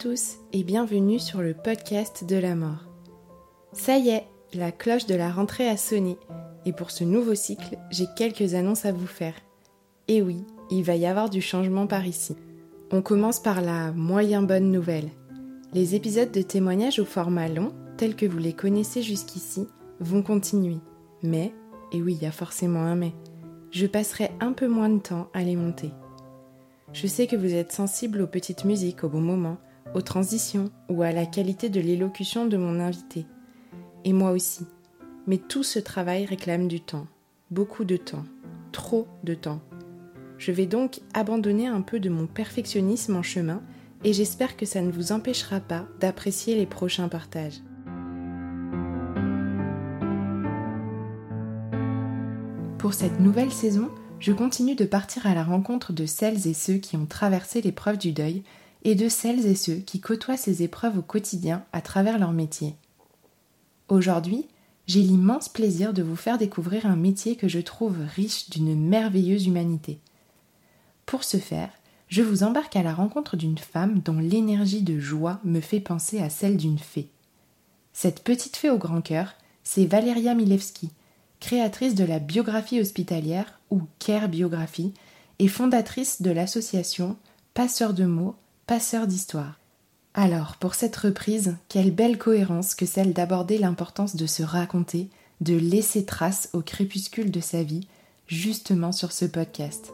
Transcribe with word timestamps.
tous 0.00 0.38
et 0.54 0.64
bienvenue 0.64 1.18
sur 1.18 1.42
le 1.42 1.52
podcast 1.52 2.24
de 2.24 2.36
la 2.36 2.54
mort. 2.54 2.86
Ça 3.74 3.98
y 3.98 4.08
est, 4.08 4.24
la 4.54 4.72
cloche 4.72 5.04
de 5.04 5.14
la 5.14 5.30
rentrée 5.30 5.68
a 5.68 5.76
sonné 5.76 6.16
et 6.64 6.72
pour 6.72 6.90
ce 6.90 7.04
nouveau 7.04 7.34
cycle, 7.34 7.76
j'ai 7.90 8.06
quelques 8.16 8.54
annonces 8.54 8.86
à 8.86 8.92
vous 8.92 9.06
faire. 9.06 9.34
Et 10.08 10.22
oui, 10.22 10.38
il 10.70 10.84
va 10.84 10.96
y 10.96 11.04
avoir 11.04 11.28
du 11.28 11.42
changement 11.42 11.86
par 11.86 12.06
ici. 12.06 12.34
On 12.90 13.02
commence 13.02 13.40
par 13.40 13.60
la 13.60 13.92
moyen 13.92 14.40
bonne 14.40 14.72
nouvelle. 14.72 15.10
Les 15.74 15.94
épisodes 15.94 16.32
de 16.32 16.40
témoignages 16.40 16.98
au 16.98 17.04
format 17.04 17.48
long, 17.48 17.74
tels 17.98 18.16
que 18.16 18.24
vous 18.24 18.38
les 18.38 18.54
connaissez 18.54 19.02
jusqu'ici, 19.02 19.66
vont 20.00 20.22
continuer. 20.22 20.78
Mais, 21.22 21.52
et 21.92 22.00
oui, 22.00 22.16
il 22.18 22.22
y 22.22 22.26
a 22.26 22.32
forcément 22.32 22.84
un 22.84 22.96
mais, 22.96 23.12
je 23.70 23.86
passerai 23.86 24.30
un 24.40 24.52
peu 24.52 24.66
moins 24.66 24.88
de 24.88 25.00
temps 25.00 25.28
à 25.34 25.42
les 25.42 25.56
monter. 25.56 25.90
Je 26.94 27.06
sais 27.06 27.26
que 27.26 27.36
vous 27.36 27.52
êtes 27.52 27.72
sensible 27.72 28.22
aux 28.22 28.26
petites 28.26 28.64
musiques 28.64 29.04
au 29.04 29.10
bon 29.10 29.20
moment, 29.20 29.58
aux 29.94 30.02
transitions 30.02 30.70
ou 30.88 31.02
à 31.02 31.12
la 31.12 31.26
qualité 31.26 31.68
de 31.68 31.80
l'élocution 31.80 32.46
de 32.46 32.56
mon 32.56 32.80
invité. 32.80 33.26
Et 34.04 34.12
moi 34.12 34.30
aussi. 34.30 34.66
Mais 35.26 35.38
tout 35.38 35.62
ce 35.62 35.78
travail 35.78 36.24
réclame 36.24 36.68
du 36.68 36.80
temps. 36.80 37.06
Beaucoup 37.50 37.84
de 37.84 37.96
temps. 37.96 38.24
Trop 38.72 39.08
de 39.24 39.34
temps. 39.34 39.60
Je 40.38 40.52
vais 40.52 40.66
donc 40.66 41.00
abandonner 41.12 41.66
un 41.66 41.82
peu 41.82 42.00
de 42.00 42.08
mon 42.08 42.26
perfectionnisme 42.26 43.16
en 43.16 43.22
chemin 43.22 43.62
et 44.04 44.12
j'espère 44.12 44.56
que 44.56 44.64
ça 44.64 44.80
ne 44.80 44.90
vous 44.90 45.12
empêchera 45.12 45.60
pas 45.60 45.86
d'apprécier 46.00 46.56
les 46.56 46.66
prochains 46.66 47.08
partages. 47.08 47.60
Pour 52.78 52.94
cette 52.94 53.20
nouvelle 53.20 53.52
saison, 53.52 53.90
je 54.20 54.32
continue 54.32 54.74
de 54.74 54.86
partir 54.86 55.26
à 55.26 55.34
la 55.34 55.44
rencontre 55.44 55.92
de 55.92 56.06
celles 56.06 56.46
et 56.46 56.54
ceux 56.54 56.78
qui 56.78 56.96
ont 56.96 57.04
traversé 57.04 57.60
l'épreuve 57.60 57.98
du 57.98 58.12
deuil 58.12 58.42
et 58.82 58.94
de 58.94 59.08
celles 59.08 59.46
et 59.46 59.54
ceux 59.54 59.76
qui 59.76 60.00
côtoient 60.00 60.36
ces 60.36 60.62
épreuves 60.62 60.98
au 60.98 61.02
quotidien 61.02 61.64
à 61.72 61.80
travers 61.80 62.18
leur 62.18 62.32
métier. 62.32 62.74
Aujourd'hui, 63.88 64.46
j'ai 64.86 65.02
l'immense 65.02 65.48
plaisir 65.48 65.92
de 65.92 66.02
vous 66.02 66.16
faire 66.16 66.38
découvrir 66.38 66.86
un 66.86 66.96
métier 66.96 67.36
que 67.36 67.48
je 67.48 67.60
trouve 67.60 67.98
riche 68.14 68.50
d'une 68.50 68.74
merveilleuse 68.74 69.46
humanité. 69.46 70.00
Pour 71.06 71.24
ce 71.24 71.36
faire, 71.36 71.70
je 72.08 72.22
vous 72.22 72.42
embarque 72.42 72.74
à 72.74 72.82
la 72.82 72.92
rencontre 72.92 73.36
d'une 73.36 73.58
femme 73.58 74.00
dont 74.00 74.18
l'énergie 74.18 74.82
de 74.82 74.98
joie 74.98 75.40
me 75.44 75.60
fait 75.60 75.80
penser 75.80 76.20
à 76.20 76.28
celle 76.28 76.56
d'une 76.56 76.78
fée. 76.78 77.08
Cette 77.92 78.24
petite 78.24 78.56
fée 78.56 78.70
au 78.70 78.78
grand 78.78 79.00
cœur, 79.00 79.34
c'est 79.62 79.86
Valéria 79.86 80.34
Milewski, 80.34 80.90
créatrice 81.38 81.94
de 81.94 82.04
la 82.04 82.18
biographie 82.18 82.80
hospitalière 82.80 83.60
ou 83.70 83.82
Care 83.98 84.28
Biographie 84.28 84.92
et 85.38 85.48
fondatrice 85.48 86.22
de 86.22 86.30
l'association 86.30 87.16
Passeurs 87.54 87.94
de 87.94 88.04
mots, 88.04 88.36
Passeurs 88.70 89.08
d'histoire. 89.08 89.58
Alors, 90.14 90.54
pour 90.54 90.76
cette 90.76 90.94
reprise, 90.94 91.56
quelle 91.68 91.90
belle 91.90 92.18
cohérence 92.18 92.76
que 92.76 92.86
celle 92.86 93.12
d'aborder 93.12 93.58
l'importance 93.58 94.14
de 94.14 94.26
se 94.26 94.44
raconter, 94.44 95.08
de 95.40 95.56
laisser 95.56 96.04
trace 96.04 96.50
au 96.52 96.60
crépuscule 96.60 97.32
de 97.32 97.40
sa 97.40 97.64
vie, 97.64 97.88
justement 98.28 98.92
sur 98.92 99.10
ce 99.10 99.24
podcast. 99.24 99.92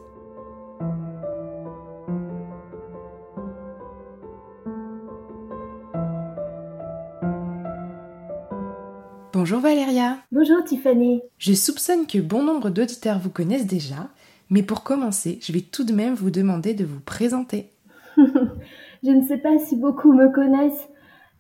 Bonjour 9.33 9.61
Valéria. 9.61 10.19
Bonjour 10.31 10.63
Tiffany. 10.65 11.23
Je 11.39 11.55
soupçonne 11.55 12.07
que 12.07 12.19
bon 12.19 12.43
nombre 12.43 12.69
d'auditeurs 12.69 13.21
vous 13.21 13.31
connaissent 13.31 13.67
déjà, 13.67 14.11
mais 14.51 14.63
pour 14.63 14.83
commencer, 14.83 15.39
je 15.41 15.51
vais 15.55 15.63
tout 15.63 15.85
de 15.85 15.95
même 15.95 16.15
vous 16.15 16.31
demander 16.31 16.75
de 16.75 16.85
vous 16.85 17.01
présenter. 17.01 17.73
je 19.07 19.13
ne 19.13 19.23
sais 19.23 19.39
pas 19.39 19.57
si 19.59 19.77
beaucoup 19.77 20.13
me 20.13 20.29
connaissent. 20.31 20.89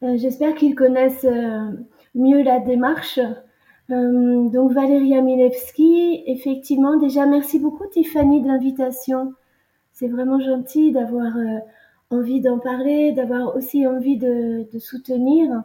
Euh, 0.04 0.16
j'espère 0.16 0.54
qu'ils 0.54 0.76
connaissent 0.76 1.24
euh, 1.24 1.70
mieux 2.14 2.42
la 2.42 2.60
démarche. 2.60 3.18
Euh, 3.90 4.48
donc 4.50 4.72
Valéria 4.72 5.20
Milewski, 5.20 6.22
effectivement, 6.26 6.96
déjà 6.96 7.26
merci 7.26 7.58
beaucoup 7.58 7.86
Tiffany 7.86 8.40
de 8.40 8.46
l'invitation. 8.46 9.34
C'est 9.92 10.06
vraiment 10.08 10.38
gentil 10.38 10.92
d'avoir 10.92 11.32
envie 12.10 12.40
d'en 12.40 12.58
parler, 12.58 13.12
d'avoir 13.12 13.56
aussi 13.56 13.86
envie 13.86 14.18
de 14.18 14.78
soutenir. 14.78 15.62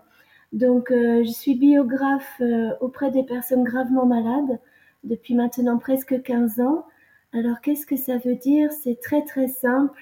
Donc, 0.53 0.87
je 0.89 1.29
suis 1.29 1.55
biographe 1.55 2.41
auprès 2.79 3.11
des 3.11 3.23
personnes 3.23 3.65
gravement 3.65 4.05
malades 4.05 4.57
depuis 5.03 5.35
maintenant 5.35 5.77
presque 5.79 6.21
15 6.23 6.61
ans. 6.61 6.85
Alors, 7.33 7.59
qu'est-ce 7.59 7.85
que 7.85 7.97
ça 7.97 8.17
veut 8.19 8.35
dire? 8.35 8.71
C'est 8.71 9.01
très 9.01 9.25
très 9.25 9.49
simple. 9.49 10.01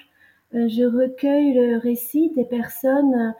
Euh, 0.54 0.68
je 0.68 0.84
recueille 0.84 1.54
le 1.54 1.78
récit 1.78 2.30
des 2.34 2.44
personnes 2.44 3.34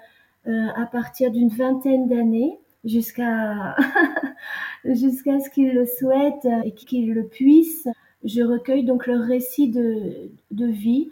à 0.46 0.86
partir 0.86 1.30
d'une 1.30 1.50
vingtaine 1.50 2.08
d'années 2.08 2.58
jusqu'à 2.84 3.76
ce 4.84 5.50
qu'ils 5.50 5.74
le 5.74 5.84
souhaitent 5.84 6.48
et 6.64 6.72
qu'ils 6.72 7.12
le 7.12 7.24
puissent. 7.24 7.88
Je 8.24 8.42
recueille 8.42 8.84
donc 8.84 9.06
leur 9.06 9.20
récit 9.22 9.68
de, 9.68 10.30
de 10.50 10.66
vie 10.66 11.10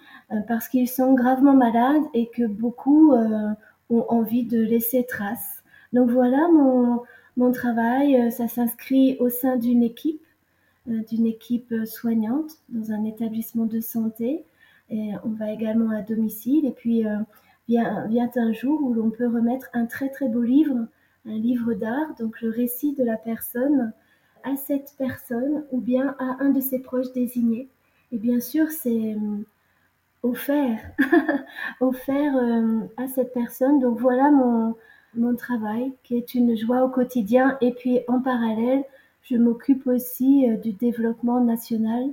parce 0.49 0.69
qu'ils 0.69 0.89
sont 0.89 1.13
gravement 1.13 1.55
malades 1.55 2.03
et 2.15 2.27
que 2.29 2.47
beaucoup 2.47 3.13
ont 3.13 4.05
envie 4.09 4.45
de 4.45 4.61
laisser 4.61 5.05
trace. 5.05 5.63
Donc 5.93 6.11
voilà 6.11 6.49
mon, 6.49 7.03
mon 7.39 7.53
travail, 7.53 8.17
euh, 8.17 8.31
ça 8.31 8.49
s'inscrit 8.49 9.17
au 9.21 9.31
sein 9.31 9.57
d'une 9.57 9.85
équipe, 9.85 10.21
euh, 10.91 11.03
d'une 11.09 11.25
équipe 11.25 11.71
euh, 11.71 11.87
soignante 11.87 12.51
dans 12.69 12.91
un 12.91 13.05
établissement 13.05 13.65
de 13.65 13.81
santé. 13.81 14.45
Et 14.91 15.11
on 15.25 15.31
va 15.31 15.53
également 15.53 15.91
à 15.91 16.03
domicile. 16.03 16.67
Et 16.67 16.73
puis 16.73 17.05
vient, 17.69 18.07
vient 18.07 18.31
un 18.37 18.53
jour 18.53 18.83
où 18.83 18.95
l'on 18.95 19.11
peut 19.11 19.27
remettre 19.27 19.69
un 19.73 19.87
très 19.87 20.09
très 20.09 20.29
beau 20.29 20.43
livre, 20.43 20.77
un 21.27 21.39
livre 21.39 21.75
d'art, 21.75 22.15
donc 22.19 22.41
le 22.41 22.51
récit 22.51 22.95
de 22.95 23.05
la 23.05 23.17
personne 23.17 23.93
à 24.45 24.57
cette 24.57 24.95
personne 24.97 25.65
ou 25.73 25.81
bien 25.81 26.15
à 26.19 26.43
un 26.43 26.51
de 26.51 26.61
ses 26.61 26.79
proches 26.79 27.13
désignés. 27.13 27.69
Et 28.13 28.19
bien 28.19 28.41
sûr, 28.41 28.71
c'est 28.71 29.17
offert, 30.23 30.79
offert 31.81 32.35
à 32.97 33.07
cette 33.09 33.35
personne. 33.35 33.81
Donc 33.81 33.99
voilà 33.99 34.31
mon, 34.31 34.75
mon 35.15 35.35
travail, 35.35 35.93
qui 36.03 36.17
est 36.17 36.35
une 36.35 36.57
joie 36.57 36.85
au 36.85 36.89
quotidien. 36.89 37.57
Et 37.61 37.73
puis 37.73 38.01
en 38.09 38.21
parallèle, 38.21 38.85
je 39.23 39.37
m'occupe 39.37 39.87
aussi 39.87 40.49
euh, 40.49 40.57
du 40.57 40.73
développement 40.73 41.41
national 41.41 42.11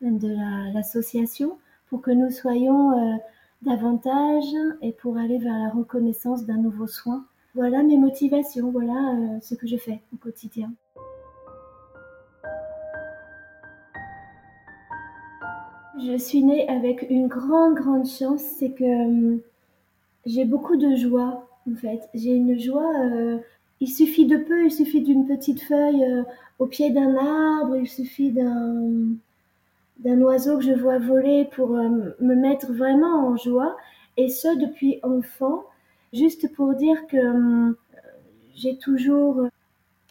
de 0.00 0.34
l'association 0.74 1.56
que 1.98 2.10
nous 2.10 2.30
soyons 2.30 2.92
euh, 2.92 3.16
davantage 3.62 4.54
et 4.80 4.92
pour 4.92 5.18
aller 5.18 5.38
vers 5.38 5.58
la 5.58 5.70
reconnaissance 5.70 6.44
d'un 6.46 6.56
nouveau 6.56 6.86
soin. 6.86 7.24
Voilà 7.54 7.82
mes 7.82 7.98
motivations, 7.98 8.70
voilà 8.70 9.14
euh, 9.14 9.38
ce 9.40 9.54
que 9.54 9.66
je 9.66 9.76
fais 9.76 10.00
au 10.14 10.16
quotidien. 10.16 10.72
Je 15.98 16.16
suis 16.16 16.42
née 16.42 16.68
avec 16.68 17.06
une 17.10 17.28
grande, 17.28 17.74
grande 17.74 18.06
chance, 18.06 18.40
c'est 18.40 18.70
que 18.70 19.38
j'ai 20.24 20.44
beaucoup 20.44 20.76
de 20.76 20.96
joie 20.96 21.46
en 21.70 21.74
fait. 21.74 22.08
J'ai 22.14 22.34
une 22.34 22.58
joie. 22.58 22.92
Euh, 23.04 23.38
il 23.80 23.88
suffit 23.88 24.26
de 24.26 24.36
peu, 24.36 24.64
il 24.64 24.70
suffit 24.70 25.02
d'une 25.02 25.26
petite 25.26 25.60
feuille 25.62 26.04
euh, 26.04 26.22
au 26.58 26.66
pied 26.66 26.90
d'un 26.90 27.16
arbre, 27.16 27.76
il 27.76 27.88
suffit 27.88 28.30
d'un 28.30 29.16
d'un 30.02 30.20
oiseau 30.20 30.58
que 30.58 30.64
je 30.64 30.72
vois 30.72 30.98
voler 30.98 31.48
pour 31.52 31.76
euh, 31.76 32.14
me 32.20 32.34
mettre 32.34 32.72
vraiment 32.72 33.28
en 33.28 33.36
joie. 33.36 33.76
Et 34.16 34.28
ce, 34.28 34.58
depuis 34.58 35.00
enfant, 35.02 35.64
Juste 36.12 36.52
pour 36.52 36.74
dire 36.74 37.06
que 37.06 37.16
euh, 37.16 37.72
j'ai 38.54 38.76
toujours 38.76 39.48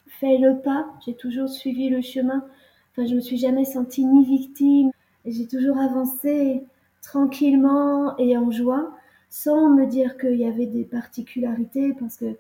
fait 0.08 0.40
le 0.40 0.60
pas, 0.60 0.88
j'ai 1.06 1.14
toujours 1.14 1.48
suivi 1.48 1.90
le 1.90 2.02
chemin. 2.02 2.44
Enfin, 2.92 3.06
je 3.06 3.14
me 3.14 3.20
suis 3.20 3.38
jamais 3.38 3.66
sentie 3.66 4.04
ni 4.06 4.26
victime. 4.26 4.90
J'ai 5.26 5.48
toujours 5.48 5.78
avancé 5.78 6.64
tranquillement 7.04 8.18
et 8.18 8.36
en 8.36 8.50
joie, 8.50 8.92
sans 9.30 9.70
me 9.70 9.86
dire 9.86 10.18
qu'il 10.18 10.38
y 10.38 10.46
avait 10.46 10.66
des 10.66 10.84
particularités, 10.86 11.94
parce 12.00 12.18
que 12.18 12.36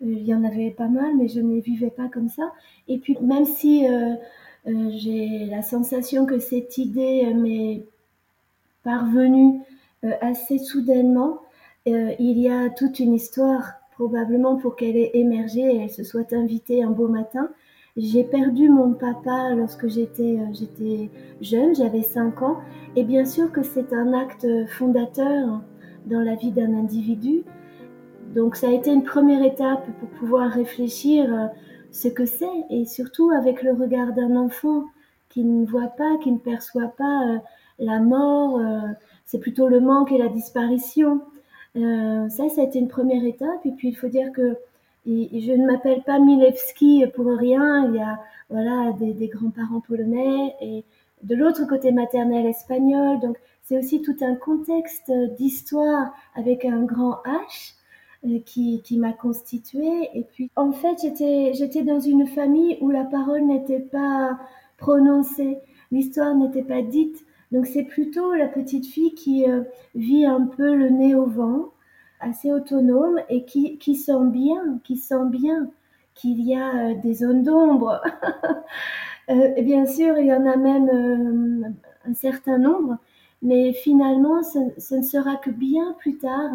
il 0.00 0.22
y 0.24 0.34
en 0.34 0.44
avait 0.44 0.70
pas 0.70 0.88
mal, 0.88 1.16
mais 1.18 1.28
je 1.28 1.40
ne 1.40 1.52
les 1.54 1.60
vivais 1.60 1.90
pas 1.90 2.08
comme 2.08 2.28
ça. 2.28 2.52
Et 2.88 2.98
puis, 2.98 3.18
même 3.20 3.44
si 3.44 3.86
euh, 3.88 4.14
euh, 4.66 4.90
j'ai 4.94 5.46
la 5.46 5.62
sensation 5.62 6.26
que 6.26 6.38
cette 6.38 6.78
idée 6.78 7.32
m'est 7.34 7.84
parvenue 8.82 9.60
euh, 10.04 10.12
assez 10.20 10.58
soudainement, 10.58 11.40
il 11.86 12.38
y 12.38 12.48
a 12.48 12.68
toute 12.68 13.00
une 13.00 13.14
histoire 13.14 13.72
probablement 13.92 14.56
pour 14.56 14.76
qu'elle 14.76 14.96
ait 14.96 15.10
émergé 15.14 15.60
et 15.60 15.76
elle 15.82 15.90
se 15.90 16.04
soit 16.04 16.32
invitée 16.32 16.84
un 16.84 16.90
beau 16.90 17.08
matin. 17.08 17.48
J'ai 17.96 18.22
perdu 18.22 18.68
mon 18.68 18.92
papa 18.92 19.54
lorsque 19.56 19.88
j'étais 19.88 20.38
jeune, 21.40 21.74
j'avais 21.74 22.02
5 22.02 22.42
ans, 22.42 22.58
et 22.96 23.02
bien 23.02 23.24
sûr 23.24 23.50
que 23.50 23.62
c'est 23.62 23.92
un 23.92 24.12
acte 24.12 24.46
fondateur 24.68 25.62
dans 26.06 26.20
la 26.20 26.34
vie 26.34 26.52
d'un 26.52 26.74
individu. 26.74 27.44
Donc 28.34 28.56
ça 28.56 28.68
a 28.68 28.70
été 28.70 28.92
une 28.92 29.02
première 29.02 29.42
étape 29.42 29.84
pour 29.98 30.08
pouvoir 30.10 30.50
réfléchir 30.50 31.32
euh, 31.32 31.46
ce 31.92 32.08
que 32.08 32.26
c'est 32.26 32.46
et 32.70 32.84
surtout 32.84 33.30
avec 33.30 33.62
le 33.62 33.72
regard 33.72 34.12
d'un 34.12 34.36
enfant 34.36 34.84
qui 35.28 35.44
ne 35.44 35.66
voit 35.66 35.88
pas, 35.88 36.18
qui 36.22 36.32
ne 36.32 36.38
perçoit 36.38 36.92
pas 36.96 37.26
euh, 37.26 37.38
la 37.78 38.00
mort, 38.00 38.58
euh, 38.58 38.80
c'est 39.24 39.38
plutôt 39.38 39.68
le 39.68 39.80
manque 39.80 40.12
et 40.12 40.18
la 40.18 40.28
disparition. 40.28 41.20
ça, 41.74 42.48
ça 42.48 42.60
a 42.60 42.64
été 42.64 42.78
une 42.78 42.88
première 42.88 43.24
étape. 43.24 43.64
Et 43.64 43.70
puis 43.70 43.88
il 43.88 43.94
faut 43.94 44.08
dire 44.08 44.32
que 44.32 44.56
je 45.06 45.52
ne 45.52 45.66
m'appelle 45.66 46.02
pas 46.02 46.18
Milewski 46.18 47.04
pour 47.14 47.26
rien. 47.26 47.86
Il 47.86 47.96
y 47.96 48.00
a 48.00 48.18
voilà 48.50 48.92
des, 48.98 49.28
grands-parents 49.28 49.80
polonais 49.80 50.54
et 50.60 50.84
de 51.22 51.34
l'autre 51.34 51.66
côté 51.66 51.92
maternel 51.92 52.46
espagnol. 52.46 53.20
Donc 53.20 53.38
c'est 53.62 53.78
aussi 53.78 54.02
tout 54.02 54.16
un 54.20 54.34
contexte 54.34 55.10
d'histoire 55.38 56.12
avec 56.34 56.64
un 56.64 56.82
grand 56.82 57.18
H 57.24 57.26
euh, 57.26 57.79
qui, 58.44 58.82
qui 58.82 58.98
m'a 58.98 59.12
constituée. 59.12 60.10
Et 60.14 60.24
puis, 60.24 60.50
en 60.56 60.72
fait, 60.72 60.96
j'étais, 61.02 61.52
j'étais 61.54 61.82
dans 61.82 62.00
une 62.00 62.26
famille 62.26 62.78
où 62.80 62.90
la 62.90 63.04
parole 63.04 63.46
n'était 63.46 63.80
pas 63.80 64.38
prononcée, 64.76 65.58
l'histoire 65.90 66.34
n'était 66.34 66.62
pas 66.62 66.82
dite. 66.82 67.24
Donc, 67.52 67.66
c'est 67.66 67.84
plutôt 67.84 68.34
la 68.34 68.46
petite 68.46 68.86
fille 68.86 69.14
qui 69.14 69.50
euh, 69.50 69.62
vit 69.94 70.24
un 70.24 70.46
peu 70.46 70.74
le 70.74 70.90
nez 70.90 71.14
au 71.14 71.26
vent, 71.26 71.70
assez 72.20 72.52
autonome 72.52 73.20
et 73.28 73.44
qui, 73.44 73.78
qui 73.78 73.96
sent 73.96 74.26
bien, 74.26 74.78
qui 74.84 74.96
sent 74.96 75.26
bien 75.30 75.68
qu'il 76.14 76.40
y 76.42 76.54
a 76.54 76.90
euh, 76.90 76.94
des 77.02 77.14
zones 77.14 77.42
d'ombre. 77.42 78.00
et 79.28 79.62
bien 79.62 79.86
sûr, 79.86 80.18
il 80.18 80.26
y 80.26 80.34
en 80.34 80.46
a 80.46 80.56
même 80.56 81.74
un 82.06 82.14
certain 82.14 82.58
nombre, 82.58 82.98
mais 83.42 83.72
finalement, 83.72 84.42
ce, 84.42 84.58
ce, 84.78 84.96
ne 84.96 85.02
sera 85.02 85.36
que 85.36 85.50
bien 85.50 85.94
plus 85.98 86.18
tard 86.18 86.50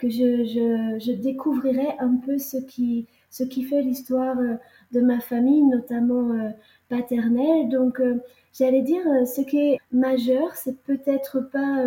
que 0.00 0.08
je, 0.08 0.44
je, 0.44 0.98
je, 0.98 1.12
découvrirai 1.12 1.88
un 1.98 2.16
peu 2.16 2.38
ce 2.38 2.56
qui, 2.56 3.06
ce 3.28 3.44
qui 3.44 3.62
fait 3.64 3.82
l'histoire 3.82 4.38
euh, 4.38 4.54
de 4.92 5.00
ma 5.00 5.20
famille, 5.20 5.62
notamment 5.62 6.32
euh, 6.32 6.48
paternelle. 6.88 7.68
Donc, 7.68 8.00
euh, 8.00 8.16
j'allais 8.58 8.80
dire, 8.80 9.02
ce 9.26 9.42
qui 9.42 9.58
est 9.58 9.78
majeur, 9.92 10.56
c'est 10.56 10.82
peut-être 10.82 11.40
pas 11.40 11.84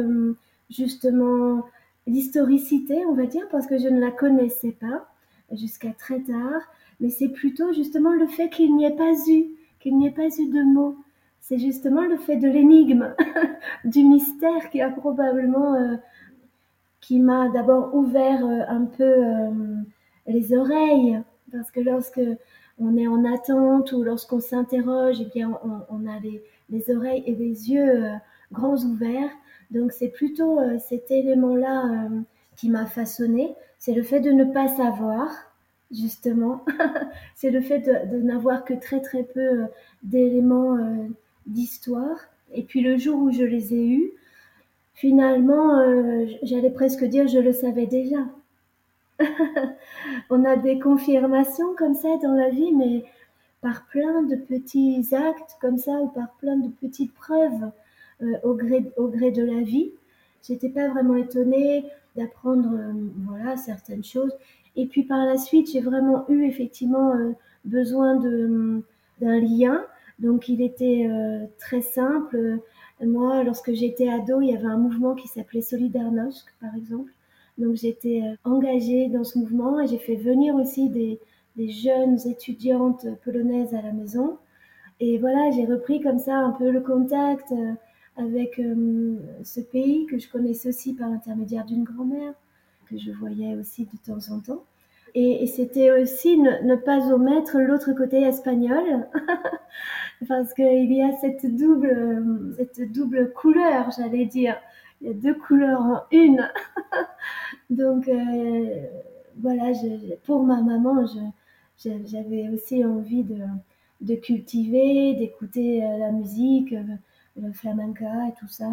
justement 0.69 1.63
l'historicité, 2.05 3.03
on 3.07 3.13
va 3.13 3.25
dire, 3.25 3.47
parce 3.49 3.65
que 3.65 3.79
je 3.79 3.87
ne 3.87 3.99
la 3.99 4.11
connaissais 4.11 4.71
pas 4.71 5.07
jusqu'à 5.51 5.91
très 5.91 6.21
tard, 6.21 6.61
mais 6.99 7.09
c'est 7.09 7.29
plutôt 7.29 7.73
justement 7.73 8.13
le 8.13 8.27
fait 8.27 8.49
qu'il 8.49 8.75
n'y 8.75 8.85
ait 8.85 8.95
pas 8.95 9.11
eu, 9.27 9.47
qu'il 9.79 9.97
n'y 9.97 10.07
ait 10.07 10.11
pas 10.11 10.27
eu 10.27 10.49
de 10.49 10.63
mots. 10.63 10.95
C'est 11.41 11.59
justement 11.59 12.03
le 12.03 12.17
fait 12.17 12.37
de 12.37 12.47
l'énigme, 12.47 13.13
du 13.83 14.03
mystère 14.03 14.69
qui 14.69 14.81
a 14.81 14.89
probablement 14.89 15.75
qui 17.03 17.19
m'a 17.19 17.49
d'abord 17.49 17.93
ouvert 17.93 18.45
euh, 18.45 18.61
un 18.69 18.85
peu 18.85 19.03
euh, 19.03 19.51
les 20.25 20.55
oreilles, 20.55 21.19
parce 21.51 21.69
que 21.69 21.81
lorsque 21.81 22.21
on 22.79 22.97
est 22.97 23.07
en 23.07 23.25
attente 23.25 23.91
ou 23.91 24.03
lorsqu'on 24.03 24.39
s'interroge, 24.39 25.17
eh 25.19 25.25
bien, 25.25 25.59
on, 25.89 26.07
a 26.07 26.19
les, 26.19 26.41
les, 26.69 26.95
oreilles 26.95 27.23
et 27.27 27.35
les 27.35 27.71
yeux 27.71 28.05
euh, 28.05 28.13
grands 28.51 28.77
ouverts. 28.77 29.29
Donc, 29.69 29.91
c'est 29.91 30.07
plutôt 30.07 30.59
cet 30.79 31.11
élément-là 31.11 32.09
qui 32.55 32.69
m'a 32.69 32.85
façonné. 32.85 33.55
C'est 33.79 33.93
le 33.93 34.03
fait 34.03 34.19
de 34.19 34.31
ne 34.31 34.43
pas 34.43 34.67
savoir, 34.67 35.29
justement. 35.91 36.63
c'est 37.35 37.49
le 37.49 37.61
fait 37.61 37.79
de, 37.79 38.15
de 38.15 38.21
n'avoir 38.21 38.65
que 38.65 38.73
très, 38.73 39.01
très 39.01 39.23
peu 39.23 39.63
d'éléments 40.03 40.77
d'histoire. 41.47 42.17
Et 42.53 42.63
puis, 42.63 42.81
le 42.81 42.97
jour 42.97 43.19
où 43.19 43.31
je 43.31 43.43
les 43.43 43.73
ai 43.73 43.87
eus, 43.87 44.11
finalement, 44.93 45.79
euh, 45.79 46.25
j'allais 46.43 46.69
presque 46.69 47.03
dire 47.03 47.27
je 47.27 47.39
le 47.39 47.51
savais 47.51 47.87
déjà. 47.87 48.25
on 50.29 50.45
a 50.45 50.55
des 50.55 50.79
confirmations 50.79 51.75
comme 51.75 51.95
ça 51.95 52.17
dans 52.21 52.33
la 52.33 52.49
vie, 52.49 52.71
mais 52.73 53.03
par 53.61 53.85
plein 53.87 54.23
de 54.23 54.35
petits 54.35 55.07
actes 55.13 55.57
comme 55.61 55.77
ça 55.77 55.93
ou 55.93 56.07
par 56.07 56.31
plein 56.39 56.57
de 56.57 56.69
petites 56.69 57.13
preuves 57.13 57.71
euh, 58.21 58.33
au, 58.43 58.53
gré, 58.53 58.83
au 58.97 59.07
gré 59.07 59.31
de 59.31 59.43
la 59.43 59.61
vie. 59.61 59.91
J'étais 60.47 60.69
pas 60.69 60.89
vraiment 60.89 61.15
étonnée 61.15 61.85
d'apprendre 62.15 62.69
euh, 62.73 62.93
voilà 63.27 63.57
certaines 63.57 64.03
choses. 64.03 64.31
Et 64.75 64.85
puis 64.87 65.03
par 65.03 65.25
la 65.25 65.37
suite, 65.37 65.71
j'ai 65.71 65.81
vraiment 65.81 66.25
eu 66.29 66.45
effectivement 66.45 67.13
besoin 67.63 68.15
de 68.15 68.81
d'un 69.21 69.39
lien. 69.39 69.85
Donc 70.17 70.49
il 70.49 70.63
était 70.63 71.07
très 71.59 71.81
simple 71.81 72.59
moi, 73.05 73.43
lorsque 73.43 73.73
j'étais 73.73 74.09
ado, 74.09 74.41
il 74.41 74.49
y 74.49 74.55
avait 74.55 74.65
un 74.65 74.77
mouvement 74.77 75.15
qui 75.15 75.27
s'appelait 75.27 75.61
Solidarność, 75.61 76.45
par 76.59 76.75
exemple. 76.75 77.11
Donc 77.57 77.75
j'étais 77.75 78.21
euh, 78.23 78.35
engagée 78.43 79.09
dans 79.09 79.23
ce 79.23 79.37
mouvement 79.37 79.79
et 79.79 79.87
j'ai 79.87 79.99
fait 79.99 80.15
venir 80.15 80.55
aussi 80.55 80.89
des, 80.89 81.19
jeunes 81.55 82.17
étudiantes 82.27 83.05
polonaises 83.23 83.75
à 83.75 83.81
la 83.81 83.91
maison. 83.91 84.37
Et 84.99 85.17
voilà, 85.19 85.51
j'ai 85.51 85.65
repris 85.65 86.01
comme 86.01 86.17
ça 86.17 86.35
un 86.35 86.51
peu 86.51 86.71
le 86.71 86.81
contact 86.81 87.51
euh, 87.51 87.73
avec 88.17 88.59
euh, 88.59 89.15
ce 89.43 89.59
pays 89.59 90.05
que 90.07 90.17
je 90.17 90.29
connaissais 90.29 90.69
aussi 90.69 90.93
par 90.93 91.09
l'intermédiaire 91.09 91.65
d'une 91.65 91.83
grand-mère, 91.83 92.33
que 92.89 92.97
je 92.97 93.11
voyais 93.11 93.55
aussi 93.55 93.85
de 93.85 93.97
temps 94.11 94.33
en 94.33 94.39
temps. 94.39 94.63
Et, 95.15 95.45
c'était 95.45 95.91
aussi 95.91 96.39
ne, 96.39 96.75
pas 96.75 97.13
omettre 97.13 97.59
l'autre 97.59 97.93
côté 97.93 98.23
espagnol, 98.23 99.07
parce 100.27 100.53
qu'il 100.53 100.93
y 100.93 101.01
a 101.01 101.11
cette 101.17 101.55
double, 101.55 102.55
cette 102.57 102.91
double 102.91 103.31
couleur, 103.33 103.89
j'allais 103.97 104.25
dire. 104.25 104.55
Il 105.01 105.07
y 105.07 105.11
a 105.11 105.13
deux 105.13 105.35
couleurs 105.35 105.81
en 105.81 106.01
une. 106.11 106.49
Donc 107.69 108.07
euh, 108.07 108.85
voilà, 109.37 109.71
pour 110.25 110.43
ma 110.43 110.61
maman, 110.61 111.05
j'avais 111.77 112.49
aussi 112.49 112.85
envie 112.85 113.23
de, 113.23 114.15
cultiver, 114.15 115.15
d'écouter 115.15 115.83
euh, 115.83 115.97
la 115.97 116.11
musique, 116.11 116.73
euh, 116.73 116.83
le 117.41 117.51
flamenca 117.51 118.27
et 118.29 118.33
tout 118.39 118.47
ça. 118.47 118.69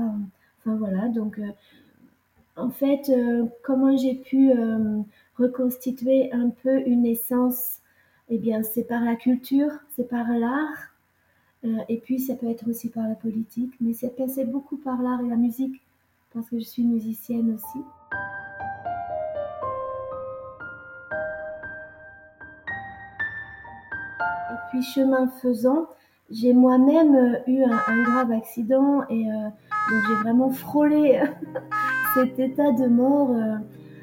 Enfin 0.59 0.77
voilà, 0.77 1.09
donc 1.09 1.41
en 2.57 2.69
fait, 2.69 3.11
comment 3.63 3.97
j'ai 3.97 4.15
pu 4.15 4.53
reconstituer 5.39 6.31
un 6.33 6.51
peu 6.51 6.87
une 6.87 7.07
essence, 7.07 7.79
eh 8.29 8.37
bien, 8.37 8.63
c'est 8.63 8.85
par 8.85 9.03
la 9.03 9.17
culture, 9.17 9.71
c'est 9.97 10.07
par 10.07 10.29
l'art, 10.29 10.90
et 11.63 11.99
puis 11.99 12.19
ça 12.21 12.35
peut 12.35 12.49
être 12.49 12.69
aussi 12.69 12.89
par 12.89 13.07
la 13.07 13.15
politique, 13.15 13.73
mais 13.81 13.93
c'est 13.93 14.17
passé 14.17 14.45
beaucoup 14.45 14.77
par 14.77 15.03
l'art 15.03 15.21
et 15.21 15.29
la 15.29 15.37
musique, 15.37 15.81
parce 16.33 16.49
que 16.49 16.59
je 16.59 16.65
suis 16.65 16.85
musicienne 16.85 17.55
aussi. 17.55 17.79
Et 24.51 24.57
puis 24.71 24.83
chemin 24.83 25.29
faisant, 25.43 25.87
j'ai 26.31 26.53
moi-même 26.53 27.15
euh, 27.15 27.39
eu 27.47 27.63
un, 27.65 28.03
grave 28.05 28.31
accident 28.33 29.03
et 29.09 29.31
euh, 29.31 29.49
donc 29.91 30.03
j'ai 30.09 30.15
vraiment 30.23 30.51
frôlé 30.51 31.21
cet 32.15 32.39
état 32.39 32.71
de 32.73 32.87
mort 32.87 33.35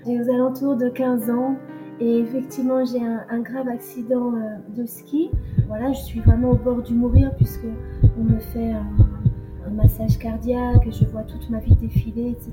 aux 0.06 0.30
alentours 0.30 0.76
de 0.76 0.90
15 0.90 1.30
ans 1.30 1.56
et 2.00 2.20
effectivement 2.20 2.86
j'ai 2.86 3.02
un, 3.04 3.40
grave 3.40 3.68
accident 3.68 4.34
euh, 4.34 4.58
de 4.76 4.86
ski. 4.86 5.30
Voilà, 5.68 5.92
je 5.92 6.02
suis 6.02 6.20
vraiment 6.20 6.52
au 6.52 6.56
bord 6.56 6.82
du 6.82 6.94
mourir 6.94 7.36
puisque 7.36 7.66
on 8.18 8.24
me 8.24 8.40
fait 8.40 8.72
un, 8.72 8.86
massage 9.72 10.18
cardiaque, 10.18 10.90
je 10.90 11.06
vois 11.06 11.24
toute 11.24 11.50
ma 11.50 11.60
vie 11.60 11.76
défiler, 11.76 12.30
etc. 12.30 12.52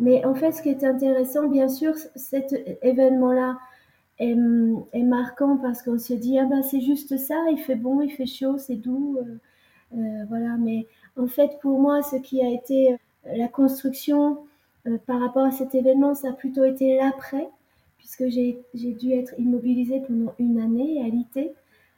Mais 0.00 0.24
en 0.26 0.34
fait, 0.34 0.52
ce 0.52 0.60
qui 0.60 0.68
est 0.68 0.84
intéressant, 0.84 1.48
bien 1.48 1.66
sûr, 1.66 1.94
cet 2.14 2.54
événement-là 2.82 3.58
est, 4.18 4.36
est, 4.92 5.02
marquant 5.02 5.56
parce 5.56 5.82
qu'on 5.82 5.98
se 5.98 6.12
dit 6.12 6.38
ah 6.38 6.44
ben 6.44 6.62
c'est 6.62 6.82
juste 6.82 7.16
ça, 7.16 7.36
il 7.50 7.58
fait 7.58 7.74
bon, 7.74 8.02
il 8.02 8.10
fait 8.10 8.26
chaud, 8.26 8.58
c'est 8.58 8.76
doux, 8.76 9.16
euh, 9.18 9.38
euh, 9.96 10.24
voilà. 10.28 10.56
Mais 10.58 10.86
en 11.18 11.26
fait, 11.26 11.58
pour 11.62 11.80
moi, 11.80 12.02
ce 12.02 12.16
qui 12.16 12.42
a 12.42 12.50
été 12.50 12.96
la 13.24 13.48
construction 13.48 14.38
euh, 14.86 14.98
par 15.06 15.20
rapport 15.20 15.44
à 15.44 15.50
cet 15.50 15.74
événement, 15.74 16.14
ça 16.14 16.30
a 16.30 16.32
plutôt 16.32 16.64
été 16.64 16.96
l'après, 16.96 17.48
puisque 18.06 18.28
j'ai 18.28 18.92
dû 18.92 19.12
être 19.12 19.34
immobilisée 19.36 20.00
pendant 20.06 20.32
une 20.38 20.60
année 20.60 21.02
à 21.02 21.08
l'IT. 21.08 21.50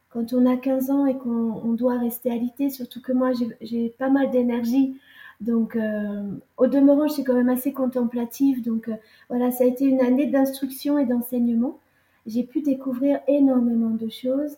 Quand 0.09 0.33
on 0.33 0.47
a 0.47 0.57
15 0.57 0.91
ans 0.91 1.05
et 1.05 1.19
qu'on 1.19 1.75
doit 1.75 1.99
rester 1.99 2.31
à 2.31 2.35
l'IT, 2.35 2.71
surtout 2.71 3.03
que 3.03 3.13
moi 3.13 3.33
j'ai 3.61 3.91
pas 3.91 4.09
mal 4.09 4.31
d'énergie, 4.31 4.97
donc 5.43 5.77
euh, 5.77 6.23
au 6.57 6.67
demeurant 6.67 7.09
je 7.09 7.13
suis 7.13 7.25
quand 7.25 7.35
même 7.35 7.51
assez 7.51 7.75
contemplative, 7.75 8.65
donc 8.65 8.89
euh, 8.89 8.95
voilà, 9.29 9.51
ça 9.51 9.65
a 9.65 9.67
été 9.67 9.85
une 9.85 10.01
année 10.01 10.25
d'instruction 10.25 10.99
et 10.99 11.05
d'enseignement. 11.05 11.79
J'ai 12.27 12.43
pu 12.43 12.63
découvrir 12.63 13.21
énormément 13.29 13.91
de 13.91 14.09
choses 14.09 14.57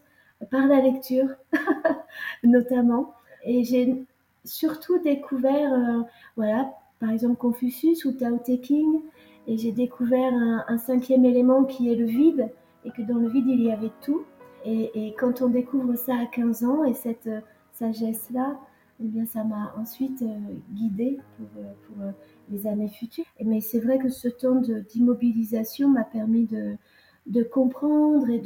par 0.53 0.69
la 0.69 0.81
lecture, 0.81 1.31
notamment, 2.45 3.13
et 3.45 3.65
j'ai 3.65 3.97
surtout 4.45 4.99
découvert, 4.99 5.73
euh, 5.73 6.03
voilà, 6.37 6.73
par 7.01 7.11
exemple 7.11 7.35
Confucius 7.35 8.05
ou 8.05 8.13
Tao 8.13 8.39
Te 8.39 8.55
King, 8.55 9.01
et 9.51 9.59
j'ai 9.59 9.73
découvert 9.73 10.33
un, 10.33 10.79
cinquième 10.79 11.25
élément 11.25 11.65
qui 11.65 11.91
est 11.91 11.97
le 11.97 12.07
vide, 12.07 12.49
et 12.85 12.93
que 12.93 13.03
dans 13.03 13.17
le 13.17 13.29
vide 13.29 13.49
il 13.49 13.63
y 13.63 13.73
avait 13.73 13.91
tout. 14.01 14.23
Et, 14.65 15.13
quand 15.19 15.43
on 15.43 15.49
découvre 15.49 15.97
ça 15.97 16.15
à 16.15 16.27
15 16.27 16.65
ans 16.65 16.85
et 16.85 16.95
cette 16.95 17.27
euh, 17.27 17.41
sagesse-là, 17.73 18.57
eh 19.03 19.07
bien 19.07 19.27
ça 19.27 19.43
m'a 19.43 19.75
ensuite 19.77 20.23
euh, 20.23 20.39
guidée 20.73 21.19
pour, 21.37 21.49
pour 21.87 21.97
les 22.51 22.69
années 22.69 22.91
futures. 22.91 23.25
Mais 23.45 23.61
c'est 23.61 23.81
vrai 23.81 23.99
que 23.99 24.09
ce 24.09 24.29
temps 24.29 24.55
d'immobilisation 24.55 25.89
m'a 25.89 26.05
permis 26.05 26.45
de, 26.45 26.77
de 27.27 27.43
comprendre 27.43 28.31
et 28.31 28.41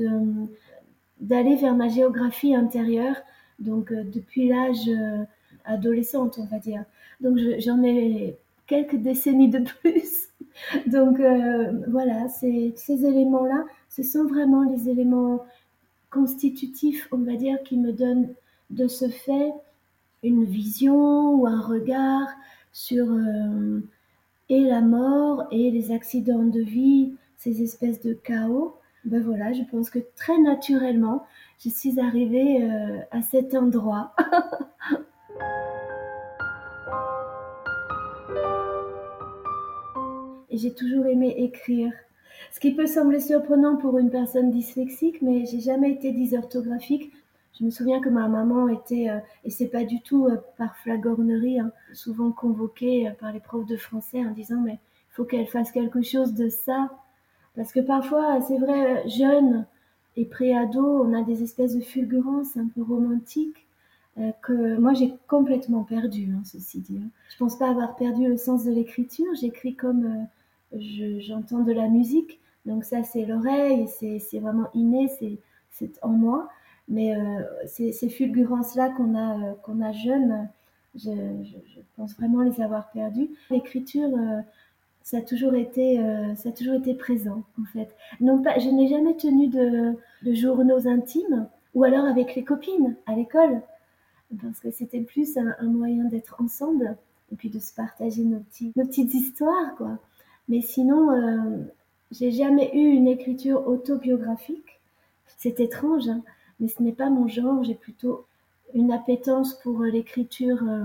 d'aller 1.20 1.56
vers 1.56 1.74
ma 1.74 1.88
géographie 1.88 2.54
intérieure. 2.54 3.16
Donc 3.58 3.92
depuis 3.92 4.48
l'âge 4.48 4.88
adolescente, 5.66 6.38
on 6.38 6.46
va 6.46 6.58
dire. 6.58 6.84
Donc 7.20 7.36
j'en 7.58 7.82
ai 7.82 8.38
quelques 8.66 8.96
décennies 8.96 9.50
de 9.50 9.58
plus. 9.82 10.30
Donc 10.86 11.20
euh, 11.20 11.72
voilà, 11.88 12.28
ces 12.28 12.74
éléments-là, 12.88 13.64
ce 13.88 14.02
sont 14.02 14.24
vraiment 14.24 14.62
les 14.64 14.88
éléments 14.88 15.44
constitutifs, 16.10 17.08
on 17.12 17.18
va 17.18 17.34
dire, 17.34 17.62
qui 17.64 17.76
me 17.76 17.92
donnent 17.92 18.28
de 18.70 18.86
ce 18.86 19.08
fait 19.08 19.52
une 20.22 20.44
vision 20.44 21.34
ou 21.34 21.46
un 21.46 21.60
regard 21.60 22.28
sur 22.72 23.06
euh, 23.10 23.80
et 24.48 24.60
la 24.60 24.80
mort 24.80 25.46
et 25.50 25.70
les 25.70 25.92
accidents 25.92 26.44
de 26.44 26.60
vie, 26.60 27.14
ces 27.36 27.62
espèces 27.62 28.00
de 28.00 28.14
chaos. 28.14 28.76
Ben 29.04 29.22
voilà, 29.22 29.52
je 29.52 29.62
pense 29.70 29.90
que 29.90 29.98
très 30.16 30.38
naturellement, 30.38 31.26
je 31.62 31.68
suis 31.68 32.00
arrivée 32.00 32.62
euh, 32.62 33.00
à 33.10 33.20
cet 33.22 33.54
endroit. 33.54 34.14
et 40.54 40.56
j'ai 40.56 40.72
toujours 40.72 41.06
aimé 41.06 41.34
écrire. 41.36 41.92
Ce 42.52 42.60
qui 42.60 42.72
peut 42.72 42.86
sembler 42.86 43.18
surprenant 43.18 43.74
pour 43.74 43.98
une 43.98 44.10
personne 44.10 44.52
dyslexique, 44.52 45.20
mais 45.20 45.44
j'ai 45.46 45.58
jamais 45.58 45.90
été 45.90 46.12
dysorthographique. 46.12 47.12
Je 47.58 47.64
me 47.64 47.70
souviens 47.70 48.00
que 48.00 48.08
ma 48.08 48.28
maman 48.28 48.68
était, 48.68 49.10
euh, 49.10 49.18
et 49.44 49.50
c'est 49.50 49.66
pas 49.66 49.82
du 49.82 50.00
tout 50.00 50.26
euh, 50.26 50.36
par 50.56 50.76
flagornerie, 50.76 51.58
hein, 51.58 51.72
souvent 51.92 52.30
convoquée 52.30 53.08
euh, 53.08 53.10
par 53.18 53.32
les 53.32 53.40
profs 53.40 53.66
de 53.66 53.76
français 53.76 54.24
en 54.24 54.30
disant 54.30 54.60
mais 54.60 54.74
il 54.74 55.14
faut 55.14 55.24
qu'elle 55.24 55.48
fasse 55.48 55.72
quelque 55.72 56.02
chose 56.02 56.34
de 56.34 56.48
ça. 56.48 56.88
Parce 57.56 57.72
que 57.72 57.80
parfois, 57.80 58.40
c'est 58.40 58.58
vrai, 58.58 59.08
jeune 59.08 59.66
et 60.16 60.24
pré-ado, 60.24 61.02
on 61.02 61.14
a 61.14 61.22
des 61.24 61.42
espèces 61.42 61.74
de 61.74 61.80
fulgurances 61.80 62.56
un 62.56 62.68
peu 62.68 62.82
romantiques 62.82 63.66
que 64.42 64.78
moi 64.78 64.92
j'ai 64.94 65.12
complètement 65.26 65.82
perdu, 65.82 66.28
hein, 66.32 66.42
ceci 66.44 66.78
dit. 66.78 67.00
Hein. 67.02 67.08
Je 67.30 67.36
pense 67.36 67.58
pas 67.58 67.68
avoir 67.68 67.96
perdu 67.96 68.28
le 68.28 68.36
sens 68.36 68.64
de 68.64 68.70
l'écriture. 68.70 69.26
J'écris 69.34 69.74
comme 69.74 70.28
j'entends 71.18 71.60
de 71.60 71.72
la 71.72 71.88
musique. 71.88 72.40
Donc 72.66 72.84
ça, 72.84 73.02
c'est 73.02 73.24
l'oreille, 73.24 73.88
c'est 73.88 74.38
vraiment 74.38 74.68
inné, 74.74 75.08
c'est 75.70 75.98
en 76.02 76.10
moi. 76.10 76.48
Mais 76.88 77.16
euh, 77.16 77.42
ces, 77.66 78.08
fulgurances-là 78.08 78.90
qu'on 78.90 79.14
a, 79.14 79.38
euh, 79.38 79.54
qu'on 79.62 79.80
a 79.80 79.92
jeunes, 79.92 80.48
je, 80.94 81.10
pense 81.96 82.14
vraiment 82.16 82.42
les 82.42 82.60
avoir 82.60 82.90
perdues. 82.90 83.30
L'écriture, 83.50 84.08
euh, 84.14 84.40
ça 85.02 85.18
a 85.18 85.20
toujours 85.22 85.54
été, 85.54 85.98
ça 86.36 86.48
a 86.48 86.52
toujours 86.52 86.74
été 86.74 86.94
présent 86.94 87.42
en 87.60 87.64
fait. 87.72 87.94
Non 88.20 88.40
pas, 88.42 88.58
je 88.58 88.68
n'ai 88.68 88.88
jamais 88.88 89.14
tenu 89.16 89.48
de, 89.48 89.94
journaux 90.34 90.88
intimes, 90.88 91.46
ou 91.74 91.84
alors 91.84 92.06
avec 92.06 92.34
les 92.34 92.44
copines 92.44 92.96
à 93.06 93.14
l'école, 93.14 93.60
parce 94.40 94.60
que 94.60 94.70
c'était 94.70 95.00
plus 95.00 95.36
un, 95.36 95.68
moyen 95.68 96.04
d'être 96.04 96.36
ensemble 96.42 96.96
et 97.32 97.36
puis 97.36 97.50
de 97.50 97.58
se 97.58 97.74
partager 97.74 98.24
nos, 98.24 98.42
nos 98.76 98.84
petites 98.86 99.12
histoires, 99.12 99.74
quoi. 99.76 99.98
Mais 100.48 100.60
sinon, 100.60 101.10
euh, 101.10 101.64
j'ai 102.10 102.30
jamais 102.30 102.70
eu 102.74 102.90
une 102.90 103.08
écriture 103.08 103.66
autobiographique. 103.66 104.80
C'est 105.38 105.60
étrange, 105.60 106.08
hein, 106.08 106.22
mais 106.60 106.68
ce 106.68 106.82
n'est 106.82 106.92
pas 106.92 107.10
mon 107.10 107.28
genre. 107.28 107.64
J'ai 107.64 107.74
plutôt 107.74 108.26
une 108.74 108.92
appétence 108.92 109.54
pour 109.54 109.82
l'écriture 109.82 110.58
euh, 110.66 110.84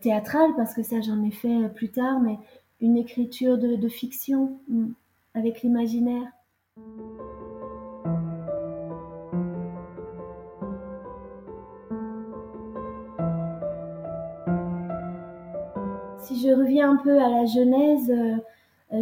théâtrale, 0.00 0.50
parce 0.56 0.74
que 0.74 0.82
ça 0.82 1.00
j'en 1.00 1.22
ai 1.24 1.30
fait 1.30 1.68
plus 1.74 1.90
tard, 1.90 2.20
mais 2.20 2.38
une 2.80 2.96
écriture 2.96 3.58
de, 3.58 3.88
fiction 3.88 4.58
hmm, 4.68 4.92
avec 5.34 5.62
l'imaginaire. 5.62 6.30
Si 16.20 16.40
je 16.40 16.52
reviens 16.52 16.92
un 16.92 16.96
peu 16.96 17.18
à 17.18 17.28
la 17.28 17.46
genèse, 17.46 18.10
euh, 18.10 18.36
euh, 18.36 18.36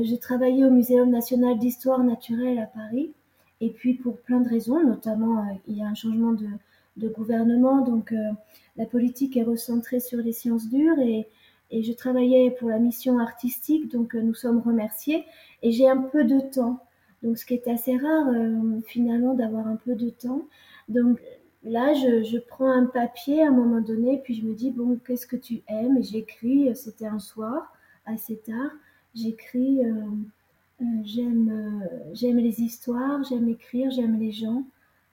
j'ai 0.03 0.19
travaillé 0.19 0.65
au 0.65 0.71
Muséum 0.71 1.11
national 1.11 1.59
d'histoire 1.59 2.03
naturelle 2.03 2.59
à 2.59 2.67
Paris. 2.67 3.13
Et 3.61 3.71
puis 3.71 3.95
pour 3.95 4.19
plein 4.19 4.41
de 4.41 4.49
raisons, 4.49 4.85
notamment 4.85 5.39
euh, 5.39 5.55
il 5.67 5.79
y 5.79 5.83
a 5.83 5.87
un 5.87 5.95
changement 5.95 6.33
de, 6.33 7.09
gouvernement, 7.09 7.83
donc 7.83 8.13
euh, 8.13 8.33
la 8.77 8.87
politique 8.87 9.37
est 9.37 9.43
recentrée 9.43 10.01
sur 10.01 10.19
les 10.19 10.33
sciences 10.33 10.69
dures. 10.69 10.99
Et, 10.99 11.27
et 11.71 11.83
je 11.83 11.93
travaillais 11.93 12.51
pour 12.51 12.69
la 12.69 12.79
mission 12.79 13.19
artistique, 13.19 13.91
donc 13.91 14.15
nous 14.15 14.35
sommes 14.35 14.61
remerciés. 14.61 15.25
Et 15.63 15.73
j'ai 15.73 15.89
un 15.89 15.99
peu 15.99 16.25
de 16.25 16.41
temps. 16.41 16.81
Donc 17.23 17.39
ce 17.39 17.47
qui 17.47 17.55
est 17.55 17.69
assez 17.69 17.97
rare 17.97 18.27
finalement 18.87 19.35
d'avoir 19.35 19.67
un 19.67 19.77
peu 19.77 19.95
de 19.95 20.11
temps. 20.11 20.43
Donc 20.89 21.21
là, 21.65 21.95
je, 21.95 22.23
je, 22.23 22.39
prends 22.39 22.71
un 22.71 22.87
papier 22.87 23.43
à 23.43 23.49
un 23.49 23.53
moment 23.53 23.81
donné, 23.81 24.21
puis 24.23 24.35
je 24.35 24.45
me 24.45 24.55
dis, 24.55 24.71
bon, 24.71 24.99
qu'est-ce 25.05 25.27
que 25.27 25.37
tu 25.37 25.63
aimes? 25.69 25.97
Et 25.99 26.03
j'écris, 26.03 26.77
c'était 26.77 27.07
un 27.07 27.19
soir, 27.19 27.73
assez 28.05 28.37
tard, 28.37 28.71
J'écris, 29.17 29.83
euh, 29.83 29.95
euh, 30.83 30.85
j'aime, 31.05 31.49
euh, 31.51 32.13
j'aime 32.13 32.37
les 32.37 32.61
histoires, 32.61 33.25
j'aime 33.25 33.49
écrire, 33.49 33.91
j'aime 33.91 34.19
les 34.19 34.31
gens 34.31 34.63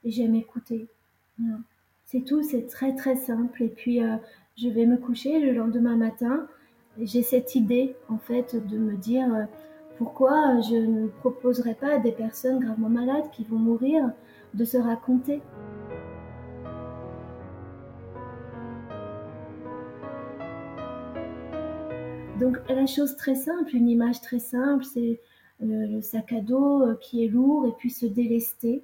et 0.03 0.11
j'aime 0.11 0.35
écouter. 0.35 0.87
C'est 2.05 2.25
tout, 2.25 2.43
c'est 2.43 2.67
très 2.67 2.93
très 2.95 3.15
simple. 3.15 3.63
Et 3.63 3.69
puis 3.69 4.01
je 4.57 4.67
vais 4.67 4.85
me 4.85 4.97
coucher 4.97 5.39
le 5.39 5.53
lendemain 5.53 5.95
matin. 5.95 6.47
J'ai 7.01 7.23
cette 7.23 7.55
idée 7.55 7.95
en 8.09 8.17
fait 8.17 8.55
de 8.67 8.77
me 8.77 8.97
dire 8.97 9.47
pourquoi 9.97 10.59
je 10.61 10.75
ne 10.75 11.07
proposerai 11.07 11.73
pas 11.73 11.95
à 11.95 11.99
des 11.99 12.11
personnes 12.11 12.59
gravement 12.59 12.89
malades 12.89 13.31
qui 13.31 13.45
vont 13.45 13.57
mourir 13.57 14.11
de 14.53 14.65
se 14.65 14.77
raconter. 14.77 15.41
Donc 22.39 22.57
la 22.67 22.87
chose 22.87 23.15
très 23.15 23.35
simple, 23.35 23.75
une 23.75 23.87
image 23.87 24.21
très 24.21 24.39
simple, 24.39 24.83
c'est 24.83 25.19
le, 25.59 26.01
sac 26.01 26.33
à 26.33 26.41
dos 26.41 26.81
euh, 26.81 26.95
qui 26.99 27.23
est 27.23 27.27
lourd 27.27 27.67
et 27.67 27.71
puis 27.77 27.91
se 27.91 28.07
délester. 28.07 28.83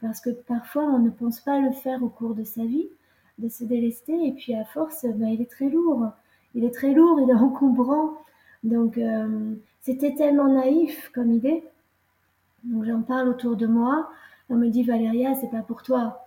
Parce 0.00 0.20
que 0.20 0.30
parfois 0.30 0.84
on 0.84 0.98
ne 0.98 1.10
pense 1.10 1.40
pas 1.40 1.58
le 1.60 1.72
faire 1.72 2.02
au 2.02 2.08
cours 2.08 2.34
de 2.34 2.44
sa 2.44 2.64
vie, 2.64 2.88
de 3.38 3.48
se 3.48 3.64
délester, 3.64 4.28
et 4.28 4.32
puis 4.32 4.54
à 4.54 4.64
force, 4.64 5.04
ben, 5.04 5.28
il 5.28 5.42
est 5.42 5.50
très 5.50 5.68
lourd. 5.68 6.06
Il 6.54 6.64
est 6.64 6.70
très 6.70 6.92
lourd, 6.92 7.20
il 7.20 7.28
est 7.28 7.34
encombrant. 7.34 8.12
Donc 8.62 8.98
euh, 8.98 9.54
c'était 9.82 10.14
tellement 10.14 10.48
naïf 10.48 11.10
comme 11.12 11.32
idée. 11.32 11.64
Donc 12.64 12.84
j'en 12.84 13.02
parle 13.02 13.28
autour 13.28 13.56
de 13.56 13.66
moi. 13.66 14.08
On 14.48 14.54
me 14.54 14.68
dit 14.68 14.84
Valéria, 14.84 15.34
c'est 15.34 15.50
pas 15.50 15.62
pour 15.62 15.82
toi. 15.82 16.24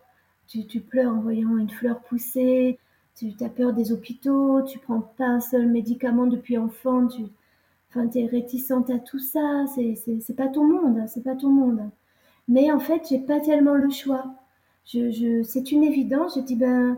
Tu, 0.48 0.66
tu 0.66 0.82
pleures 0.82 1.14
en 1.14 1.22
voyant 1.22 1.58
une 1.58 1.70
fleur 1.70 2.02
pousser, 2.02 2.80
tu 3.20 3.44
as 3.44 3.50
peur 3.50 3.74
des 3.74 3.92
hôpitaux, 3.92 4.62
tu 4.64 4.80
prends 4.80 5.02
pas 5.02 5.26
un 5.26 5.40
seul 5.42 5.68
médicament 5.68 6.28
depuis 6.28 6.58
enfant, 6.58 7.08
tu 7.08 7.24
enfin, 7.90 8.10
es 8.16 8.26
réticente 8.26 8.90
à 8.90 9.00
tout 9.00 9.20
ça, 9.20 9.66
c'est 9.68 10.36
pas 10.36 10.48
ton 10.48 10.66
monde, 10.66 11.04
c'est 11.08 11.24
pas 11.24 11.36
ton 11.36 11.50
monde. 11.50 11.90
Mais 12.48 12.72
en 12.72 12.80
fait, 12.80 13.08
j'ai 13.10 13.20
pas 13.20 13.40
tellement 13.40 13.76
le 13.76 13.90
choix. 13.90 14.26
Je, 14.86 15.12
je, 15.12 15.44
c'est 15.44 15.72
une 15.72 15.84
évidence, 15.84 16.36
je 16.36 16.42
dis 16.42 16.56
ben 16.56 16.98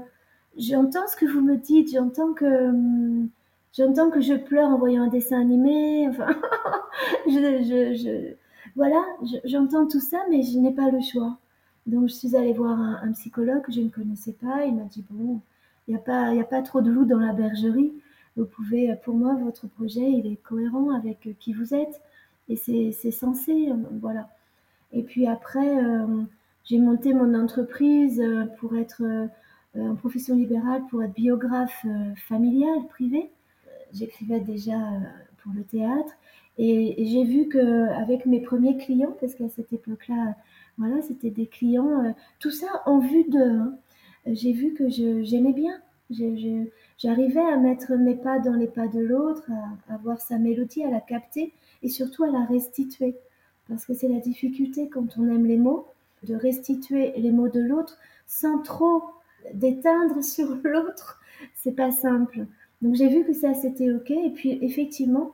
j'entends 0.58 1.08
ce 1.08 1.16
que 1.18 1.26
vous 1.26 1.42
me 1.42 1.58
dites, 1.58 1.92
j'entends 1.92 2.34
que 2.34 2.72
j'entends 3.78 4.10
que 4.10 4.22
je 4.22 4.34
pleure 4.34 4.70
en 4.70 4.78
voyant 4.78 5.04
un 5.04 5.08
dessin 5.08 5.40
animé, 5.42 6.08
enfin 6.10 6.28
je, 7.28 7.94
je, 7.96 8.34
voilà, 8.76 9.04
j'entends 9.46 9.88
tout 9.88 10.00
ça 10.00 10.20
mais 10.30 10.42
je 10.44 10.58
n'ai 10.60 10.74
pas 10.74 10.90
le 10.90 11.02
choix. 11.02 11.38
Donc 11.88 12.08
je 12.10 12.14
suis 12.14 12.36
allée 12.36 12.54
voir 12.54 12.80
un, 12.80 13.12
psychologue 13.14 13.64
que 13.64 13.72
je 13.72 13.82
ne 13.82 13.90
connaissais 13.90 14.34
pas, 14.34 14.66
il 14.66 14.76
m'a 14.76 14.84
dit 14.84 15.04
bon, 15.10 15.42
n'y 15.92 15.98
a, 15.98 16.00
pas, 16.00 16.28
a 16.28 16.44
pas 16.44 16.62
trop 16.62 16.82
de 16.82 16.92
loups 16.92 17.06
dans 17.06 17.20
la 17.20 17.34
bergerie. 17.34 17.94
Vous 18.38 18.46
pouvez, 18.46 18.96
pour 19.04 19.16
moi, 19.16 19.36
votre 19.36 19.68
projet, 19.68 20.10
il 20.10 20.32
est 20.32 20.42
cohérent 20.42 20.92
avec 20.92 21.30
qui 21.40 21.54
vous 21.54 21.74
êtes. 21.74 22.02
Et 22.50 22.56
c'est 22.56 23.12
censé, 23.12 23.70
voilà. 24.02 24.30
Et 24.92 25.04
puis 25.04 25.28
après, 25.28 25.78
j'ai 26.66 26.80
monté 26.80 27.14
mon 27.14 27.34
entreprise 27.34 28.22
pour 28.60 28.76
être 28.76 29.04
en 29.78 29.96
profession 29.96 30.36
libérale, 30.36 30.82
pour 30.90 31.04
être 31.04 31.14
biographe 31.14 31.86
familial, 32.28 32.88
privé. 32.90 33.30
J'écrivais 33.94 34.40
déjà 34.40 34.78
pour 35.44 35.54
le 35.54 35.64
théâtre. 35.64 36.14
Et, 36.58 37.06
j'ai 37.06 37.24
vu 37.24 37.48
que 37.48 37.90
avec 38.02 38.26
mes 38.26 38.42
premiers 38.42 38.78
clients, 38.78 39.16
parce 39.20 39.36
qu'à 39.36 39.50
cette 39.50 39.74
époque-là, 39.74 40.36
voilà, 40.78 41.02
c'était 41.02 41.30
des 41.30 41.48
clients, 41.48 42.14
tout 42.40 42.52
ça 42.52 42.84
en 42.86 43.00
vue 43.00 43.24
de. 43.30 43.40
Hein. 43.40 43.78
J'ai 44.26 44.52
vu 44.52 44.74
que 44.74 44.90
j'aimais 44.90 45.54
bien. 45.54 45.82
J'arrivais 46.98 47.42
à 47.42 47.58
mettre 47.58 47.94
mes 47.94 48.16
pas 48.16 48.40
dans 48.40 48.54
les 48.54 48.68
pas 48.68 48.88
de 48.88 49.00
l'autre, 49.00 49.50
à, 49.90 49.94
à, 49.94 49.98
voir 49.98 50.20
sa 50.20 50.38
mélodie, 50.38 50.84
à 50.84 50.92
la 50.92 51.00
capter 51.00 51.54
et 51.84 51.90
surtout 51.90 52.24
à 52.24 52.30
la 52.30 52.46
restituer. 52.46 53.16
Parce 53.68 53.86
que 53.86 53.94
c'est 53.94 54.10
la 54.10 54.20
difficulté 54.20 54.90
quand 54.90 55.18
on 55.18 55.30
aime 55.30 55.46
les 55.46 55.58
mots, 55.58 55.88
de 56.24 56.36
restituer 56.36 57.14
les 57.18 57.32
mots 57.32 57.50
de 57.50 57.62
l'autre 57.62 57.98
sans 58.28 58.60
trop 58.60 59.04
d'éteindre 59.54 60.24
sur 60.24 60.58
l'autre. 60.64 61.20
C'est 61.56 61.76
pas 61.76 61.92
simple. 61.92 62.46
Donc 62.82 62.96
j'ai 62.96 63.08
vu 63.08 63.24
que 63.26 63.34
ça 63.34 63.54
c'était 63.54 63.92
ok. 63.92 64.12
Et 64.12 64.32
puis 64.32 64.60
effectivement, 64.62 65.32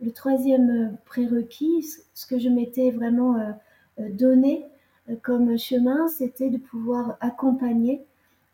le 0.00 0.10
troisième 0.10 0.96
prérequis, 1.04 1.86
ce 2.14 2.26
que 2.26 2.38
je 2.38 2.48
m'étais 2.48 2.90
vraiment 2.90 3.36
euh, 3.36 3.52
euh, 4.00 4.10
donné 4.10 4.64
euh, 5.08 5.14
comme 5.22 5.56
chemin, 5.58 6.08
c'était 6.08 6.50
de 6.50 6.58
pouvoir 6.58 7.16
accompagner 7.20 8.02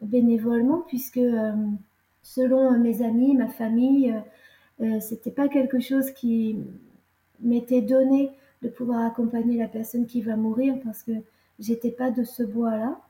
bénévolement, 0.00 0.82
puisque 0.86 1.20
selon 2.22 2.78
mes 2.78 3.02
amis, 3.02 3.36
ma 3.36 3.48
famille, 3.48 4.14
c'était 5.00 5.30
pas 5.30 5.48
quelque 5.48 5.80
chose 5.80 6.10
qui 6.12 6.56
m'était 7.40 7.82
donné 7.82 8.30
de 8.62 8.68
pouvoir 8.68 9.04
accompagner 9.06 9.58
la 9.58 9.68
personne 9.68 10.06
qui 10.06 10.20
va 10.22 10.36
mourir 10.36 10.76
parce 10.84 11.02
que 11.02 11.12
j'étais 11.58 11.90
pas 11.90 12.10
de 12.10 12.24
ce 12.24 12.42
bois-là. 12.42 13.00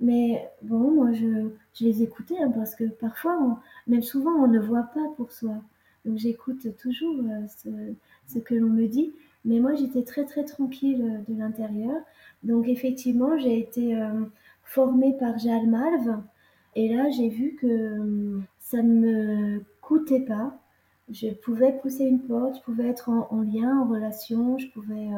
Mais 0.00 0.48
bon, 0.62 0.90
moi, 0.90 1.12
je, 1.12 1.48
les 1.80 2.02
écoutais 2.02 2.38
hein, 2.38 2.50
parce 2.54 2.74
que 2.74 2.84
parfois, 2.84 3.60
même 3.86 4.02
souvent, 4.02 4.32
on 4.32 4.46
ne 4.46 4.58
voit 4.58 4.88
pas 4.94 5.08
pour 5.16 5.32
soi. 5.32 5.54
Donc, 6.04 6.18
j'écoute 6.18 6.76
toujours 6.76 7.16
euh, 7.18 7.46
ce, 8.26 8.38
que 8.38 8.54
l'on 8.54 8.68
me 8.68 8.86
dit. 8.86 9.12
Mais 9.44 9.58
moi, 9.58 9.74
j'étais 9.74 10.02
très, 10.02 10.24
très 10.24 10.44
tranquille 10.44 11.02
euh, 11.02 11.32
de 11.32 11.38
l'intérieur. 11.38 11.96
Donc, 12.42 12.68
effectivement, 12.68 13.38
j'ai 13.38 13.58
été 13.58 13.96
euh, 13.96 14.24
formée 14.64 15.16
par 15.18 15.38
Jal 15.38 15.66
Malve. 15.66 16.20
Et 16.76 16.94
là, 16.94 17.10
j'ai 17.10 17.28
vu 17.28 17.56
que 17.60 18.40
ça 18.60 18.82
ne 18.82 18.92
me 18.92 19.64
coûtait 19.80 20.20
pas. 20.20 20.56
Je 21.10 21.28
pouvais 21.30 21.72
pousser 21.72 22.04
une 22.04 22.20
porte, 22.20 22.56
je 22.56 22.62
pouvais 22.62 22.86
être 22.88 23.08
en, 23.08 23.26
en 23.30 23.42
lien, 23.42 23.80
en 23.80 23.88
relation, 23.88 24.58
je 24.58 24.68
pouvais 24.68 25.08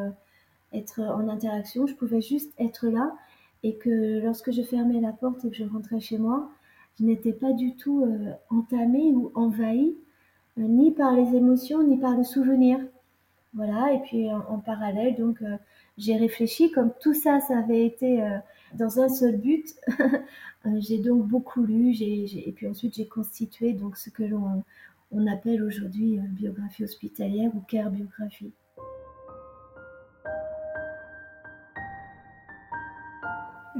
être 0.72 1.00
en 1.00 1.28
interaction, 1.28 1.86
je 1.86 1.94
pouvais 1.94 2.20
juste 2.20 2.52
être 2.58 2.88
là 2.88 3.14
et 3.62 3.74
que 3.76 4.20
lorsque 4.20 4.52
je 4.52 4.62
fermais 4.62 5.00
la 5.00 5.12
porte 5.12 5.44
et 5.44 5.50
que 5.50 5.56
je 5.56 5.64
rentrais 5.64 6.00
chez 6.00 6.18
moi, 6.18 6.50
je 6.98 7.04
n'étais 7.04 7.32
pas 7.32 7.52
du 7.52 7.74
tout 7.74 8.04
euh, 8.04 8.32
entamée 8.50 9.12
ou 9.12 9.30
envahie, 9.34 9.94
euh, 10.58 10.62
ni 10.62 10.90
par 10.92 11.12
les 11.12 11.36
émotions, 11.36 11.82
ni 11.82 11.96
par 11.96 12.16
le 12.16 12.24
souvenir. 12.24 12.78
Voilà, 13.54 13.92
et 13.94 14.00
puis 14.00 14.30
en, 14.30 14.58
parallèle, 14.58 15.16
donc 15.16 15.40
euh, 15.42 15.56
j'ai 15.96 16.16
réfléchi, 16.16 16.70
comme 16.70 16.90
tout 17.00 17.14
ça, 17.14 17.40
ça 17.40 17.58
avait 17.58 17.86
été 17.86 18.22
dans 18.74 19.00
un 19.00 19.08
seul 19.08 19.36
but. 19.36 19.74
j'ai 20.78 20.98
donc 20.98 21.26
beaucoup 21.26 21.64
lu, 21.64 21.94
et 22.00 22.52
puis 22.54 22.66
ensuite 22.66 22.94
j'ai 22.94 23.06
constitué 23.06 23.72
donc 23.72 23.96
ce 23.96 24.10
que 24.10 24.22
l'on 24.22 24.64
on 25.10 25.26
appelle 25.26 25.62
aujourd'hui 25.62 26.18
biographie 26.32 26.84
hospitalière 26.84 27.50
ou 27.54 27.60
care 27.60 27.90
biographie. 27.90 28.52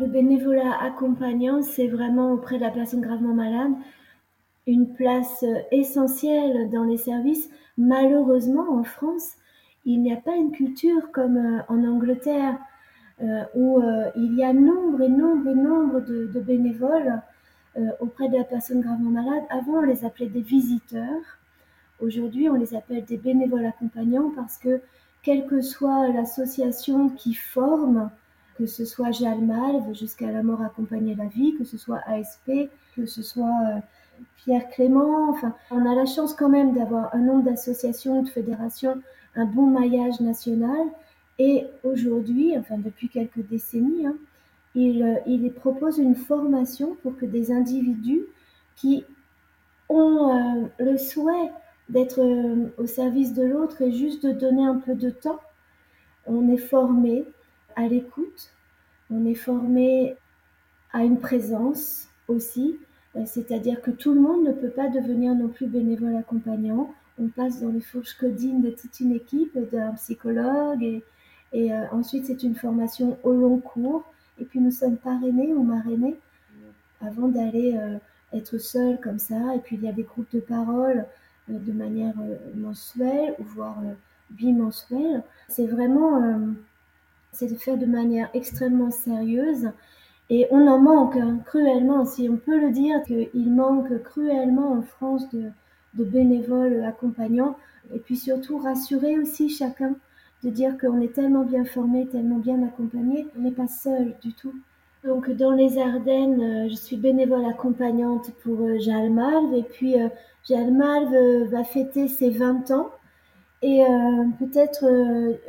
Le 0.01 0.07
bénévolat 0.07 0.81
accompagnant, 0.81 1.61
c'est 1.61 1.88
vraiment 1.88 2.33
auprès 2.33 2.57
de 2.57 2.62
la 2.62 2.70
personne 2.70 3.01
gravement 3.01 3.35
malade 3.35 3.72
une 4.68 4.92
place 4.92 5.42
euh, 5.42 5.61
essentielle 5.72 6.70
dans 6.70 6.85
les 6.85 6.98
services. 6.98 7.51
Malheureusement, 7.79 8.70
en 8.70 8.85
France, 8.85 9.33
il 9.87 10.03
n'y 10.03 10.12
a 10.12 10.16
pas 10.16 10.37
une 10.37 10.53
culture 10.53 11.11
comme 11.11 11.38
euh, 11.38 11.61
en 11.68 11.85
Angleterre 11.85 12.55
euh, 12.55 12.59
où 13.54 13.83
il 14.16 14.35
y 14.35 14.44
a 14.44 14.52
nombre 14.52 15.02
et 15.02 15.09
nombre 15.09 15.48
et 15.48 15.54
nombre 15.54 16.00
de, 16.00 16.40
bénévoles 16.40 17.20
auprès 18.00 18.28
de 18.28 18.37
la 18.37 18.44
personne 18.44 18.81
gravement 18.81 19.11
malade. 19.11 19.42
Avant, 19.50 19.78
on 19.78 19.83
les 19.83 20.04
appelait 20.04 20.28
des 20.28 20.40
visiteurs. 20.40 21.38
Aujourd'hui, 22.00 22.48
on 22.48 22.54
les 22.54 22.74
appelle 22.74 23.04
des 23.04 23.16
bénévoles 23.16 23.66
accompagnants 23.66 24.31
parce 24.37 24.57
que 24.57 24.81
quelle 25.22 25.46
que 25.46 25.61
soit 25.61 26.09
l'association 26.09 27.09
qui 27.11 27.35
forme, 27.35 28.11
que 28.57 28.66
ce 28.66 28.85
soit 28.85 29.11
Jalmalve 29.11 29.94
jusqu'à 29.94 30.31
la 30.31 30.42
mort 30.42 30.62
accompagnée 30.62 31.14
la 31.14 31.26
vie, 31.26 31.54
que 31.57 31.64
ce 31.64 31.76
soit 31.76 32.00
ASP, 32.07 32.70
que 32.96 33.07
ce 33.07 33.22
soit 33.22 33.44
euh, 33.44 33.78
Pierre 34.37 34.68
Clément. 34.70 35.31
Enfin, 35.31 35.54
on 35.70 35.85
a 35.87 35.94
la 35.94 36.07
chance 36.07 36.35
quand 36.35 36.48
même 36.48 36.72
d'avoir 36.72 37.14
un 37.14 37.18
nombre 37.18 37.44
d'associations, 37.44 38.22
de 38.22 38.28
fédérations, 38.28 39.00
un 39.37 39.44
bon 39.44 39.66
maillage 39.66 40.20
national. 40.20 40.87
Et 41.38 41.66
aujourd'hui, 41.85 42.57
enfin 42.59 42.79
depuis 42.79 43.09
quelques 43.09 43.46
décennies, 43.48 44.07
hein, 44.07 44.16
il, 44.74 45.03
euh, 45.03 45.16
il, 45.27 45.53
propose 45.53 45.98
une 45.98 46.16
formation 46.16 46.96
pour 47.03 47.16
que 47.16 47.27
des 47.27 47.53
individus 47.53 48.24
qui 48.77 49.05
ont 49.88 50.31
euh, 50.31 50.66
le 50.79 50.96
souhait 50.98 51.51
d'être 51.88 52.20
au 52.77 52.87
service 52.87 53.33
de 53.33 53.44
l'autre 53.44 53.81
et 53.83 53.92
juste 53.92 54.27
de 54.27 54.33
donner 54.33 54.64
un 54.64 54.77
peu 54.77 54.94
de 54.94 55.11
temps, 55.11 55.40
on 56.27 56.48
est 56.51 56.59
formé 56.59 57.24
à 57.77 57.88
l'écoute, 57.88 58.53
on 59.11 59.24
est 59.24 59.35
formé 59.35 60.16
à 60.92 61.05
une 61.05 61.18
présence 61.18 62.09
aussi, 62.29 62.79
euh, 63.16 63.22
c'est-à-dire 63.24 63.81
que 63.81 63.90
tout 63.90 64.12
le 64.12 64.20
monde 64.20 64.44
ne 64.44 64.53
peut 64.53 64.70
pas 64.70 64.88
devenir 64.88 65.35
non 65.35 65.48
plus 65.48 65.66
bénévole 65.66 66.16
accompagnant. 66.16 66.92
On 67.18 67.29
passe 67.29 67.61
dans 67.61 67.70
les 67.70 67.81
fourches 67.81 68.14
codines 68.14 68.61
de 68.61 68.70
toute 68.70 69.01
une 69.01 69.12
équipe, 69.12 69.59
d'un 69.72 69.92
psychologue, 69.94 70.83
et, 70.83 71.03
et 71.52 71.72
euh, 71.72 71.84
ensuite 71.92 72.26
c'est 72.26 72.42
une 72.42 72.54
formation 72.54 73.18
au 73.22 73.32
long 73.32 73.58
cours, 73.58 74.04
et 74.40 74.44
puis 74.44 74.61
nous 74.61 74.70
sommes 74.70 74.96
parrainés 74.96 75.52
ou 75.52 75.62
marrainés 75.62 76.16
avant 77.00 77.28
d'aller 77.28 77.76
euh, 77.76 77.96
être 78.32 78.58
seuls 78.58 78.98
comme 79.00 79.18
ça, 79.18 79.54
et 79.54 79.58
puis 79.61 79.76
il 79.76 79.84
y 79.84 79.88
a 79.88 79.92
des 79.92 80.02
groupes 80.02 80.32
de 80.32 80.40
parole 80.40 81.06
de 81.48 81.72
manière 81.72 82.14
mensuelle, 82.54 83.34
voire 83.38 83.78
bimensuelle. 84.30 85.22
C'est 85.48 85.66
vraiment 85.66 86.20
c'est 87.32 87.54
fait 87.56 87.76
de 87.76 87.87
manière 87.87 88.28
extrêmement 88.34 88.90
sérieuse. 88.90 89.70
Et 90.30 90.46
on 90.50 90.66
en 90.66 90.78
manque 90.78 91.16
hein, 91.16 91.38
cruellement, 91.46 92.04
si 92.04 92.28
on 92.28 92.37
peut 92.37 92.61
le 92.61 92.70
dire, 92.70 93.02
qu'il 93.04 93.50
manque 93.50 94.02
cruellement 94.02 94.72
en 94.72 94.82
France 94.82 95.28
de, 95.30 95.50
bénévoles 95.94 96.84
accompagnants. 96.84 97.56
Et 97.94 97.98
puis 97.98 98.16
surtout 98.16 98.58
rassurer 98.58 99.18
aussi 99.18 99.48
chacun 99.48 99.94
de 100.44 100.51
dire 100.51 100.79
qu'on 100.79 101.01
est 101.01 101.14
tellement 101.14 101.44
bien 101.44 101.64
formé, 101.64 102.07
tellement 102.07 102.38
bien 102.38 102.62
accompagné, 102.62 103.27
on 103.37 103.42
n'est 103.42 103.51
pas 103.53 103.66
seul 103.66 104.14
du 104.22 104.33
tout. 104.33 104.55
Donc 105.05 105.31
dans 105.31 105.53
les 105.53 105.79
Ardennes, 105.79 106.40
euh, 106.40 106.68
je 106.68 106.74
suis 106.74 106.96
bénévole 106.96 107.44
accompagnante 107.44 108.33
pour 108.42 108.61
euh, 108.61 108.79
Jalmalve 108.79 109.55
et 109.55 109.62
puis 109.62 110.01
euh, 110.01 110.09
Jalmalve 110.48 111.48
va 111.51 111.64
fêter 111.64 112.09
ses 112.09 112.31
20 112.31 112.70
ans 112.72 112.90
et 113.62 113.83
peut-être 114.38 114.87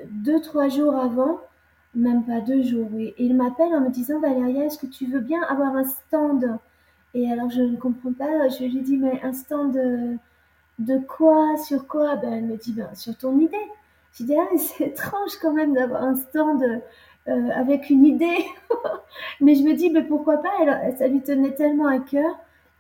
deux 0.10 0.42
trois 0.42 0.68
jours 0.68 0.96
avant, 0.96 1.40
même 1.94 2.24
pas 2.26 2.42
deux 2.42 2.64
jours. 2.64 2.90
Et 2.98 3.14
il 3.20 3.36
m'appelle 3.36 3.74
en 3.76 3.82
me 3.82 3.92
disant 3.92 4.20
Valéria, 4.20 4.66
est-ce 4.66 4.80
que 4.80 4.88
tu 4.88 5.06
veux 5.06 5.20
bien 5.20 5.44
avoir 5.44 5.76
un 5.76 5.84
stand? 5.84 6.58
Et 7.14 7.32
alors 7.32 7.52
je 7.52 7.62
ne 7.62 7.78
comprends 7.78 8.14
pas. 8.14 8.50
Je 8.50 8.64
lui 8.64 8.82
dis 8.82 8.98
mais 8.98 9.22
un 9.24 9.34
stand 9.34 9.74
de, 9.74 10.18
de 10.80 10.98
quoi? 11.00 11.56
Sur 11.58 11.88
quoi? 11.88 12.16
Ben, 12.16 12.34
Elle 12.34 12.46
me 12.46 12.58
dit 12.58 12.74
ben, 12.74 12.90
sur 12.96 13.16
ton 13.16 13.40
idée. 13.40 13.58
Je 14.14 14.24
dis 14.24 14.36
ah, 14.36 14.58
c'est 14.58 14.88
étrange 14.88 15.38
quand 15.42 15.54
même 15.54 15.74
d'avoir 15.74 16.04
un 16.04 16.16
stand 16.16 16.64
euh, 17.28 17.50
avec 17.54 17.90
une 17.90 18.06
idée. 18.06 18.46
mais 19.42 19.56
je 19.56 19.64
me 19.64 19.74
dis 19.74 19.90
mais 19.90 20.04
pourquoi 20.04 20.38
pas? 20.38 20.50
Elle, 20.62 20.98
Ça 20.98 21.08
lui 21.08 21.22
tenait 21.22 21.54
tellement 21.54 21.88
à 21.88 22.00
cœur 22.00 22.36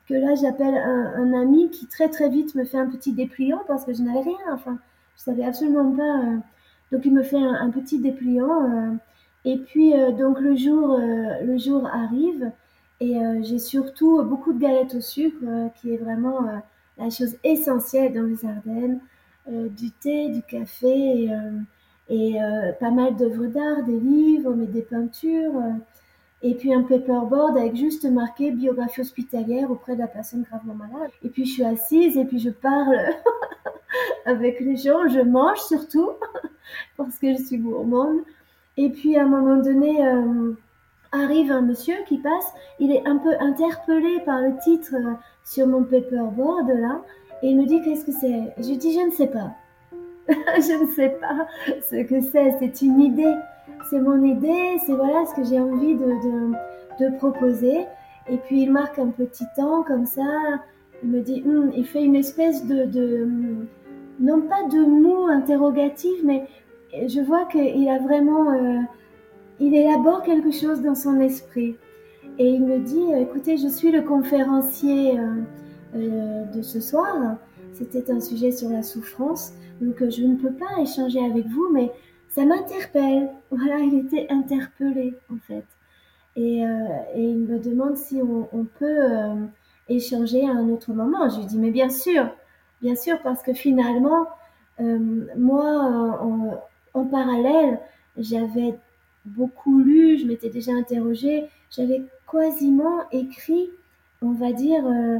que 0.09 0.15
là 0.15 0.33
j'appelle 0.33 0.75
un, 0.75 1.33
ami 1.33 1.69
qui 1.69 1.85
très 1.85 2.09
très 2.09 2.29
vite 2.29 2.55
me 2.55 2.65
fait 2.65 2.79
un 2.79 2.87
petit 2.87 3.13
dépliant 3.13 3.61
parce 3.67 3.85
que 3.85 3.93
je 3.93 4.01
n'avais 4.01 4.21
rien. 4.21 4.53
Enfin, 4.53 4.79
je 5.17 5.23
savais 5.23 5.43
absolument 5.45 5.91
pas. 5.91 6.19
Euh, 6.19 6.37
donc 6.91 7.05
il 7.05 7.13
me 7.13 7.21
fait 7.21 7.37
un, 7.37 7.69
petit 7.69 7.99
dépliant. 7.99 8.63
Euh, 8.63 8.93
et 9.45 9.57
puis 9.57 9.93
euh, 9.93 10.11
donc 10.11 10.39
le 10.39 10.55
jour, 10.55 10.97
le 10.97 11.57
jour 11.57 11.87
arrive 11.87 12.51
et 12.99 13.17
j'ai 13.43 13.59
surtout 13.59 14.21
beaucoup 14.23 14.51
de 14.51 14.59
galettes 14.59 14.95
au 14.95 14.99
sucre, 14.99 15.37
qui 15.79 15.93
est 15.93 15.97
vraiment 15.97 16.41
la 16.97 17.09
chose 17.09 17.37
essentielle 17.45 18.13
dans 18.13 18.23
les 18.23 18.43
Ardennes. 18.43 18.99
Du 19.49 19.91
thé, 19.91 20.29
du 20.29 20.41
café 20.43 21.29
et, 22.09 22.37
pas 22.79 22.91
mal 22.91 23.15
d'œuvres 23.15 23.47
d'art, 23.47 23.83
des 23.85 23.99
livres, 23.99 24.53
mais 24.55 24.67
des 24.67 24.81
peintures. 24.81 25.61
et 26.41 26.55
puis 26.55 26.73
un 26.73 26.83
paperboard 26.83 27.57
avec 27.57 27.75
juste 27.75 28.05
marqué 28.09 28.51
biographie 28.51 29.01
hospitalière 29.01 29.69
auprès 29.71 29.95
de 29.95 29.99
la 29.99 30.07
personne 30.07 30.43
gravement 30.43 30.75
malade. 30.75 31.11
Et 31.23 31.29
puis 31.29 31.45
je 31.45 31.53
suis 31.53 31.63
assise 31.63 32.17
et 32.17 32.25
puis 32.25 32.39
je 32.39 32.49
parle 32.49 32.97
avec 34.25 34.59
les 34.59 34.75
gens, 34.75 35.07
je 35.07 35.21
mange 35.21 35.59
surtout 35.59 36.11
parce 36.97 37.17
que 37.17 37.33
je 37.33 37.43
suis 37.43 37.57
gourmande. 37.57 38.19
Et 38.77 38.89
puis 38.89 39.17
à 39.17 39.23
un 39.23 39.27
moment 39.27 39.57
donné, 39.57 40.05
euh, 40.07 40.53
arrive 41.11 41.51
un 41.51 41.61
monsieur 41.61 41.95
qui 42.07 42.17
passe, 42.17 42.53
il 42.79 42.91
est 42.91 43.05
un 43.07 43.17
peu 43.17 43.33
interpellé 43.39 44.19
par 44.25 44.41
le 44.41 44.55
titre 44.63 44.95
euh, 44.95 45.13
sur 45.43 45.67
mon 45.67 45.83
paperboard 45.83 46.69
là, 46.69 47.01
et 47.41 47.49
il 47.49 47.57
me 47.57 47.65
dit 47.65 47.81
qu'est-ce 47.81 48.05
que 48.05 48.11
c'est? 48.11 48.53
Je 48.57 48.73
dis 48.75 48.93
je 48.93 49.05
ne 49.05 49.11
sais 49.11 49.27
pas. 49.27 49.51
je 50.27 50.83
ne 50.83 50.91
sais 50.91 51.09
pas 51.21 51.47
ce 51.89 52.03
que 52.03 52.21
c'est, 52.21 52.55
c'est 52.59 52.81
une 52.85 53.01
idée. 53.01 53.33
C'est 53.89 53.99
mon 53.99 54.21
idée, 54.23 54.77
c'est 54.85 54.93
voilà 54.93 55.25
ce 55.25 55.33
que 55.33 55.43
j'ai 55.43 55.59
envie 55.59 55.95
de, 55.95 56.05
de, 56.05 56.53
de, 56.99 57.17
proposer. 57.17 57.85
Et 58.29 58.37
puis 58.37 58.63
il 58.63 58.71
marque 58.71 58.99
un 58.99 59.07
petit 59.07 59.45
temps 59.55 59.83
comme 59.83 60.05
ça, 60.05 60.23
il 61.01 61.09
me 61.09 61.21
dit, 61.21 61.43
hum, 61.45 61.71
il 61.75 61.85
fait 61.85 62.03
une 62.03 62.15
espèce 62.15 62.65
de, 62.65 62.85
de, 62.85 63.27
non 64.19 64.41
pas 64.41 64.63
de 64.69 64.85
mots 64.85 65.27
interrogatif, 65.27 66.19
mais 66.23 66.45
je 66.93 67.21
vois 67.21 67.45
qu'il 67.45 67.87
a 67.89 67.99
vraiment, 67.99 68.51
euh, 68.53 68.79
il 69.59 69.73
élabore 69.73 70.23
quelque 70.23 70.51
chose 70.51 70.81
dans 70.81 70.95
son 70.95 71.19
esprit. 71.19 71.75
Et 72.37 72.49
il 72.49 72.63
me 72.63 72.79
dit, 72.79 73.11
écoutez, 73.17 73.57
je 73.57 73.67
suis 73.67 73.91
le 73.91 74.01
conférencier 74.01 75.19
euh, 75.19 75.41
euh, 75.95 76.45
de 76.45 76.61
ce 76.61 76.79
soir. 76.79 77.37
C'était 77.73 78.11
un 78.11 78.19
sujet 78.19 78.51
sur 78.51 78.69
la 78.69 78.83
souffrance, 78.83 79.53
donc 79.81 79.97
je 80.09 80.23
ne 80.23 80.35
peux 80.35 80.51
pas 80.51 80.81
échanger 80.81 81.23
avec 81.23 81.47
vous, 81.47 81.69
mais 81.71 81.91
ça 82.29 82.45
m'interpelle. 82.45 83.29
Voilà, 83.51 83.79
il 83.79 84.05
était 84.05 84.27
interpellé 84.29 85.15
en 85.33 85.37
fait. 85.37 85.65
Et, 86.35 86.59
et 86.59 87.23
il 87.23 87.39
me 87.39 87.57
demande 87.57 87.97
si 87.97 88.21
on, 88.21 88.65
peut 88.77 89.01
échanger 89.89 90.47
à 90.47 90.51
un 90.51 90.69
autre 90.69 90.93
moment. 90.93 91.27
Je 91.29 91.39
lui 91.39 91.45
dis, 91.45 91.57
mais 91.57 91.71
bien 91.71 91.89
sûr, 91.89 92.29
bien 92.81 92.95
sûr, 92.95 93.19
parce 93.23 93.41
que 93.43 93.53
finalement, 93.53 94.27
euh, 94.79 95.25
moi, 95.37 96.19
en, 96.93 97.05
parallèle, 97.05 97.79
j'avais 98.17 98.77
beaucoup 99.25 99.79
lu, 99.79 100.17
je 100.19 100.25
m'étais 100.25 100.49
déjà 100.49 100.71
interrogée, 100.73 101.45
j'avais 101.71 102.03
quasiment 102.29 103.01
écrit, 103.11 103.69
on 104.21 104.31
va 104.31 104.51
dire, 104.51 104.85
euh, 104.85 105.17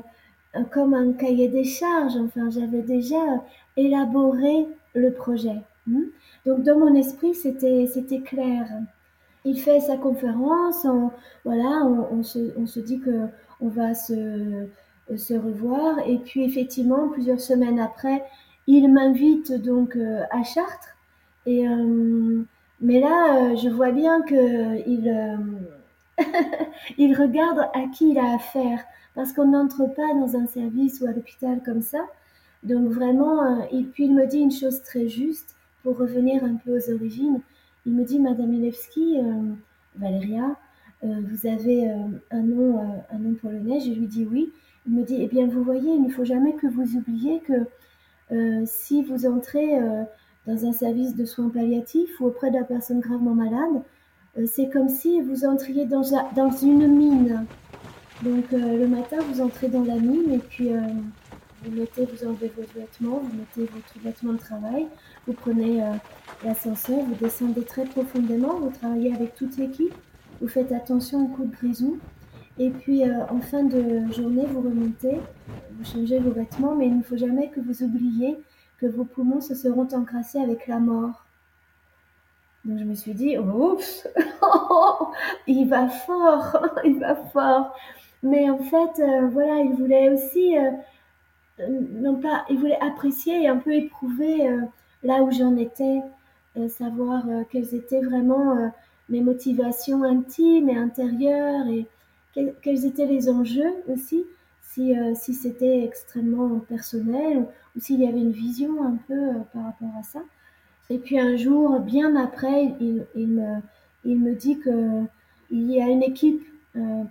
comme 0.72 0.94
un 0.94 1.14
cahier 1.14 1.48
des 1.48 1.64
charges, 1.64 2.18
enfin, 2.18 2.50
j'avais 2.50 2.82
déjà 2.82 3.44
élaboré 3.78 4.68
le 4.96 5.12
projet. 5.12 5.62
Hmm. 5.88 6.06
Donc, 6.46 6.64
dans 6.64 6.80
mon 6.80 6.94
esprit, 6.96 7.34
c'était, 7.34 7.88
c'était 7.88 8.22
clair. 8.22 8.68
Il 9.46 9.60
fait 9.60 9.80
sa 9.80 9.98
conférence, 9.98 10.86
on, 10.86 11.12
voilà, 11.46 11.86
on, 12.12 12.24
se, 12.24 12.54
on 12.58 12.66
se 12.66 12.80
dit 12.80 13.00
que 13.00 13.28
on 13.62 13.68
va 13.68 13.94
se, 13.94 14.68
se 15.16 15.34
revoir. 15.34 16.00
Et 16.08 16.18
puis 16.18 16.44
effectivement, 16.44 17.10
plusieurs 17.10 17.40
semaines 17.40 17.80
après, 17.80 18.24
il 18.68 18.92
m'invite 18.92 19.54
donc 19.54 19.96
euh, 19.96 20.24
à 20.32 20.44
Chartres. 20.44 20.96
Et, 21.46 21.68
euh, 21.68 22.44
mais 22.82 23.00
là, 23.00 23.36
euh, 23.36 23.56
je 23.56 23.70
vois 23.70 23.92
bien 23.92 24.22
que 24.22 24.88
il, 24.88 25.40
il 26.98 27.16
regarde 27.16 27.60
à 27.74 27.88
qui 27.94 28.12
il 28.12 28.20
a 28.20 28.36
affaire. 28.36 28.84
Parce 29.16 29.34
qu'on 29.34 29.48
n'entre 29.48 29.86
pas 29.94 30.14
dans 30.16 30.36
un 30.36 30.48
service 30.48 31.02
ou 31.02 31.08
à 31.08 31.12
l'hôpital 31.12 31.62
comme 31.64 31.82
ça. 31.82 32.00
Donc 32.64 32.90
vraiment, 32.90 33.64
et 33.72 33.84
puis 33.84 34.06
il 34.06 34.14
me 34.14 34.28
dit 34.28 34.40
une 34.40 34.52
chose 34.52 34.82
très 34.84 35.08
juste 35.08 35.56
pour 35.84 35.98
revenir 35.98 36.44
un 36.44 36.56
peu 36.56 36.78
aux 36.78 36.94
origines. 36.94 37.40
Il 37.86 37.94
me 37.94 38.04
dit, 38.04 38.20
Madame 38.20 38.54
Ilevski, 38.54 39.18
Valéria, 39.96 40.56
euh, 41.04 41.22
vous 41.30 41.48
avez 41.48 41.90
euh, 41.90 41.96
un, 42.32 42.42
nom, 42.42 42.78
euh, 42.78 43.16
un 43.16 43.20
nom 43.20 43.34
polonais 43.36 43.80
Je 43.80 43.92
lui 43.92 44.08
dis 44.08 44.28
oui. 44.30 44.52
Il 44.86 44.96
me 44.96 45.04
dit, 45.04 45.18
eh 45.20 45.28
bien, 45.28 45.48
vous 45.48 45.64
voyez, 45.64 45.94
il 45.94 46.04
ne 46.04 46.10
faut 46.10 46.26
jamais 46.26 46.54
que 46.54 46.68
vous 46.68 46.96
oubliez 46.96 47.42
que 47.42 47.66
si 48.66 49.04
vous 49.04 49.26
entrez 49.26 49.80
dans 50.46 50.66
un 50.66 50.72
service 50.72 51.16
de 51.16 51.26
soins 51.26 51.50
palliatifs 51.50 52.20
ou 52.20 52.28
auprès 52.28 52.52
d'une 52.52 52.66
personne 52.66 53.00
gravement 53.00 53.34
malade, 53.34 53.82
c'est 54.48 54.70
comme 54.70 54.88
si 54.88 55.20
vous 55.22 55.46
entriez 55.46 55.86
dans 55.86 56.52
une 56.62 56.88
mine. 56.88 57.46
Donc 58.24 58.52
le 58.52 58.86
matin, 58.88 59.18
vous 59.32 59.42
entrez 59.42 59.70
dans 59.70 59.84
la 59.84 59.96
mine 59.96 60.34
et 60.34 60.40
puis 60.40 60.72
vous 61.64 61.72
mettez, 61.72 62.06
vous 62.06 62.28
enlevez 62.28 62.52
vos 62.56 62.80
vêtements, 62.80 63.20
vous 63.20 63.38
mettez 63.38 63.72
votre 63.72 64.00
vêtements 64.04 64.34
de 64.34 64.40
travail, 64.40 64.88
vous 65.26 65.34
prenez 65.34 65.82
l'ascenseur, 66.44 67.00
vous 67.00 67.16
descendez 67.16 67.64
très 67.64 67.86
profondément, 67.86 68.60
vous 68.60 68.72
travaillez 68.72 69.14
avec 69.14 69.36
toute 69.36 69.58
l'équipe 69.58 69.94
vous 70.42 70.48
faites 70.48 70.72
attention 70.72 71.26
au 71.26 71.28
coup 71.28 71.46
de 71.46 71.56
grisou. 71.56 72.00
Et 72.58 72.70
puis 72.70 73.04
euh, 73.04 73.26
en 73.30 73.40
fin 73.40 73.64
de 73.64 74.12
journée, 74.12 74.46
vous 74.46 74.62
remontez, 74.62 75.20
vous 75.78 75.86
changez 75.86 76.20
vos 76.20 76.32
vêtements, 76.32 76.76
mais 76.76 76.88
il 76.88 76.98
ne 76.98 77.04
faut 77.04 77.18
jamais 77.18 77.50
que 77.50 77.60
vous 77.60 77.84
oubliez 77.84 78.38
que 78.80 78.86
vos 78.86 79.06
poumons 79.06 79.42
se 79.42 79.56
seront 79.56 79.88
encrassés 79.94 80.40
avec 80.40 80.68
la 80.68 80.80
mort. 80.80 81.26
Donc 82.66 82.80
je 82.80 82.84
me 82.84 82.94
suis 82.94 83.14
dit, 83.14 83.38
oups, 83.38 84.08
il 85.48 85.68
va 85.68 85.88
fort, 85.88 86.58
il 86.84 87.00
va 87.00 87.16
fort. 87.16 87.76
Mais 88.24 88.50
en 88.50 88.60
fait, 88.60 89.02
euh, 89.02 89.28
voilà, 89.28 89.62
il 89.62 89.74
voulait 89.74 90.10
aussi, 90.10 90.58
euh, 90.58 90.72
non 91.94 92.16
pas, 92.16 92.46
il 92.50 92.58
voulait 92.58 92.80
apprécier 92.82 93.44
et 93.44 93.48
un 93.48 93.58
peu 93.58 93.74
éprouver 93.74 94.50
là 95.04 95.24
où 95.24 95.32
j'en 95.32 95.56
étais, 95.58 96.02
savoir 96.68 97.24
quels 97.52 97.74
étaient 97.76 98.02
vraiment 98.02 98.72
mes 99.10 99.22
motivations 99.22 100.04
intimes 100.04 100.70
et 100.70 100.78
intérieures 100.78 101.68
et 101.68 101.88
quels, 102.34 102.86
étaient 102.86 103.06
les 103.06 103.30
enjeux 103.30 103.74
aussi, 103.88 104.26
si, 104.62 104.98
euh, 104.98 105.14
si 105.16 105.34
c'était 105.34 105.84
extrêmement 105.84 106.60
personnel 106.60 107.46
ou, 107.76 107.80
s'il 107.80 108.00
y 108.02 108.08
avait 108.08 108.20
une 108.20 108.32
vision 108.32 108.84
un 108.84 108.98
peu 109.08 109.14
euh, 109.14 109.40
par 109.54 109.66
rapport 109.66 109.92
à 110.00 110.04
ça. 110.04 110.20
Et 110.90 110.98
puis 110.98 111.20
un 111.20 111.36
jour, 111.36 111.80
bien 111.80 112.16
après, 112.16 112.76
il, 112.80 113.06
il, 113.16 113.28
me, 113.28 113.60
il 114.06 114.20
me 114.20 114.34
dit 114.34 114.60
qu'il 114.60 115.72
y 115.72 115.82
a 115.82 115.88
une 115.88 116.04
équipe 116.04 116.42
euh, 116.42 116.59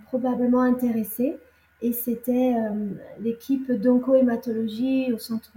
probablement 0.05 0.61
intéressée 0.61 1.37
et 1.81 1.93
c'était 1.93 2.55
l'équipe 3.21 3.71
d'onco-hématologie 3.71 5.13
au 5.13 5.17
centre 5.17 5.51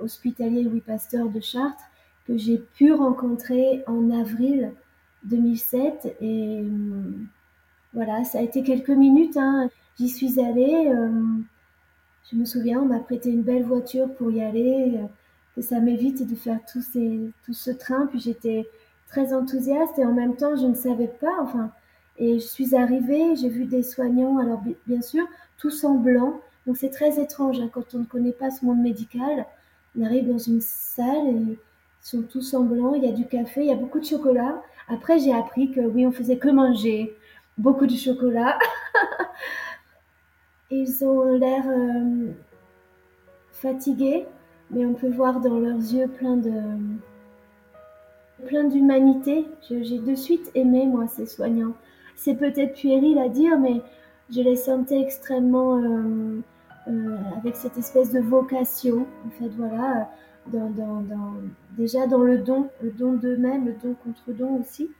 hospitalier 0.00 0.62
Louis 0.62 0.80
Pasteur 0.80 1.28
de 1.28 1.40
Chartres 1.40 1.84
que 2.26 2.36
j'ai 2.36 2.58
pu 2.58 2.92
rencontrer 2.92 3.82
en 3.86 4.10
avril 4.10 4.72
2007 5.24 6.16
et 6.20 6.60
euh, 6.60 7.12
voilà, 7.92 8.24
ça 8.24 8.38
a 8.38 8.42
été 8.42 8.62
quelques 8.62 8.90
minutes. 8.90 9.36
Hein. 9.36 9.68
J'y 9.98 10.08
suis 10.08 10.40
allée. 10.40 10.88
Euh, 10.88 11.10
je 12.30 12.36
me 12.36 12.44
souviens, 12.44 12.80
on 12.80 12.86
m'a 12.86 13.00
prêté 13.00 13.30
une 13.30 13.42
belle 13.42 13.64
voiture 13.64 14.12
pour 14.14 14.30
y 14.30 14.42
aller, 14.42 14.94
euh, 14.96 15.06
que 15.54 15.62
ça 15.62 15.80
m'évite 15.80 16.28
de 16.28 16.34
faire 16.34 16.58
tout, 16.70 16.80
ces, 16.80 17.30
tout 17.44 17.52
ce 17.52 17.70
train. 17.70 18.06
Puis 18.06 18.20
j'étais 18.20 18.66
très 19.08 19.34
enthousiaste 19.34 19.98
et 19.98 20.04
en 20.04 20.12
même 20.12 20.36
temps, 20.36 20.56
je 20.56 20.66
ne 20.66 20.74
savais 20.74 21.08
pas. 21.08 21.36
Enfin, 21.40 21.70
et 22.22 22.38
je 22.38 22.46
suis 22.46 22.76
arrivée, 22.76 23.34
j'ai 23.34 23.48
vu 23.48 23.64
des 23.64 23.82
soignants, 23.82 24.38
alors 24.38 24.62
bien 24.86 25.02
sûr, 25.02 25.26
tous 25.58 25.82
en 25.82 25.94
blanc. 25.94 26.40
Donc 26.68 26.76
c'est 26.76 26.90
très 26.90 27.20
étrange 27.20 27.58
hein, 27.58 27.68
quand 27.72 27.96
on 27.96 27.98
ne 27.98 28.04
connaît 28.04 28.30
pas 28.30 28.52
ce 28.52 28.64
monde 28.64 28.78
médical. 28.78 29.44
On 29.98 30.04
arrive 30.04 30.28
dans 30.28 30.38
une 30.38 30.60
salle 30.60 31.26
et 31.26 31.32
ils 31.32 31.58
sont 32.00 32.22
tous 32.22 32.54
en 32.54 32.62
blanc, 32.62 32.94
il 32.94 33.02
y 33.02 33.08
a 33.08 33.12
du 33.12 33.26
café, 33.26 33.62
il 33.62 33.66
y 33.66 33.72
a 33.72 33.76
beaucoup 33.76 33.98
de 33.98 34.04
chocolat. 34.04 34.62
Après, 34.86 35.18
j'ai 35.18 35.32
appris 35.34 35.72
que 35.72 35.80
oui, 35.80 36.06
on 36.06 36.12
faisait 36.12 36.36
que 36.36 36.48
manger 36.48 37.12
beaucoup 37.58 37.86
de 37.86 37.96
chocolat. 37.96 38.56
Ils 40.70 41.04
ont 41.04 41.24
l'air 41.24 41.64
euh, 41.66 42.30
fatigués, 43.50 44.26
mais 44.70 44.86
on 44.86 44.94
peut 44.94 45.10
voir 45.10 45.40
dans 45.40 45.58
leurs 45.58 45.76
yeux 45.76 46.06
plein 46.06 46.36
de 46.36 46.52
plein 48.46 48.62
d'humanité. 48.62 49.48
J'ai 49.68 49.98
de 49.98 50.14
suite 50.14 50.52
aimé 50.54 50.86
moi 50.86 51.08
ces 51.08 51.26
soignants. 51.26 51.74
C'est 52.16 52.34
peut-être 52.34 52.74
puéril 52.74 53.18
à 53.18 53.28
dire, 53.28 53.58
mais 53.58 53.80
je 54.30 54.40
les 54.40 54.56
sentais 54.56 55.00
extrêmement 55.00 55.78
euh, 55.78 56.40
euh, 56.88 57.16
avec 57.36 57.56
cette 57.56 57.76
espèce 57.78 58.12
de 58.12 58.20
vocation. 58.20 59.06
En 59.26 59.30
fait, 59.30 59.50
voilà, 59.56 60.08
dans, 60.46 60.72
déjà 61.76 62.06
dans 62.06 62.22
le 62.22 62.38
don, 62.38 62.68
le 62.82 62.90
don 62.90 63.12
d'eux-mêmes, 63.14 63.66
le 63.66 63.74
don 63.82 63.94
contre 63.94 64.32
don 64.32 64.60
aussi. 64.60 64.90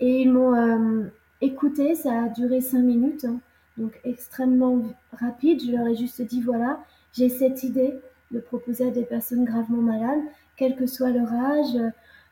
Et 0.00 0.22
ils 0.22 0.32
m'ont 0.32 0.54
euh, 0.54 1.04
écouté, 1.40 1.94
ça 1.94 2.24
a 2.24 2.28
duré 2.28 2.60
cinq 2.60 2.82
minutes, 2.82 3.24
hein. 3.24 3.40
donc 3.76 4.00
extrêmement 4.04 4.82
rapide. 5.12 5.60
Je 5.64 5.72
leur 5.72 5.86
ai 5.86 5.94
juste 5.94 6.22
dit 6.22 6.40
voilà, 6.40 6.80
j'ai 7.12 7.28
cette 7.28 7.62
idée 7.62 7.94
de 8.30 8.40
proposer 8.40 8.88
à 8.88 8.90
des 8.90 9.04
personnes 9.04 9.44
gravement 9.44 9.82
malades, 9.82 10.22
quel 10.56 10.76
que 10.76 10.86
soit 10.86 11.10
leur 11.10 11.32
âge, 11.32 11.76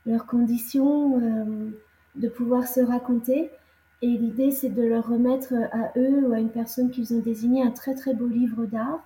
leurs 0.06 0.26
conditions, 0.26 1.20
euh, 1.20 1.70
de 2.16 2.28
pouvoir 2.28 2.66
se 2.66 2.80
raconter. 2.80 3.50
Et 4.00 4.06
l'idée, 4.06 4.52
c'est 4.52 4.68
de 4.68 4.82
leur 4.82 5.08
remettre 5.08 5.54
à 5.72 5.90
eux 5.96 6.28
ou 6.28 6.32
à 6.32 6.38
une 6.38 6.50
personne 6.50 6.90
qu'ils 6.90 7.14
ont 7.14 7.20
désigné 7.20 7.62
un 7.62 7.70
très 7.70 7.94
très 7.94 8.14
beau 8.14 8.28
livre 8.28 8.64
d'art, 8.66 9.04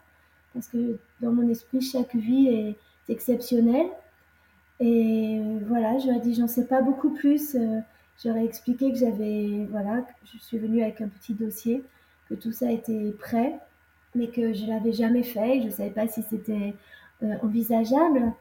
parce 0.53 0.69
que 0.69 0.99
dans 1.21 1.33
mon 1.33 1.49
esprit, 1.49 1.81
chaque 1.81 2.15
vie 2.15 2.49
est 2.49 2.77
exceptionnel. 3.09 3.87
Et 4.81 5.41
voilà, 5.67 5.99
j'aurais 5.99 6.21
dit, 6.21 6.35
j'en 6.35 6.49
sais 6.49 6.67
pas 6.67 6.83
beaucoup 6.83 7.11
plus. 7.11 7.55
Euh, 7.55 7.81
j'aurais 8.23 8.45
expliqué 8.45 8.93
que 8.93 8.99
j'avais, 8.99 9.67
voilà, 9.71 10.05
je 10.25 10.39
suis 10.39 10.59
venue 10.59 10.83
avec 10.83 11.01
un 11.01 11.09
petit 11.09 11.35
dossier, 11.35 11.83
que 12.29 12.35
tout 12.35 12.53
ça 12.53 12.71
était 12.71 13.13
prêt, 13.19 13.59
mais 14.15 14.29
que 14.29 14.53
je 14.53 14.67
l'avais 14.67 14.93
jamais 14.93 15.23
fait. 15.23 15.61
je 15.61 15.67
ne 15.67 15.71
savais 15.71 15.91
pas 15.91 16.09
si 16.09 16.23
c'était 16.23 16.75
euh, 17.23 17.35
envisageable. 17.43 18.33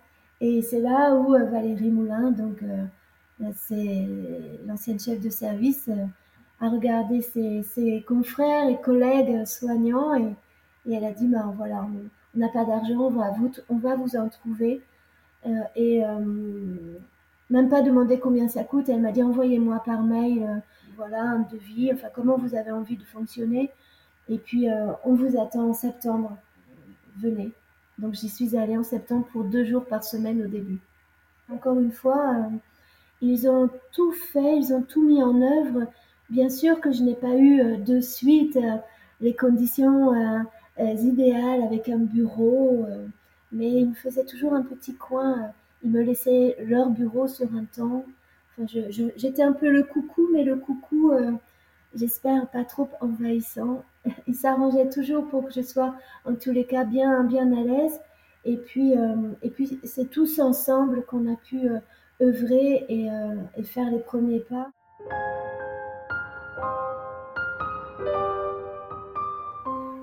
Et 0.42 0.62
c'est 0.62 0.82
là 0.82 1.16
où 1.16 1.36
euh, 1.36 1.46
Valérie 1.46 1.92
Moulin, 1.92 2.32
donc 2.32 2.64
c'est 3.56 4.08
l'ancienne 4.68 5.00
chef 5.00 5.20
de 5.20 5.30
service 5.30 5.90
a 6.62 6.70
regardé 6.70 7.22
ses, 7.22 8.06
confrères 8.08 8.70
et 8.70 8.80
collègues 8.80 9.46
soignants 9.46 10.16
et, 10.16 10.34
elle 10.92 11.06
a 11.06 11.12
dit 11.12 11.28
bah, 11.28 11.54
voilà, 11.58 11.86
on 12.36 12.40
n'a 12.40 12.50
pas 12.50 12.66
d'argent, 12.66 13.00
on 13.00 13.10
va, 13.10 13.32
vous, 13.32 13.52
on 13.70 13.78
va 13.78 13.96
vous 13.96 14.16
en 14.16 14.30
trouver. 14.30 14.82
et 15.76 16.02
même 17.50 17.70
pas 17.70 17.82
demander 17.82 18.20
combien 18.20 18.48
ça 18.48 18.64
coûte, 18.64 18.90
elle 18.90 19.02
m'a 19.02 19.12
dit 19.12 19.24
envoyez-moi 19.24 19.84
par 19.86 20.02
mail 20.02 20.62
voilà 20.96 21.24
un 21.24 21.40
devis, 21.52 21.92
enfin 21.94 22.08
comment 22.14 22.38
vous 22.38 22.56
avez 22.56 22.72
envie 22.72 22.98
de 22.98 23.04
fonctionner. 23.04 23.72
Et 24.30 24.38
puis 24.38 24.68
on 25.04 25.14
vous 25.14 25.40
attend 25.40 25.70
en 25.70 25.74
septembre. 25.74 26.38
Venez. 27.18 27.52
Donc 28.02 28.16
j'y 28.16 28.30
suis 28.30 28.58
allée 28.58 28.78
en 28.78 28.84
septembre 28.84 29.28
pour 29.32 29.44
deux 29.44 29.64
jours 29.64 29.86
par 29.86 30.04
semaine 30.04 30.42
au 30.44 30.48
début. 30.48 30.80
Encore 31.52 31.80
une 31.80 31.92
fois, 31.92 32.36
euh, 32.36 32.58
ils 33.22 33.48
ont 33.48 33.70
tout 33.92 34.12
fait, 34.12 34.58
ils 34.58 34.74
ont 34.74 34.82
tout 34.82 35.06
mis 35.06 35.22
en 35.22 35.40
œuvre. 35.42 35.86
Bien 36.32 36.50
sûr 36.50 36.82
que 36.82 36.92
je 36.92 37.04
n'ai 37.04 37.14
pas 37.14 37.36
eu 37.36 37.62
euh, 37.62 37.78
de 37.78 38.00
suite 38.00 38.58
euh, 38.58 38.78
les 39.20 39.36
conditions 39.36 40.14
idéales 40.80 41.62
avec 41.62 41.90
un 41.90 42.00
bureau, 42.00 42.88
mais 43.52 43.70
ils 43.70 43.90
me 43.90 43.94
faisaient 43.94 44.26
toujours 44.26 44.56
un 44.56 44.64
petit 44.64 44.96
coin. 44.96 45.52
Ils 45.84 45.92
me 45.92 46.02
laissaient 46.02 46.58
leur 46.66 46.90
bureau 46.90 47.28
sur 47.28 47.48
un 47.54 47.66
temps. 47.66 48.04
j'étais 48.58 49.44
un 49.44 49.54
peu 49.54 49.70
le 49.70 49.84
coucou, 49.84 50.28
mais 50.34 50.44
le 50.44 50.56
coucou, 50.56 51.12
j'espère 51.94 52.48
pas 52.48 52.66
trop 52.66 52.90
envahissant. 53.00 53.84
il 54.28 54.34
s'arrangeait 54.34 54.90
toujours 54.90 55.28
pour 55.28 55.46
que 55.46 55.54
je 55.54 55.62
sois 55.62 55.94
en 56.26 56.34
tous 56.34 56.52
les 56.52 56.66
cas 56.66 56.84
bien, 56.84 57.24
bien 57.24 57.52
à 57.56 57.64
l'aise. 57.64 58.00
Et 58.46 58.58
puis, 58.58 58.98
euh, 58.98 59.16
et 59.44 59.50
puis 59.50 59.80
c'est 59.84 60.10
tous 60.10 60.40
ensemble 60.40 61.06
qu'on 61.06 61.32
a 61.32 61.36
pu 61.36 61.70
euh, 61.70 61.80
œuvrer 62.22 62.86
euh, 62.90 63.36
et, 63.56 63.64
faire 63.64 63.90
les 63.92 64.00
premiers 64.00 64.40
pas. 64.40 64.72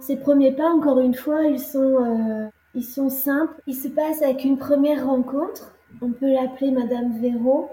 Ces 0.08 0.16
premiers 0.16 0.52
pas, 0.52 0.70
encore 0.70 1.00
une 1.00 1.12
fois, 1.12 1.42
ils 1.42 1.60
sont, 1.60 2.50
ils 2.74 2.82
sont 2.82 3.10
simples. 3.10 3.52
Ils 3.66 3.74
se 3.74 3.88
passent 3.88 4.22
avec 4.22 4.42
une 4.42 4.56
première 4.56 5.04
rencontre. 5.04 5.74
On 6.00 6.12
peut 6.12 6.32
l'appeler 6.32 6.70
Madame 6.70 7.12
Véro. 7.20 7.68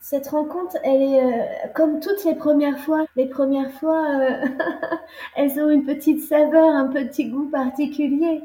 Cette 0.00 0.26
rencontre, 0.26 0.76
elle 0.82 1.02
est 1.02 1.22
euh, 1.22 1.46
comme 1.72 2.00
toutes 2.00 2.24
les 2.24 2.34
premières 2.34 2.80
fois. 2.80 3.06
Les 3.14 3.26
premières 3.26 3.70
fois, 3.74 4.04
euh, 4.08 4.44
elles 5.36 5.60
ont 5.60 5.70
une 5.70 5.84
petite 5.84 6.24
saveur, 6.24 6.68
un 6.74 6.88
petit 6.88 7.28
goût 7.28 7.48
particulier. 7.48 8.42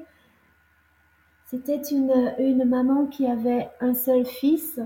C'était 1.48 1.82
une, 1.90 2.66
maman 2.66 3.08
qui 3.08 3.26
avait 3.26 3.68
un 3.82 3.96
seul 3.96 4.28
fils. 4.28 4.80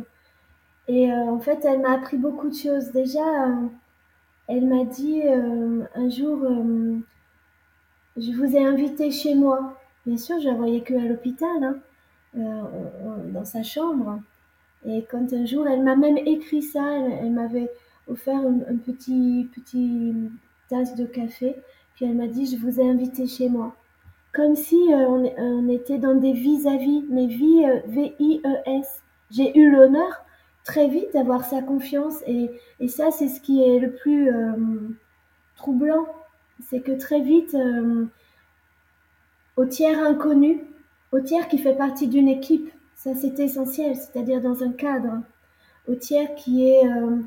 Et 0.88 1.12
euh, 1.12 1.26
en 1.26 1.40
fait, 1.42 1.66
elle 1.66 1.82
m'a 1.82 1.96
appris 1.96 2.16
beaucoup 2.16 2.48
de 2.48 2.56
choses. 2.56 2.94
Déjà, 2.94 3.26
elle 4.48 4.68
m'a 4.68 4.86
dit 4.86 5.22
un 5.28 6.10
jour, 6.10 6.48
je 8.18 8.32
vous 8.32 8.56
ai 8.56 8.64
invité 8.64 9.12
chez 9.12 9.36
moi. 9.36 9.78
Bien 10.06 10.18
sûr, 10.18 10.40
je 10.40 10.48
la 10.48 10.56
voyais 10.56 10.82
que 10.82 10.94
à 10.94 11.06
l'hôpital, 11.06 11.64
hein, 11.64 12.70
dans 13.34 13.46
sa 13.46 13.64
chambre. 13.64 14.20
Et 14.86 15.06
quand 15.10 15.32
un 15.34 15.46
jour, 15.46 15.68
elle 15.68 15.84
m'a 15.84 15.96
même 15.96 16.18
écrit 16.18 16.62
ça, 16.62 16.84
elle, 17.22 17.32
m'avait 17.32 17.72
offert 18.08 18.40
un, 18.40 18.78
petit, 18.78 19.48
petit 19.54 20.14
tasse 20.70 20.96
de 20.96 21.06
café, 21.06 21.56
puis 21.96 22.06
elle 22.06 22.16
m'a 22.16 22.28
dit, 22.28 22.48
je 22.48 22.58
vous 22.58 22.80
ai 22.80 22.90
invité 22.90 23.28
chez 23.28 23.48
moi. 23.48 23.76
Comme 24.34 24.56
si 24.56 24.76
euh, 24.94 25.08
on, 25.38 25.70
était 25.70 25.98
dans 25.98 26.16
des 26.16 26.32
vis-à-vis, 26.32 27.06
mais 27.10 27.28
vie, 27.28 27.66
euh, 27.66 27.80
V-I-E-S. 27.88 29.04
J'ai 29.30 29.58
eu 29.58 29.70
l'honneur 29.70 30.24
très 30.64 30.88
vite 30.88 31.14
d'avoir 31.14 31.44
sa 31.44 31.62
confiance, 31.62 32.22
et, 32.26 32.50
et 32.80 32.88
ça, 32.88 33.12
c'est 33.12 33.28
ce 33.28 33.42
qui 33.42 33.62
est 33.62 33.80
le 33.80 33.92
plus 33.94 34.34
euh, 34.34 34.54
troublant. 35.56 36.08
C'est 36.70 36.82
que 36.82 36.92
très 36.92 37.22
vite, 37.22 37.56
au 39.58 39.66
tiers 39.66 40.00
inconnu, 40.00 40.62
au 41.12 41.20
tiers 41.20 41.48
qui 41.48 41.58
fait 41.58 41.76
partie 41.76 42.08
d'une 42.08 42.28
équipe, 42.28 42.72
ça, 42.96 43.16
c'est 43.16 43.40
essentiel, 43.40 43.96
c'est-à-dire 43.96 44.42
dans 44.42 44.64
un 44.64 44.72
cadre 44.72 45.24
au 45.88 45.96
tiers 45.96 46.36
qui 46.36 46.68
est, 46.68 46.86
euh, 46.86 47.18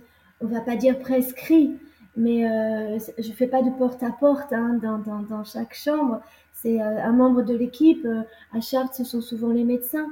on 0.41 0.47
va 0.47 0.61
pas 0.61 0.77
dire 0.77 0.99
prescrit, 1.01 1.79
mais 2.17 2.49
euh, 2.49 2.99
je 3.19 3.33
fais 3.33 3.49
pas 3.49 3.63
de 3.63 3.71
porte-à-porte 3.71 4.53
hein, 4.53 4.79
dans, 4.81 4.99
dans, 4.99 5.21
dans, 5.21 5.45
chaque 5.45 5.75
chambre. 5.75 6.21
C'est 6.53 6.81
euh, 6.81 7.03
un 7.03 7.13
membre 7.13 7.43
de 7.43 7.55
l'équipe. 7.57 8.07
à 8.53 8.61
Chartres, 8.61 8.95
ce 8.95 9.05
sont 9.05 9.21
souvent 9.21 9.49
les 9.49 9.65
médecins 9.65 10.09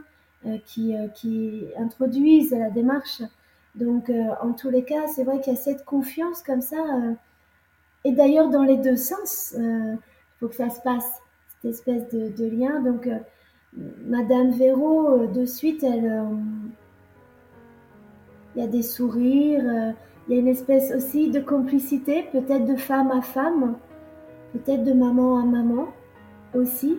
qui, 0.66 0.92
qui 1.14 1.66
introduisent 1.78 2.50
la 2.50 2.70
démarche. 2.70 3.22
Donc, 3.76 4.10
en 4.42 4.52
tous 4.52 4.70
les 4.70 4.82
cas, 4.82 5.06
c'est 5.06 5.22
vrai 5.22 5.40
qu'il 5.40 5.52
y 5.52 5.56
a 5.56 5.58
cette 5.58 5.84
confiance 5.84 6.42
comme 6.42 6.60
ça. 6.60 6.78
Et 8.04 8.12
d'ailleurs, 8.12 8.48
dans 8.50 8.62
les 8.62 8.76
deux 8.76 8.96
sens, 8.96 9.54
il 9.58 9.98
faut 10.40 10.48
que 10.48 10.54
ça 10.54 10.70
se 10.70 10.80
passe, 10.80 11.22
cette 11.48 11.70
espèce 11.70 12.08
de, 12.08 12.46
lien. 12.46 12.80
Donc, 12.80 13.08
Madame 14.06 14.50
Véro, 14.50 15.22
euh, 15.22 15.26
de 15.26 15.46
suite, 15.46 15.82
euh, 15.84 16.24
il 18.54 18.60
y 18.60 18.64
a 18.64 18.68
des 18.68 18.82
sourires, 18.82 19.64
euh, 19.64 19.92
il 20.28 20.34
y 20.34 20.36
a 20.36 20.40
une 20.40 20.48
espèce 20.48 20.92
aussi 20.94 21.30
de 21.30 21.40
complicité, 21.40 22.24
peut-être 22.32 22.66
de 22.66 22.76
femme 22.76 23.10
à 23.10 23.22
femme, 23.22 23.76
peut-être 24.52 24.84
de 24.84 24.92
maman 24.92 25.38
à 25.38 25.44
maman 25.44 25.86
aussi. 26.54 26.98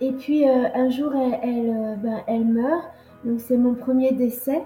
Et 0.00 0.12
puis 0.12 0.46
un 0.46 0.90
jour, 0.90 1.12
elle, 1.16 1.98
ben, 2.00 2.20
elle, 2.28 2.44
meurt, 2.44 2.84
donc 3.24 3.40
c'est 3.40 3.56
mon 3.56 3.74
premier 3.74 4.12
décès. 4.12 4.62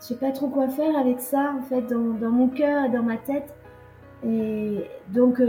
Je 0.00 0.06
sais 0.06 0.16
pas 0.16 0.30
trop 0.30 0.48
quoi 0.48 0.68
faire 0.68 0.96
avec 0.96 1.20
ça, 1.20 1.54
en 1.58 1.62
fait, 1.62 1.82
dans 1.82 2.30
mon 2.30 2.48
cœur 2.48 2.84
et 2.84 2.88
dans 2.88 3.02
ma 3.02 3.16
tête. 3.16 3.52
Et 4.26 4.84
donc, 5.12 5.40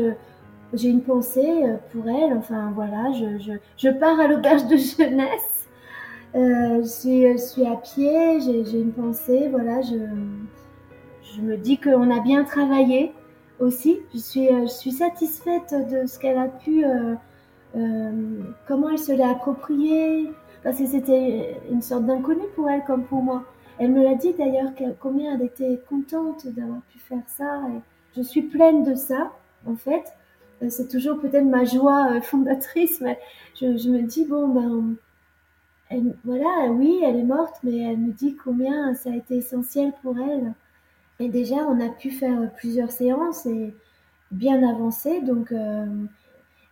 j'ai 0.76 0.90
une 0.90 1.02
pensée 1.02 1.64
euh, 1.64 1.78
pour 1.92 2.08
elle. 2.08 2.38
Enfin 2.38 2.72
voilà, 2.74 3.12
je, 3.14 3.90
pars 3.90 4.20
à 4.20 4.28
l'auberge 4.28 4.68
de 4.68 4.78
jeunesse. 4.78 5.68
Euh, 6.36 6.82
je, 6.82 7.38
suis, 7.38 7.66
à 7.66 7.76
pied, 7.78 8.40
j'ai 8.42 8.80
une 8.80 8.92
pensée. 8.92 9.48
Voilà, 9.50 9.82
je, 9.82 11.42
me 11.42 11.58
dis 11.58 11.78
qu'on 11.78 12.12
a 12.12 12.20
bien 12.20 12.44
travaillé 12.44 13.14
aussi. 13.60 14.00
Je 14.14 14.20
suis, 14.20 14.50
euh, 14.50 14.62
je 14.64 14.74
suis 14.74 14.92
satisfaite 14.92 15.74
de 15.74 16.06
ce 16.08 16.20
qu'elle 16.20 16.38
a 16.38 16.48
pu, 16.48 16.86
euh, 16.86 17.16
euh, 17.76 18.42
comment 18.68 18.90
elle 18.90 19.00
se 19.00 19.12
l'est 19.12 19.24
appropriée. 19.24 20.32
Parce 20.64 20.80
que 20.80 20.88
c'était 20.88 21.58
une 21.70 21.82
sorte 21.82 22.06
d'inconnu 22.06 22.44
pour 22.56 22.70
elle 22.70 22.84
comme 22.86 23.04
pour 23.04 23.22
moi. 23.22 23.44
Elle 23.78 23.92
me 23.92 24.04
l'a 24.04 24.16
dit 24.16 24.34
d'ailleurs 24.34 24.72
combien 25.00 25.36
elle 25.36 25.46
était 25.46 25.80
contente 25.88 26.48
d'avoir 26.48 26.82
pu 26.90 26.98
faire 26.98 27.22
ça. 27.28 27.62
Je 28.16 28.22
suis 28.22 28.44
pleine 28.44 28.84
de 28.84 28.96
ça 28.96 29.32
en 29.66 29.76
fait. 29.76 30.14
Euh, 30.62 30.70
c'est 30.70 30.88
toujours 30.88 31.20
peut-être 31.20 31.46
ma 31.46 31.66
joie 31.66 32.14
euh, 32.14 32.22
fondatrice, 32.22 33.02
mais 33.02 33.20
je, 33.60 33.90
me 33.90 34.02
dis, 34.02 34.26
bon, 34.26 34.48
ben, 34.48 34.96
voilà, 36.24 36.72
oui, 36.72 37.00
elle 37.04 37.18
est 37.18 37.24
morte, 37.24 37.58
mais 37.64 37.78
elle 37.78 37.98
me 37.98 38.12
dit 38.12 38.36
combien 38.36 38.94
ça 38.96 39.12
a 39.12 39.16
été 39.16 39.38
essentiel 39.38 39.94
pour 40.02 40.18
elle. 40.20 40.54
Et 41.20 41.30
déjà, 41.30 41.56
on 41.56 41.80
a 41.80 41.90
pu 41.90 42.12
faire 42.12 42.52
plusieurs 42.58 42.92
séances 42.92 43.46
et 43.46 43.74
bien 44.32 44.68
avancées. 44.68 45.22
Donc, 45.22 45.52
euh, 45.52 45.86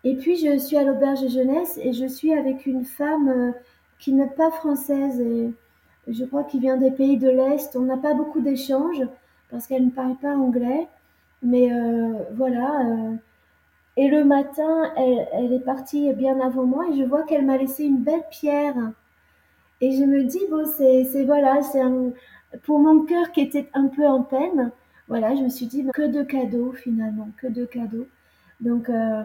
et 0.03 0.15
puis, 0.17 0.35
je 0.37 0.57
suis 0.57 0.77
à 0.77 0.83
l'auberge 0.83 1.27
jeunesse 1.29 1.79
et 1.81 1.93
je 1.93 2.05
suis 2.05 2.33
avec 2.33 2.65
une 2.65 2.85
femme 2.85 3.53
qui 3.99 4.13
n'est 4.13 4.27
pas 4.27 4.51
française 4.51 5.19
et 5.21 5.53
je 6.07 6.25
crois 6.25 6.43
qu'il 6.43 6.59
vient 6.59 6.77
des 6.77 6.91
pays 6.91 7.17
de 7.17 7.29
l'Est. 7.29 7.75
On 7.77 7.83
n'a 7.83 7.97
pas 7.97 8.13
beaucoup 8.13 8.41
d'échanges 8.41 9.01
parce 9.49 9.67
qu'elle 9.67 9.85
ne 9.85 9.91
parle 9.91 10.17
pas 10.17 10.35
anglais. 10.35 10.87
Mais 11.43 11.69
voilà 12.33 13.17
et 13.95 14.07
le 14.07 14.23
matin, 14.23 14.91
elle, 14.97 15.53
est 15.53 15.63
partie 15.63 16.11
bien 16.13 16.39
avant 16.39 16.65
moi 16.65 16.85
et 16.89 16.97
je 16.97 17.03
vois 17.03 17.23
qu'elle 17.23 17.45
m'a 17.45 17.57
laissé 17.57 17.83
une 17.83 17.99
belle 17.99 18.23
pierre. 18.31 18.75
Et 19.81 19.91
je 19.91 20.03
me 20.03 20.23
dis, 20.23 20.41
bon, 20.49 20.65
c'est, 20.65 21.25
voilà, 21.25 21.61
c'est 21.61 21.81
pour 22.63 22.79
mon 22.79 23.01
cœur 23.05 23.31
qui 23.31 23.41
était 23.41 23.69
un 23.73 23.87
peu 23.87 24.07
en 24.07 24.23
peine. 24.23 24.71
Voilà, 25.07 25.35
je 25.35 25.41
me 25.41 25.49
suis 25.49 25.67
dit, 25.67 25.85
que 25.93 26.07
de 26.07 26.23
cadeaux 26.23 26.71
finalement, 26.71 27.29
que 27.37 27.47
de 27.47 27.65
cadeaux. 27.65 28.07
Donc, 28.61 28.89
euh, 28.89 29.23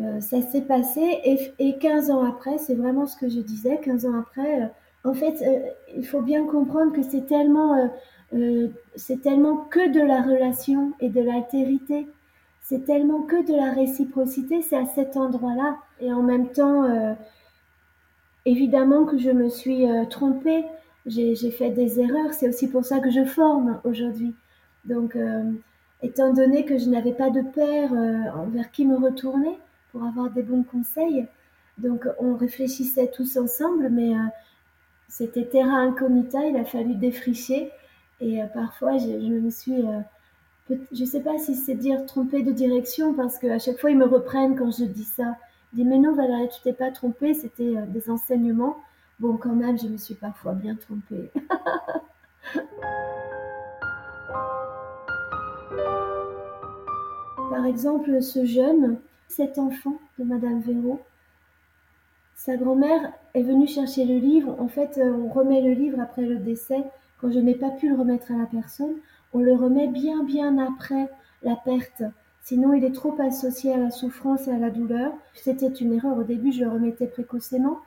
euh, 0.00 0.20
ça 0.20 0.40
s'est 0.40 0.62
passé 0.62 1.20
et, 1.24 1.52
et 1.58 1.78
15 1.78 2.10
ans 2.10 2.24
après, 2.24 2.58
c'est 2.58 2.74
vraiment 2.74 3.06
ce 3.06 3.16
que 3.16 3.28
je 3.28 3.40
disais, 3.40 3.80
15 3.82 4.06
ans 4.06 4.18
après, 4.18 4.62
euh, 4.62 4.66
en 5.04 5.14
fait, 5.14 5.42
il 5.94 6.06
faut 6.06 6.20
bien 6.20 6.46
comprendre 6.46 6.92
que 6.92 7.02
c'est 7.02 7.26
tellement, 7.26 7.90
c'est 8.96 9.22
tellement 9.22 9.56
que 9.56 9.92
de 9.92 10.00
la 10.00 10.22
relation 10.22 10.92
et 11.00 11.08
de 11.08 11.20
l'altérité 11.20 12.06
c'est 12.68 12.84
tellement 12.84 13.22
que 13.22 13.46
de 13.46 13.54
la 13.54 13.72
réciprocité, 13.72 14.60
c'est 14.60 14.76
à 14.76 14.86
cet 14.86 15.16
endroit-là. 15.16 15.76
Et 16.00 16.12
en 16.12 16.22
même 16.22 16.50
temps, 16.50 16.82
euh, 16.82 17.14
évidemment 18.44 19.04
que 19.04 19.18
je 19.18 19.30
me 19.30 19.48
suis 19.48 19.88
euh, 19.88 20.04
trompée, 20.06 20.64
j'ai 21.06 21.50
fait 21.52 21.70
des 21.70 22.00
erreurs, 22.00 22.32
c'est 22.32 22.48
aussi 22.48 22.68
pour 22.68 22.84
ça 22.84 22.98
que 22.98 23.08
je 23.08 23.24
forme 23.24 23.80
aujourd'hui. 23.84 24.34
Donc, 24.84 25.14
euh, 25.14 25.44
étant 26.02 26.32
donné 26.32 26.64
que 26.64 26.76
je 26.76 26.90
n'avais 26.90 27.12
pas 27.12 27.30
de 27.30 27.42
père 27.42 27.92
vers 28.48 28.72
qui 28.72 28.84
me 28.84 28.96
retourner 28.96 29.56
pour 29.92 30.02
avoir 30.02 30.30
des 30.30 30.42
bons 30.42 30.64
conseils, 30.64 31.28
donc 31.78 32.08
on 32.18 32.34
réfléchissait 32.34 33.12
tous 33.14 33.36
ensemble, 33.36 33.90
mais 33.90 34.14
c'était 35.08 35.44
terra 35.44 35.76
incognita, 35.76 36.44
il 36.44 36.56
a 36.56 36.64
fallu 36.64 36.96
défricher. 36.96 37.70
Et 38.20 38.40
parfois, 38.54 38.96
je, 38.98 39.06
me 39.08 39.50
suis 39.50 39.84
je 40.68 41.00
ne 41.00 41.06
sais 41.06 41.20
pas 41.20 41.38
si 41.38 41.54
c'est 41.54 41.74
dire 41.74 42.04
tromper 42.06 42.42
de 42.42 42.52
direction 42.52 43.14
parce 43.14 43.38
qu'à 43.38 43.58
chaque 43.58 43.78
fois 43.78 43.90
ils 43.90 43.98
me 43.98 44.06
reprennent 44.06 44.56
quand 44.56 44.70
je 44.70 44.84
dis 44.84 45.04
ça. 45.04 45.36
Ils 45.72 45.76
disent 45.76 45.86
mais 45.86 45.98
non 45.98 46.14
Valérie, 46.14 46.48
tu 46.48 46.60
t'es 46.62 46.72
pas 46.72 46.90
trompée, 46.90 47.34
c'était 47.34 47.74
des 47.88 48.10
enseignements. 48.10 48.76
Bon, 49.18 49.36
quand 49.38 49.54
même, 49.54 49.78
je 49.78 49.86
me 49.86 49.96
suis 49.96 50.14
parfois 50.14 50.52
bien 50.52 50.74
trompée. 50.74 51.30
Par 57.50 57.64
exemple, 57.64 58.20
ce 58.22 58.44
jeune, 58.44 58.98
cet 59.28 59.58
enfant 59.58 59.98
de 60.18 60.24
Madame 60.24 60.60
Véraud, 60.60 61.00
sa 62.34 62.56
grand-mère 62.56 63.12
est 63.32 63.42
venue 63.42 63.66
chercher 63.66 64.04
le 64.04 64.18
livre. 64.18 64.54
En 64.60 64.68
fait, 64.68 65.00
on 65.02 65.28
remet 65.28 65.62
le 65.62 65.72
livre 65.72 65.98
après 65.98 66.22
le 66.22 66.36
décès. 66.36 66.84
Quand 67.20 67.30
je 67.30 67.38
n'ai 67.38 67.54
pas 67.54 67.70
pu 67.70 67.88
le 67.88 67.96
remettre 67.96 68.32
à 68.32 68.36
la 68.36 68.46
personne, 68.46 68.94
on 69.32 69.40
le 69.40 69.54
remet 69.54 69.88
bien 69.88 70.22
bien 70.24 70.58
après 70.58 71.08
la 71.42 71.56
perte. 71.56 72.02
Sinon, 72.42 72.74
il 72.74 72.84
est 72.84 72.94
trop 72.94 73.16
associé 73.20 73.72
à 73.72 73.78
la 73.78 73.90
souffrance 73.90 74.46
et 74.46 74.52
à 74.52 74.58
la 74.58 74.70
douleur. 74.70 75.12
C'était 75.34 75.66
une 75.66 75.94
erreur. 75.94 76.16
Au 76.16 76.22
début, 76.22 76.52
je 76.52 76.64
le 76.64 76.70
remettais 76.70 77.06
précocement 77.06 77.78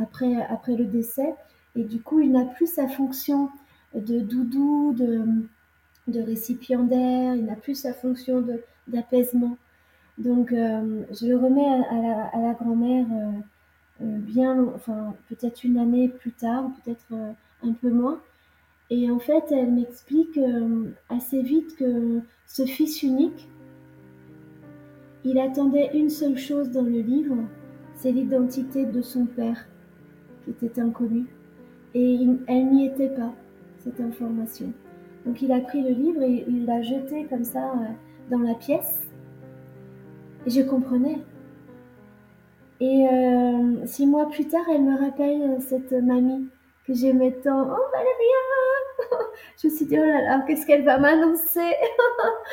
après, 0.00 0.42
après 0.48 0.74
le 0.74 0.86
décès. 0.86 1.34
Et 1.74 1.84
du 1.84 2.00
coup, 2.00 2.20
il 2.20 2.32
n'a 2.32 2.44
plus 2.44 2.66
sa 2.66 2.88
fonction 2.88 3.50
de 3.94 4.20
doudou, 4.20 4.94
de, 4.96 5.22
de 6.08 6.20
récipiendaire, 6.20 7.34
il 7.34 7.44
n'a 7.44 7.56
plus 7.56 7.74
sa 7.74 7.92
fonction 7.92 8.44
d'apaisement. 8.88 9.58
Donc, 10.18 10.52
euh, 10.52 11.02
je 11.12 11.26
le 11.26 11.36
remets 11.36 11.66
à, 11.90 12.40
la, 12.40 12.54
grand-mère 12.54 13.06
euh, 13.12 14.02
euh, 14.02 14.18
bien, 14.18 14.64
enfin, 14.74 15.14
peut-être 15.28 15.64
une 15.64 15.78
année 15.78 16.08
plus 16.08 16.32
tard, 16.32 16.70
peut-être 16.82 17.36
un 17.62 17.72
peu 17.72 17.90
moins. 17.90 18.18
Et 18.90 19.10
en 19.10 19.18
fait, 19.18 19.44
elle 19.50 19.72
m'explique 19.72 20.38
assez 21.08 21.42
vite 21.42 21.74
que 21.76 22.20
ce 22.46 22.64
fils 22.64 23.02
unique, 23.02 23.48
il 25.24 25.38
attendait 25.40 25.90
une 25.94 26.08
seule 26.08 26.38
chose 26.38 26.70
dans 26.70 26.82
le 26.82 27.00
livre, 27.00 27.36
c'est 27.96 28.12
l'identité 28.12 28.86
de 28.86 29.02
son 29.02 29.26
père 29.26 29.66
était 30.50 30.80
inconnue. 30.80 31.26
Et 31.94 32.18
elle 32.46 32.66
n'y 32.70 32.86
était 32.86 33.08
pas, 33.08 33.32
cette 33.78 34.00
information. 34.00 34.72
Donc 35.24 35.42
il 35.42 35.50
a 35.52 35.60
pris 35.60 35.82
le 35.82 35.90
livre 35.90 36.22
et 36.22 36.44
il 36.46 36.66
l'a 36.66 36.82
jeté 36.82 37.24
comme 37.24 37.44
ça 37.44 37.72
euh, 37.72 37.86
dans 38.30 38.38
la 38.38 38.54
pièce. 38.54 39.02
Et 40.46 40.50
je 40.50 40.62
comprenais. 40.62 41.18
Et 42.80 43.08
euh, 43.10 43.86
six 43.86 44.06
mois 44.06 44.28
plus 44.28 44.46
tard, 44.46 44.64
elle 44.72 44.82
me 44.82 44.98
rappelle 44.98 45.42
euh, 45.42 45.60
cette 45.60 45.92
mamie 45.92 46.46
que 46.86 46.94
j'aimais 46.94 47.32
tant. 47.32 47.62
Oh 47.62 47.90
Valéria 47.92 49.26
Je 49.62 49.68
me 49.68 49.72
suis 49.72 49.86
dit, 49.86 49.98
oh 49.98 50.04
là 50.04 50.22
là, 50.22 50.44
qu'est-ce 50.46 50.66
qu'elle 50.66 50.84
va 50.84 50.98
m'annoncer? 50.98 51.72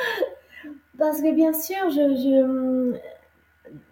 Parce 0.97 1.21
que 1.21 1.31
bien 1.33 1.53
sûr, 1.53 1.89
je, 1.89 2.15
je, 2.15 2.99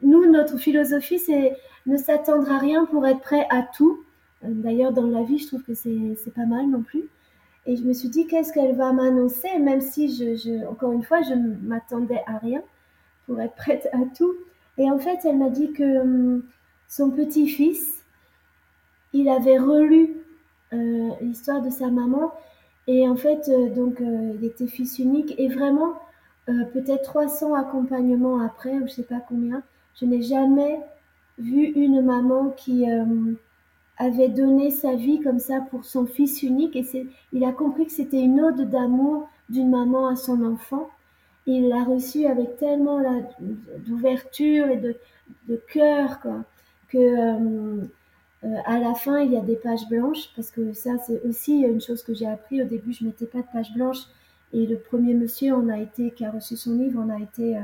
nous, 0.02 0.32
notre 0.32 0.58
philosophie, 0.58 1.20
c'est 1.20 1.56
ne 1.86 1.98
s'attendre 1.98 2.52
à 2.52 2.58
rien 2.58 2.86
pour 2.86 3.06
être 3.08 3.22
prêt 3.22 3.48
à 3.50 3.64
tout. 3.64 4.04
D'ailleurs, 4.44 4.92
dans 4.92 5.08
la 5.08 5.24
vie, 5.24 5.38
je 5.38 5.48
trouve 5.48 5.64
que 5.64 5.74
c'est 5.74 6.34
pas 6.36 6.46
mal 6.46 6.68
non 6.68 6.82
plus. 6.82 7.10
Et 7.66 7.76
je 7.76 7.84
me 7.84 7.94
suis 7.94 8.10
dit, 8.10 8.26
qu'est-ce 8.26 8.54
qu'elle 8.54 8.76
va 8.76 8.92
m'annoncer, 8.92 9.60
même 9.60 9.82
si, 9.82 10.16
je, 10.16 10.66
encore 10.66 10.94
une 10.94 11.04
fois, 11.04 11.22
je 11.22 11.34
m'attendais 11.34 12.24
à 12.26 12.38
rien 12.38 12.64
pour 13.28 13.40
être 13.40 13.56
prête 13.56 13.88
à 13.94 14.00
tout. 14.18 14.34
Et 14.78 14.90
en 14.90 14.98
fait, 14.98 15.20
elle 15.26 15.38
m'a 15.38 15.50
dit 15.50 15.72
que 15.74 16.00
hum, 16.02 16.44
son 16.88 17.12
petit-fils, 17.12 18.04
il 19.14 19.30
avait 19.30 19.60
relu 19.60 20.16
l'histoire 20.72 21.62
de 21.62 21.70
sa 21.70 21.90
maman. 21.90 22.32
Et 22.88 23.08
en 23.08 23.16
fait, 23.16 23.50
euh, 23.50 23.70
donc, 23.70 24.02
il 24.02 24.44
était 24.46 24.68
fils 24.68 25.00
unique. 25.00 25.36
Et 25.38 25.48
vraiment, 25.48 25.94
peut-être 26.46 27.04
300 27.04 27.54
accompagnements 27.54 28.42
après, 28.42 28.74
ou 28.74 28.88
je 28.88 28.94
sais 28.94 29.04
pas 29.04 29.22
combien, 29.28 29.64
je 29.96 30.06
n'ai 30.06 30.22
jamais 30.22 30.80
vu 31.38 31.64
une 31.64 32.02
maman 32.02 32.50
qui 32.50 32.90
euh, 32.90 33.34
avait 33.98 34.30
donné 34.30 34.72
sa 34.72 34.96
vie 34.96 35.20
comme 35.20 35.40
ça 35.40 35.62
pour 35.70 35.86
son 35.86 36.06
fils 36.06 36.44
unique 36.44 36.76
et 36.76 36.86
il 37.34 37.44
a 37.44 37.52
compris 37.52 37.86
que 37.86 37.92
c'était 37.92 38.22
une 38.22 38.42
ode 38.42 38.70
d'amour 38.70 39.30
d'une 39.50 39.70
maman 39.70 40.08
à 40.08 40.16
son 40.16 40.44
enfant. 40.46 40.90
Il 41.46 41.70
l'a 41.70 41.84
reçu 41.84 42.26
avec 42.26 42.58
tellement 42.58 43.02
d'ouverture 43.80 44.68
et 44.68 44.78
de, 44.78 44.96
de 45.48 45.56
cœur 45.72 46.20
quoi, 46.22 46.44
que 46.90 46.98
euh, 46.98 47.84
euh, 48.44 48.56
à 48.66 48.80
la 48.80 48.94
fin 48.96 49.20
il 49.20 49.32
y 49.32 49.38
a 49.38 49.42
des 49.42 49.56
pages 49.56 49.88
blanches 49.90 50.30
parce 50.36 50.52
que 50.52 50.74
ça 50.74 50.98
c'est 51.06 51.22
aussi 51.24 51.62
une 51.62 51.82
chose 51.82 52.04
que 52.04 52.14
j'ai 52.14 52.28
appris. 52.28 52.62
Au 52.62 52.66
début 52.66 52.94
je 52.94 53.06
mettais 53.06 53.26
pas 53.26 53.40
de 53.40 53.48
pages 53.54 53.74
blanches. 53.74 54.06
Et 54.54 54.66
le 54.66 54.78
premier 54.78 55.14
monsieur 55.14 55.54
on 55.54 55.70
a 55.70 55.80
été 55.80 56.12
qui 56.12 56.26
a 56.26 56.32
reçu 56.32 56.58
son 56.58 56.76
livre 56.76 57.02
on 57.06 57.10
a 57.10 57.20
été 57.20 57.58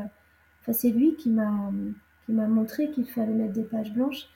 enfin 0.62 0.74
c'est 0.74 0.90
lui 0.90 1.16
qui 1.16 1.30
m'a 1.30 1.72
qui 2.28 2.34
m'a 2.34 2.48
montré 2.48 2.92
qu'il 2.92 3.06
fallait 3.06 3.34
mettre 3.34 3.54
des 3.54 3.63
pages 3.63 3.92
blanches. 3.94 4.28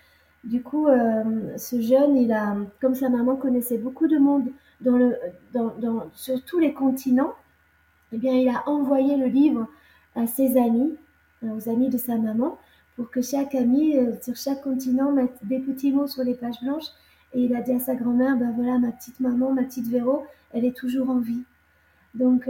Du 0.43 0.63
coup, 0.63 0.87
euh, 0.87 1.55
ce 1.57 1.79
jeune, 1.81 2.17
il 2.17 2.31
a, 2.31 2.55
comme 2.81 2.95
sa 2.95 3.09
maman 3.09 3.35
connaissait 3.35 3.77
beaucoup 3.77 4.07
de 4.07 4.17
monde 4.17 4.47
dans 4.79 4.97
le, 4.97 5.15
dans, 5.53 5.67
dans, 5.77 6.09
sur 6.15 6.43
tous 6.43 6.57
les 6.57 6.73
continents, 6.73 7.35
eh 8.11 8.17
bien, 8.17 8.33
il 8.33 8.49
a 8.49 8.67
envoyé 8.67 9.17
le 9.17 9.27
livre 9.27 9.67
à 10.15 10.25
ses 10.25 10.57
amis, 10.57 10.95
euh, 11.43 11.55
aux 11.55 11.69
amis 11.69 11.89
de 11.89 11.97
sa 11.97 12.17
maman, 12.17 12.57
pour 13.01 13.09
que 13.09 13.23
chaque 13.23 13.55
ami 13.55 13.97
euh, 13.97 14.11
sur 14.21 14.35
chaque 14.35 14.61
continent 14.61 15.11
mette 15.11 15.33
des 15.41 15.57
petits 15.57 15.91
mots 15.91 16.05
sur 16.05 16.23
les 16.23 16.35
pages 16.35 16.61
blanches. 16.61 16.85
Et 17.33 17.45
il 17.45 17.55
a 17.55 17.61
dit 17.61 17.71
à 17.71 17.79
sa 17.79 17.95
grand-mère, 17.95 18.37
ben 18.37 18.53
voilà, 18.55 18.77
ma 18.77 18.91
petite 18.91 19.19
maman, 19.19 19.51
ma 19.53 19.63
petite 19.63 19.87
Véro, 19.87 20.23
elle 20.53 20.65
est 20.65 20.77
toujours 20.77 21.09
en 21.09 21.17
vie. 21.17 21.41
Donc, 22.13 22.47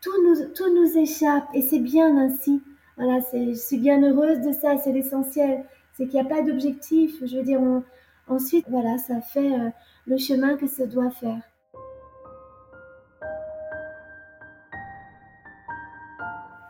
tout, 0.00 0.10
nous, 0.24 0.48
tout 0.56 0.74
nous 0.74 0.98
échappe 0.98 1.44
et 1.54 1.62
c'est 1.62 1.78
bien 1.78 2.18
ainsi. 2.18 2.60
Voilà, 2.96 3.20
je 3.32 3.54
suis 3.54 3.78
bien 3.78 4.02
heureuse 4.02 4.40
de 4.40 4.50
ça, 4.50 4.76
c'est 4.78 4.90
l'essentiel. 4.90 5.64
C'est 5.94 6.06
qu'il 6.06 6.20
n'y 6.20 6.26
a 6.26 6.28
pas 6.28 6.42
d'objectif. 6.42 7.24
Je 7.24 7.36
veux 7.36 7.44
dire, 7.44 7.60
ensuite, 8.26 8.64
voilà, 8.68 8.98
ça 8.98 9.20
fait 9.20 9.52
euh, 9.52 9.68
le 10.08 10.16
chemin 10.16 10.56
que 10.56 10.66
ça 10.66 10.86
doit 10.86 11.10
faire. 11.10 11.40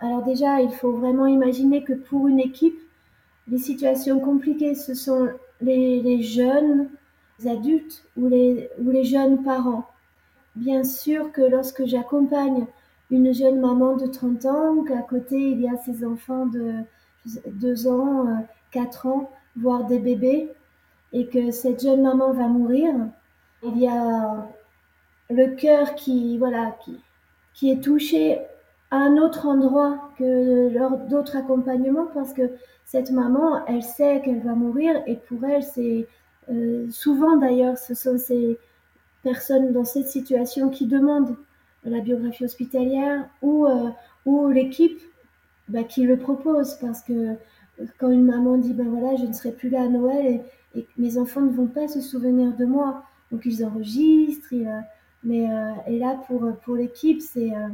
Alors 0.02 0.22
déjà, 0.22 0.60
il 0.60 0.70
faut 0.72 0.92
vraiment 0.92 1.26
imaginer 1.26 1.82
que 1.82 1.92
pour 1.92 2.26
une 2.26 2.40
équipe, 2.40 2.78
les 3.50 3.58
situations 3.58 4.20
compliquées, 4.20 4.74
ce 4.74 4.94
sont 4.94 5.28
les, 5.60 6.22
jeunes 6.22 6.88
adultes 7.44 8.04
ou 8.16 8.28
les, 8.28 9.04
jeunes 9.04 9.42
parents. 9.42 9.86
Bien 10.56 10.84
sûr 10.84 11.32
que 11.32 11.42
lorsque 11.42 11.84
j'accompagne 11.84 12.66
une 13.10 13.34
jeune 13.34 13.60
maman 13.60 13.96
de 13.96 14.06
30 14.06 14.46
ans, 14.46 14.82
qu'à 14.84 15.02
côté 15.02 15.36
il 15.36 15.60
y 15.60 15.68
a 15.68 15.76
ses 15.78 16.04
enfants 16.04 16.46
de 16.46 16.74
2 17.46 17.88
ans, 17.88 18.46
4 18.70 19.06
euh, 19.06 19.10
ans, 19.10 19.30
voire 19.56 19.84
des 19.84 19.98
bébés, 19.98 20.52
et 21.12 21.26
que 21.26 21.50
cette 21.50 21.82
jeune 21.82 22.02
maman 22.02 22.32
va 22.32 22.46
mourir, 22.46 22.94
il 23.64 23.78
y 23.78 23.88
a 23.88 24.48
le 25.28 25.56
cœur 25.56 25.96
qui, 25.96 26.38
voilà, 26.38 26.76
qui 27.52 27.70
est 27.70 27.82
touché 27.82 28.40
un 28.90 29.16
autre 29.16 29.46
endroit 29.46 30.10
que 30.18 30.68
lors 30.72 30.98
d'autres 30.98 31.36
accompagnements 31.36 32.08
parce 32.12 32.32
que 32.32 32.50
cette 32.84 33.10
maman, 33.12 33.64
elle 33.66 33.82
sait 33.82 34.20
qu'elle 34.24 34.40
va 34.40 34.54
mourir 34.54 35.00
et 35.06 35.16
pour 35.16 35.44
elle, 35.44 35.62
c'est 35.62 36.08
euh, 36.50 36.88
souvent 36.90 37.36
d'ailleurs, 37.36 37.78
ce 37.78 37.94
sont 37.94 38.18
ces 38.18 38.58
personnes 39.22 39.72
dans 39.72 39.84
cette 39.84 40.08
situation 40.08 40.70
qui 40.70 40.86
demandent 40.86 41.36
la 41.84 42.00
biographie 42.00 42.44
hospitalière 42.44 43.28
ou, 43.42 43.66
euh, 43.66 43.90
ou 44.26 44.48
l'équipe 44.48 45.00
bah, 45.68 45.84
qui 45.84 46.02
le 46.02 46.16
propose. 46.16 46.74
Parce 46.74 47.02
que 47.02 47.36
quand 47.98 48.10
une 48.10 48.24
maman 48.24 48.58
dit 48.58 48.74
ben 48.74 48.88
voilà, 48.88 49.16
je 49.16 49.24
ne 49.24 49.32
serai 49.32 49.52
plus 49.52 49.70
là 49.70 49.82
à 49.82 49.88
Noël 49.88 50.42
et, 50.74 50.86
mes 50.98 51.18
enfants 51.18 51.40
ne 51.40 51.50
vont 51.50 51.66
pas 51.66 51.88
se 51.88 52.00
souvenir 52.00 52.56
de 52.56 52.64
moi, 52.64 53.02
donc 53.32 53.42
ils 53.44 53.64
enregistrent. 53.64 54.54
mais 55.24 55.50
euh, 55.50 55.72
et 55.88 55.98
là 55.98 56.16
pour 56.26 56.48
pour 56.64 56.76
l'équipe, 56.76 57.20
c'est 57.20 57.52
euh, 57.52 57.68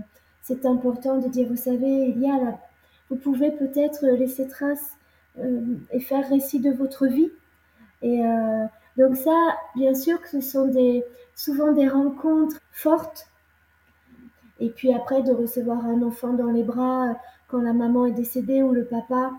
c'est 0.47 0.66
important 0.66 1.18
de 1.18 1.28
dire 1.28 1.49
vous 1.49 1.57
savez, 1.57 2.09
il 2.09 2.20
y 2.20 2.30
a 2.30 2.38
là, 2.38 2.59
vous 3.11 3.16
pouvez 3.16 3.51
peut-être 3.51 4.07
laisser 4.07 4.49
trace 4.49 4.92
et 5.90 6.01
faire 6.01 6.28
récit 6.28 6.61
de 6.61 6.70
votre 6.70 7.07
vie. 7.07 7.30
Et 8.03 8.22
donc 8.97 9.16
ça, 9.16 9.36
bien 9.74 9.94
sûr 9.94 10.20
que 10.20 10.28
ce 10.28 10.40
sont 10.40 10.66
des 10.68 11.05
souvent 11.34 11.72
des 11.72 11.88
rencontres 11.88 12.61
fortes 12.72 13.28
et 14.61 14.70
puis 14.70 14.92
après, 14.92 15.22
de 15.22 15.32
recevoir 15.32 15.84
un 15.84 16.03
enfant 16.03 16.32
dans 16.32 16.51
les 16.51 16.62
bras 16.62 17.16
quand 17.49 17.61
la 17.61 17.72
maman 17.72 18.07
est 18.07 18.12
décédée 18.12 18.62
ou 18.62 18.72
le 18.72 18.84
papa, 18.84 19.32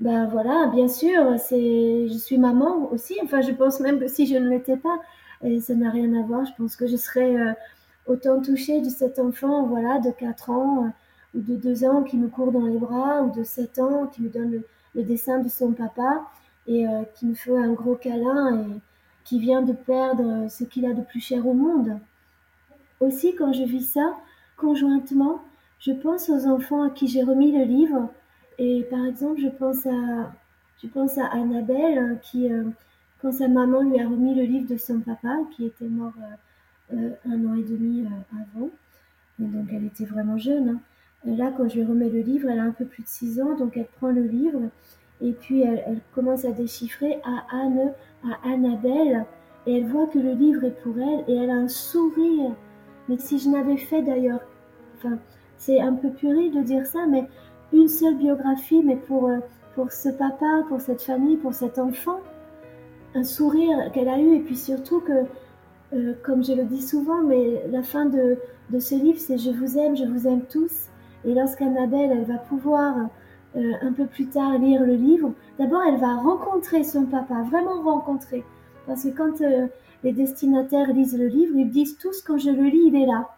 ben 0.00 0.26
voilà, 0.26 0.68
bien 0.68 0.88
sûr, 0.88 1.38
c'est, 1.38 2.08
je 2.08 2.18
suis 2.18 2.38
maman 2.38 2.90
aussi. 2.92 3.18
Enfin, 3.22 3.40
je 3.40 3.52
pense 3.52 3.80
même 3.80 3.98
que 3.98 4.08
si 4.08 4.26
je 4.26 4.36
ne 4.36 4.48
l'étais 4.48 4.76
pas, 4.76 5.00
ça 5.60 5.74
n'a 5.74 5.90
rien 5.90 6.14
à 6.14 6.22
voir, 6.22 6.44
je 6.44 6.52
pense 6.56 6.76
que 6.76 6.86
je 6.86 6.96
serais 6.96 7.36
euh, 7.36 7.52
autant 8.06 8.40
touchée 8.40 8.80
de 8.80 8.88
cet 8.88 9.18
enfant, 9.18 9.66
voilà, 9.66 9.98
de 9.98 10.10
4 10.10 10.50
ans 10.50 10.84
euh, 10.84 11.38
ou 11.38 11.40
de 11.40 11.56
2 11.56 11.84
ans 11.84 12.02
qui 12.02 12.16
me 12.16 12.28
court 12.28 12.52
dans 12.52 12.66
les 12.66 12.78
bras 12.78 13.22
ou 13.22 13.30
de 13.36 13.44
7 13.44 13.78
ans 13.78 14.06
qui 14.06 14.22
me 14.22 14.28
donne 14.28 14.62
le, 14.94 15.02
dessin 15.02 15.38
de 15.40 15.48
son 15.48 15.72
papa 15.72 16.22
et 16.66 16.88
euh, 16.88 17.02
qui 17.14 17.26
me 17.26 17.34
fait 17.34 17.56
un 17.56 17.72
gros 17.72 17.96
câlin 17.96 18.60
et 18.60 18.80
qui 19.24 19.38
vient 19.40 19.62
de 19.62 19.72
perdre 19.72 20.48
ce 20.48 20.64
qu'il 20.64 20.86
a 20.86 20.94
de 20.94 21.02
plus 21.02 21.20
cher 21.20 21.46
au 21.46 21.52
monde. 21.52 21.98
aussi, 23.00 23.34
quand 23.34 23.52
je 23.52 23.64
vis 23.64 23.82
ça, 23.92 24.16
conjointement, 24.56 25.40
je 25.80 25.92
pense 25.92 26.28
aux 26.30 26.46
enfants 26.46 26.82
à 26.82 26.90
qui 26.90 27.08
j'ai 27.08 27.22
remis 27.22 27.52
le 27.52 27.64
livre. 27.64 28.08
Et 28.58 28.84
par 28.90 29.04
exemple, 29.04 29.40
je 29.40 29.48
pense 29.48 29.86
à, 29.86 30.32
je 30.82 30.88
pense 30.88 31.18
à 31.18 31.26
Annabelle 31.26 31.98
hein, 31.98 32.16
qui, 32.22 32.50
euh, 32.50 32.64
quand 33.20 33.32
sa 33.32 33.48
maman 33.48 33.82
lui 33.82 34.00
a 34.00 34.08
remis 34.08 34.34
le 34.34 34.42
livre 34.42 34.68
de 34.68 34.76
son 34.76 35.00
papa, 35.00 35.36
qui 35.54 35.66
était 35.66 35.86
mort 35.86 36.12
euh, 36.18 36.24
euh, 36.24 36.36
un 36.92 37.46
an 37.46 37.54
et 37.54 37.64
demi 37.64 38.04
avant, 38.32 38.70
donc 39.38 39.68
elle 39.72 39.84
était 39.84 40.04
vraiment 40.04 40.38
jeune. 40.38 40.68
Hein. 40.68 40.80
Là, 41.24 41.52
quand 41.56 41.68
je 41.68 41.76
lui 41.76 41.84
remets 41.84 42.08
le 42.08 42.20
livre, 42.20 42.48
elle 42.48 42.60
a 42.60 42.64
un 42.64 42.72
peu 42.72 42.84
plus 42.84 43.02
de 43.02 43.08
6 43.08 43.40
ans, 43.40 43.56
donc 43.56 43.76
elle 43.76 43.88
prend 43.98 44.10
le 44.10 44.22
livre 44.22 44.60
et 45.20 45.32
puis 45.32 45.62
elle, 45.62 45.82
elle 45.86 46.00
commence 46.14 46.44
à 46.44 46.52
déchiffrer 46.52 47.18
à 47.24 47.56
Anne, 47.56 47.92
à 48.24 48.48
Annabelle, 48.48 49.24
et 49.66 49.78
elle 49.78 49.86
voit 49.86 50.06
que 50.06 50.18
le 50.18 50.32
livre 50.32 50.64
est 50.64 50.82
pour 50.82 50.96
elle 50.98 51.24
et 51.28 51.36
elle 51.36 51.50
a 51.50 51.54
un 51.54 51.68
sourire. 51.68 52.52
Mais 53.08 53.18
si 53.18 53.38
je 53.38 53.48
n'avais 53.48 53.76
fait 53.76 54.02
d'ailleurs, 54.02 54.40
enfin, 54.96 55.18
c'est 55.56 55.80
un 55.80 55.94
peu 55.94 56.10
puéril 56.10 56.52
de 56.52 56.62
dire 56.62 56.86
ça, 56.86 57.06
mais 57.06 57.24
une 57.72 57.88
seule 57.88 58.16
biographie, 58.16 58.82
mais 58.84 58.96
pour, 58.96 59.28
euh, 59.28 59.38
pour 59.74 59.90
ce 59.90 60.08
papa, 60.08 60.64
pour 60.68 60.80
cette 60.80 61.02
famille, 61.02 61.36
pour 61.36 61.54
cet 61.54 61.78
enfant, 61.78 62.20
un 63.14 63.24
sourire 63.24 63.90
qu'elle 63.92 64.08
a 64.08 64.18
eu, 64.18 64.36
et 64.36 64.40
puis 64.40 64.56
surtout 64.56 65.00
que, 65.00 65.24
euh, 65.92 66.14
comme 66.22 66.44
je 66.44 66.52
le 66.52 66.64
dis 66.64 66.82
souvent, 66.82 67.22
mais 67.22 67.62
la 67.70 67.82
fin 67.82 68.06
de, 68.06 68.38
de 68.70 68.78
ce 68.78 68.94
livre, 68.94 69.18
c'est 69.18 69.38
Je 69.38 69.50
vous 69.50 69.78
aime, 69.78 69.96
je 69.96 70.04
vous 70.04 70.26
aime 70.26 70.42
tous. 70.42 70.88
Et 71.24 71.34
lorsqu'Annabelle, 71.34 72.10
elle 72.12 72.24
va 72.24 72.38
pouvoir 72.38 73.08
euh, 73.56 73.72
un 73.80 73.92
peu 73.92 74.06
plus 74.06 74.26
tard 74.26 74.58
lire 74.58 74.84
le 74.84 74.94
livre, 74.94 75.32
d'abord 75.58 75.82
elle 75.82 75.98
va 75.98 76.14
rencontrer 76.14 76.84
son 76.84 77.06
papa, 77.06 77.42
vraiment 77.50 77.82
rencontrer. 77.82 78.44
Parce 78.86 79.02
que 79.02 79.08
quand 79.08 79.42
les 80.04 80.12
destinataires 80.12 80.92
lisent 80.92 81.18
le 81.18 81.26
livre, 81.26 81.56
ils 81.56 81.70
disent 81.70 81.98
tous 81.98 82.22
quand 82.22 82.38
je 82.38 82.50
le 82.50 82.64
lis, 82.64 82.84
il 82.86 82.96
est 82.96 83.06
là. 83.06 83.28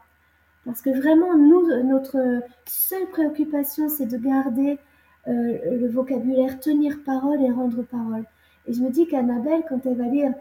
Parce 0.67 0.83
que 0.83 0.91
vraiment, 0.91 1.35
nous, 1.35 1.67
notre 1.85 2.43
seule 2.67 3.07
préoccupation, 3.07 3.89
c'est 3.89 4.05
de 4.05 4.19
garder 4.19 4.79
euh, 5.27 5.59
le 5.79 5.89
vocabulaire, 5.89 6.61
tenir 6.61 7.03
parole 7.05 7.43
et 7.43 7.51
rendre 7.51 7.83
parole. 7.83 8.25
Et 8.67 8.73
je 8.73 8.83
me 8.83 8.91
dis 8.91 9.07
qu'Annabelle, 9.07 9.63
quand 9.69 9.85
elle 9.87 9.97
va 9.97 10.05
lire, 10.05 10.33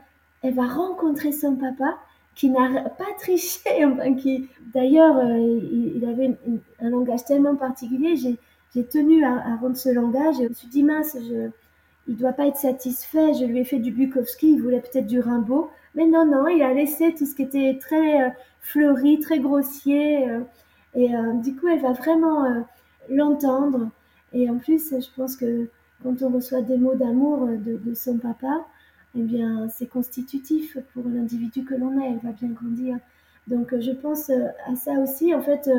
elle 0.43 0.53
va 0.53 0.67
rencontrer 0.67 1.31
son 1.31 1.55
papa 1.55 1.97
qui 2.35 2.49
n'a 2.49 2.81
pas 2.89 3.05
triché, 3.17 3.59
enfin, 3.85 4.13
qui 4.13 4.47
d'ailleurs, 4.73 5.17
euh, 5.17 5.59
il, 5.95 6.05
avait 6.05 6.37
un 6.79 6.89
langage 6.89 7.25
tellement 7.25 7.55
particulier. 7.55 8.15
J'ai 8.15 8.85
tenu 8.85 9.25
à, 9.25 9.55
rendre 9.55 9.75
ce 9.75 9.89
langage 9.89 10.39
et 10.39 10.43
je 10.43 10.49
me 10.49 10.53
suis 10.53 10.67
dit, 10.67 10.83
mince, 10.83 11.17
je, 11.27 11.49
il 12.07 12.15
doit 12.15 12.33
pas 12.33 12.47
être 12.47 12.57
satisfait. 12.57 13.33
Je 13.33 13.45
lui 13.45 13.59
ai 13.59 13.63
fait 13.63 13.79
du 13.79 13.91
Bukowski, 13.91 14.51
il 14.53 14.61
voulait 14.61 14.81
peut-être 14.81 15.07
du 15.07 15.19
Rimbaud. 15.19 15.69
Mais 15.95 16.05
non, 16.05 16.25
non, 16.25 16.47
il 16.47 16.61
a 16.61 16.73
laissé 16.73 17.13
tout 17.15 17.25
ce 17.25 17.33
qui 17.33 17.41
était 17.41 17.79
très 17.81 18.21
euh, 18.21 18.29
fleuri, 18.61 19.19
très 19.19 19.39
grossier. 19.39 20.29
Euh, 20.29 20.41
et 20.93 21.09
du 21.43 21.55
coup, 21.55 21.67
elle 21.67 21.81
va 21.81 21.91
vraiment 21.91 22.63
l'entendre. 23.09 23.89
Et 24.33 24.49
en 24.49 24.57
plus, 24.57 24.89
je 24.89 25.07
pense 25.15 25.35
que 25.35 25.67
quand 26.03 26.21
on 26.21 26.29
reçoit 26.29 26.61
des 26.61 26.77
mots 26.77 26.95
d'amour 26.95 27.47
de, 27.47 27.93
son 27.93 28.17
papa, 28.17 28.65
eh 29.17 29.21
bien, 29.23 29.67
c'est 29.69 29.87
constitutif 29.87 30.77
pour 30.93 31.07
l'individu 31.07 31.63
que 31.63 31.75
l'on 31.75 31.99
est. 31.99 32.11
Elle 32.11 32.19
va 32.19 32.31
bien 32.31 32.49
grandir. 32.49 32.97
Donc, 33.47 33.73
je 33.79 33.91
pense 33.91 34.29
à 34.29 34.75
ça 34.75 34.93
aussi. 34.99 35.33
En 35.33 35.41
fait, 35.41 35.69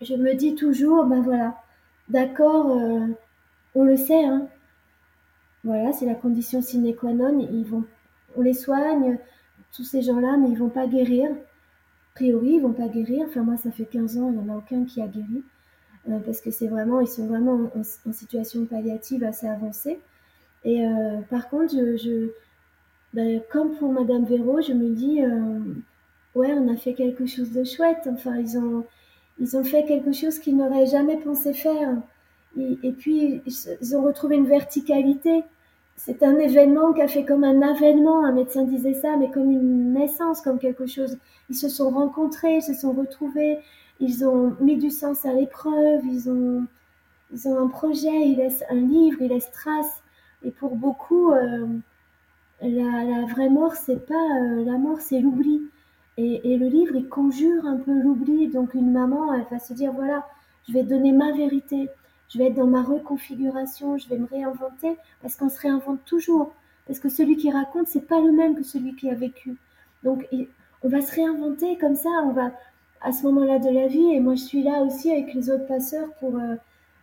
je 0.00 0.14
me 0.14 0.34
dis 0.34 0.54
toujours, 0.54 1.04
ben 1.06 1.20
voilà, 1.22 1.56
d'accord, 2.08 2.66
on 3.74 3.84
le 3.84 3.96
sait, 3.96 4.24
hein, 4.24 4.48
voilà, 5.66 5.92
c'est 5.92 6.06
la 6.06 6.14
condition 6.14 6.62
sine 6.62 6.94
qua 6.94 7.12
non. 7.12 7.40
Ils 7.40 7.64
vont, 7.64 7.84
on 8.36 8.42
les 8.42 8.54
soigne, 8.54 9.18
tous 9.74 9.82
ces 9.82 10.00
gens-là, 10.00 10.36
mais 10.36 10.48
ils 10.50 10.56
vont 10.56 10.68
pas 10.68 10.86
guérir. 10.86 11.28
A 11.32 12.14
priori, 12.14 12.52
ils 12.54 12.60
vont 12.60 12.72
pas 12.72 12.86
guérir. 12.86 13.26
Enfin, 13.28 13.42
moi, 13.42 13.56
ça 13.56 13.72
fait 13.72 13.84
15 13.84 14.16
ans, 14.18 14.30
il 14.30 14.38
n'y 14.38 14.48
en 14.50 14.54
a 14.54 14.56
aucun 14.56 14.84
qui 14.84 15.02
a 15.02 15.08
guéri. 15.08 15.42
Euh, 16.08 16.20
parce 16.20 16.40
que 16.40 16.52
c'est 16.52 16.68
vraiment, 16.68 17.00
ils 17.00 17.08
sont 17.08 17.26
vraiment 17.26 17.68
en, 17.74 18.12
situation 18.12 18.64
palliative 18.64 19.24
assez 19.24 19.48
avancée. 19.48 19.98
Et 20.66 20.86
euh, 20.86 21.20
par 21.30 21.48
contre, 21.48 21.74
je, 21.74 22.28
ben, 23.14 23.40
comme 23.50 23.74
pour 23.76 23.92
Madame 23.92 24.26
Véro, 24.26 24.60
je 24.60 24.74
me 24.74 24.90
dis, 24.90 25.22
euh, 25.22 25.60
ouais, 26.34 26.52
on 26.52 26.68
a 26.68 26.76
fait 26.76 26.92
quelque 26.92 27.24
chose 27.24 27.52
de 27.52 27.64
chouette. 27.64 28.06
Enfin, 28.06 28.36
ils 28.36 28.58
ont, 28.58 28.84
ils 29.40 29.56
ont 29.56 29.64
fait 29.64 29.84
quelque 29.84 30.12
chose 30.12 30.38
qu'ils 30.38 30.58
n'auraient 30.58 30.86
jamais 30.86 31.16
pensé 31.16 31.54
faire. 31.54 31.96
Et, 32.58 32.92
puis, 32.92 33.42
ils 33.46 33.96
ont 33.96 34.02
retrouvé 34.02 34.36
une 34.36 34.46
verticalité 34.46 35.44
c'est 35.96 36.22
un 36.22 36.38
événement 36.38 36.92
qui 36.92 37.00
a 37.00 37.08
fait 37.08 37.24
comme 37.24 37.42
un 37.42 37.62
avènement, 37.62 38.24
un 38.24 38.32
médecin 38.32 38.64
disait 38.64 38.94
ça, 38.94 39.16
mais 39.16 39.30
comme 39.30 39.50
une 39.50 39.94
naissance, 39.94 40.42
comme 40.42 40.58
quelque 40.58 40.86
chose. 40.86 41.16
Ils 41.48 41.56
se 41.56 41.68
sont 41.68 41.90
rencontrés, 41.90 42.56
ils 42.56 42.62
se 42.62 42.74
sont 42.74 42.92
retrouvés, 42.92 43.58
ils 43.98 44.24
ont 44.26 44.54
mis 44.60 44.76
du 44.76 44.90
sens 44.90 45.24
à 45.24 45.32
l'épreuve, 45.32 46.02
ils 46.04 46.28
ont, 46.28 46.66
ils 47.32 47.48
ont 47.48 47.58
un 47.58 47.68
projet, 47.68 48.28
ils 48.28 48.36
laissent 48.36 48.64
un 48.68 48.74
livre, 48.74 49.18
ils 49.22 49.28
laissent 49.28 49.50
trace. 49.52 50.02
Et 50.44 50.50
pour 50.50 50.76
beaucoup, 50.76 51.32
euh, 51.32 51.66
la, 52.62 53.26
vraie 53.26 53.50
mort, 53.50 53.74
c'est 53.74 54.06
pas 54.06 54.14
euh, 54.14 54.64
la 54.64 54.78
mort, 54.78 55.00
c'est 55.00 55.20
l'oubli. 55.20 55.62
Et, 56.18 56.56
le 56.56 56.66
livre, 56.68 56.96
il 56.96 57.08
conjure 57.08 57.66
un 57.66 57.76
peu 57.76 57.92
l'oubli. 57.92 58.48
Donc 58.48 58.74
une 58.74 58.90
maman, 58.90 59.34
elle 59.34 59.46
va 59.50 59.58
se 59.58 59.74
dire 59.74 59.92
voilà, 59.92 60.26
je 60.66 60.72
vais 60.72 60.82
donner 60.82 61.12
ma 61.12 61.32
vérité 61.32 61.90
je 62.28 62.38
vais 62.38 62.46
être 62.46 62.54
dans 62.54 62.66
ma 62.66 62.82
reconfiguration, 62.82 63.98
je 63.98 64.08
vais 64.08 64.18
me 64.18 64.26
réinventer, 64.26 64.96
parce 65.22 65.36
qu'on 65.36 65.48
se 65.48 65.60
réinvente 65.60 66.04
toujours. 66.04 66.52
Parce 66.86 66.98
que 66.98 67.08
celui 67.08 67.36
qui 67.36 67.50
raconte, 67.50 67.88
c'est 67.88 68.06
pas 68.06 68.20
le 68.20 68.32
même 68.32 68.54
que 68.54 68.62
celui 68.62 68.94
qui 68.94 69.10
a 69.10 69.14
vécu. 69.14 69.56
Donc, 70.02 70.28
on 70.82 70.88
va 70.88 71.00
se 71.00 71.14
réinventer 71.14 71.76
comme 71.78 71.96
ça, 71.96 72.10
on 72.24 72.32
va 72.32 72.52
à 73.00 73.12
ce 73.12 73.24
moment-là 73.24 73.58
de 73.58 73.70
la 73.70 73.86
vie, 73.86 74.14
et 74.14 74.20
moi 74.20 74.34
je 74.34 74.42
suis 74.42 74.62
là 74.62 74.82
aussi 74.82 75.10
avec 75.10 75.34
les 75.34 75.50
autres 75.50 75.66
passeurs 75.66 76.08
pour 76.18 76.36
euh, 76.36 76.56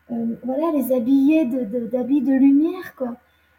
voilà, 0.10 0.72
les 0.74 0.94
habiller 0.94 1.46
d'habits 1.46 2.22
de, 2.22 2.28
de, 2.28 2.38
lumière, 2.38 2.96
quoi. 2.96 3.16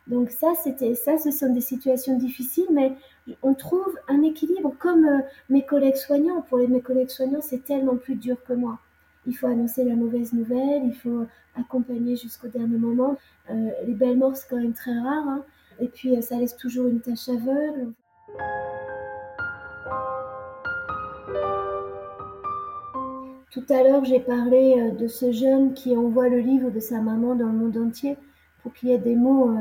Donc 0.07 0.30
ça, 0.30 0.49
c'était 0.62 0.95
ça, 0.95 1.16
ce 1.16 1.30
sont 1.30 1.53
des 1.53 1.62
situations 1.62 2.18
difficiles, 2.18 2.66
mais 2.70 2.92
on 3.42 3.55
trouve 3.55 3.97
un 4.09 4.22
équilibre 4.22 4.74
comme 4.78 5.07
euh, 5.07 5.20
mes 5.49 5.64
collègues 5.64 5.97
soignants. 5.97 6.42
Pour 6.42 6.59
les, 6.59 6.68
mes 6.68 6.82
collègues 6.82 7.09
soignants, 7.09 7.40
c'est 7.40 7.64
tellement 7.64 7.97
plus 7.97 8.16
dur 8.16 8.36
que 8.45 8.53
moi 8.53 8.78
il 9.26 9.36
faut 9.36 9.47
annoncer 9.47 9.84
la 9.84 9.95
mauvaise 9.95 10.32
nouvelle, 10.32 10.82
il 10.84 10.95
faut 10.95 11.26
accompagner 11.57 12.16
jusqu'au 12.16 12.49
dernier 12.49 12.76
moment. 12.76 13.16
Euh, 13.51 13.70
les 13.86 13.95
belles 13.95 14.16
morts, 14.16 14.36
c'est 14.36 14.49
quand 14.49 14.61
même 14.61 14.74
très 14.74 14.99
rare. 14.99 15.28
Hein. 15.28 15.45
Et 15.80 15.88
puis, 15.88 16.16
euh, 16.16 16.20
ça 16.20 16.36
laisse 16.36 16.57
toujours 16.57 16.86
une 16.86 17.01
tache 17.01 17.28
aveugle. 17.28 17.92
Tout 23.55 23.64
à 23.70 23.84
l'heure, 23.84 24.05
j'ai 24.05 24.18
parlé 24.18 24.74
euh, 24.76 24.90
de 24.90 25.07
ce 25.07 25.30
jeune 25.30 25.74
qui 25.74 25.96
envoie 25.96 26.28
le 26.28 26.40
livre 26.40 26.70
de 26.70 26.80
sa 26.80 27.00
maman 27.00 27.36
dans 27.36 27.46
le 27.46 27.52
monde 27.52 27.76
entier 27.76 28.18
pour 28.62 28.74
qu'il 28.74 28.88
y 28.88 28.92
ait 28.92 28.98
des 28.98 29.14
mots 29.14 29.57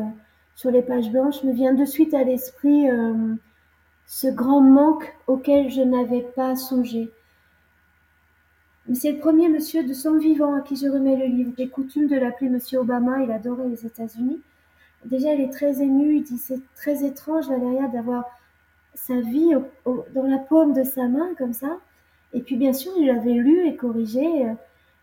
sur 0.55 0.71
les 0.71 0.81
pages 0.81 1.11
blanches. 1.11 1.43
Me 1.43 1.53
vient 1.53 1.75
de 1.75 1.85
suite 1.85 2.15
à 2.15 2.23
l'esprit 2.23 2.87
ce 4.07 4.27
grand 4.27 4.61
manque 4.61 5.13
auquel 5.27 5.69
je 5.69 5.81
n'avais 5.81 6.21
pas 6.21 6.55
songé. 6.55 7.11
C'est 8.93 9.11
le 9.11 9.19
premier 9.19 9.47
monsieur 9.47 9.83
de 9.83 9.93
son 9.93 10.17
vivant 10.17 10.55
à 10.55 10.61
qui 10.61 10.75
je 10.75 10.87
remets 10.87 11.15
le 11.15 11.25
livre. 11.25 11.51
J'ai 11.57 11.69
coutume 11.69 12.07
de 12.07 12.15
l'appeler 12.15 12.49
monsieur 12.49 12.79
Obama, 12.79 13.21
il 13.23 13.31
adorait 13.31 13.69
les 13.69 13.85
États-Unis. 13.85 14.41
Déjà, 15.05 15.33
il 15.33 15.41
est 15.41 15.51
très 15.51 15.81
ému, 15.81 16.15
il 16.17 16.23
dit 16.23 16.37
c'est 16.37 16.61
très 16.75 17.05
étrange, 17.05 17.47
Valéria, 17.47 17.87
d'avoir 17.89 18.25
sa 18.93 19.19
vie 19.19 19.51
dans 19.85 20.23
la 20.23 20.37
paume 20.37 20.73
de 20.73 20.83
sa 20.83 21.07
main, 21.07 21.29
comme 21.37 21.53
ça. 21.53 21.77
Et 22.33 22.41
puis, 22.41 22.55
bien 22.55 22.73
sûr, 22.73 22.91
il 22.97 23.07
l'avait 23.07 23.33
lu 23.33 23.67
et 23.67 23.75
corrigé. 23.75 24.45
Euh, 24.45 24.53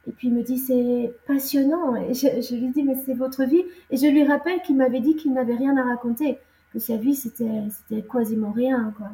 et 0.06 0.12
puis, 0.12 0.28
il 0.28 0.34
me 0.34 0.42
dit 0.42 0.58
c'est 0.58 1.12
passionnant. 1.26 1.96
Et 1.96 2.14
je, 2.14 2.54
lui 2.54 2.68
dis 2.68 2.82
mais 2.82 2.96
c'est 3.06 3.14
votre 3.14 3.44
vie. 3.44 3.64
Et 3.90 3.96
je 3.96 4.06
lui 4.06 4.24
rappelle 4.24 4.60
qu'il 4.62 4.76
m'avait 4.76 5.00
dit 5.00 5.16
qu'il 5.16 5.32
n'avait 5.32 5.56
rien 5.56 5.76
à 5.76 5.84
raconter, 5.84 6.38
que 6.72 6.78
sa 6.78 6.96
vie, 6.96 7.14
c'était 7.14 8.02
quasiment 8.10 8.50
rien, 8.50 8.92
quoi. 8.96 9.08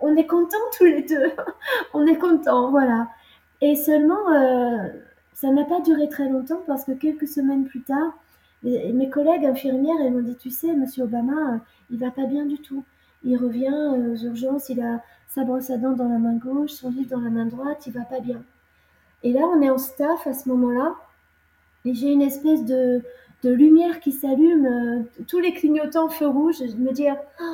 On 0.00 0.16
est 0.16 0.26
contents 0.26 0.56
tous 0.76 0.84
les 0.84 1.02
deux. 1.02 1.32
On 1.94 2.06
est 2.06 2.16
contents, 2.16 2.70
voilà. 2.70 3.08
Et 3.60 3.76
seulement, 3.76 4.30
euh, 4.30 4.88
ça 5.34 5.50
n'a 5.50 5.64
pas 5.64 5.80
duré 5.80 6.08
très 6.08 6.28
longtemps 6.28 6.62
parce 6.66 6.84
que 6.84 6.92
quelques 6.92 7.28
semaines 7.28 7.64
plus 7.64 7.82
tard, 7.82 8.12
mes 8.62 9.10
collègues 9.10 9.44
infirmières, 9.44 9.96
elles 10.00 10.12
m'ont 10.12 10.22
dit, 10.22 10.36
tu 10.36 10.50
sais, 10.50 10.74
Monsieur 10.74 11.04
Obama, 11.04 11.54
euh, 11.54 11.58
il 11.90 11.98
va 11.98 12.10
pas 12.10 12.24
bien 12.24 12.46
du 12.46 12.58
tout. 12.58 12.84
Il 13.24 13.36
revient 13.36 13.72
aux 13.72 14.16
urgences, 14.24 14.68
il 14.68 14.80
a 14.80 15.02
sa 15.34 15.44
brosse 15.44 15.70
à 15.70 15.78
dents 15.78 15.92
dans 15.92 16.08
la 16.08 16.18
main 16.18 16.36
gauche, 16.36 16.70
son 16.70 16.90
livre 16.90 17.10
dans 17.10 17.20
la 17.20 17.30
main 17.30 17.46
droite, 17.46 17.86
il 17.86 17.92
va 17.92 18.02
pas 18.04 18.20
bien. 18.20 18.40
Et 19.22 19.32
là, 19.32 19.40
on 19.40 19.60
est 19.62 19.70
en 19.70 19.78
staff 19.78 20.26
à 20.26 20.32
ce 20.32 20.48
moment-là, 20.48 20.94
et 21.84 21.94
j'ai 21.94 22.12
une 22.12 22.22
espèce 22.22 22.64
de, 22.64 23.02
de 23.42 23.50
lumière 23.50 24.00
qui 24.00 24.12
s'allume, 24.12 25.06
tous 25.26 25.40
les 25.40 25.52
clignotants 25.52 26.08
feu 26.08 26.28
rouge. 26.28 26.58
Je 26.60 26.76
me 26.76 26.92
dis, 26.92 27.06
oh, 27.10 27.44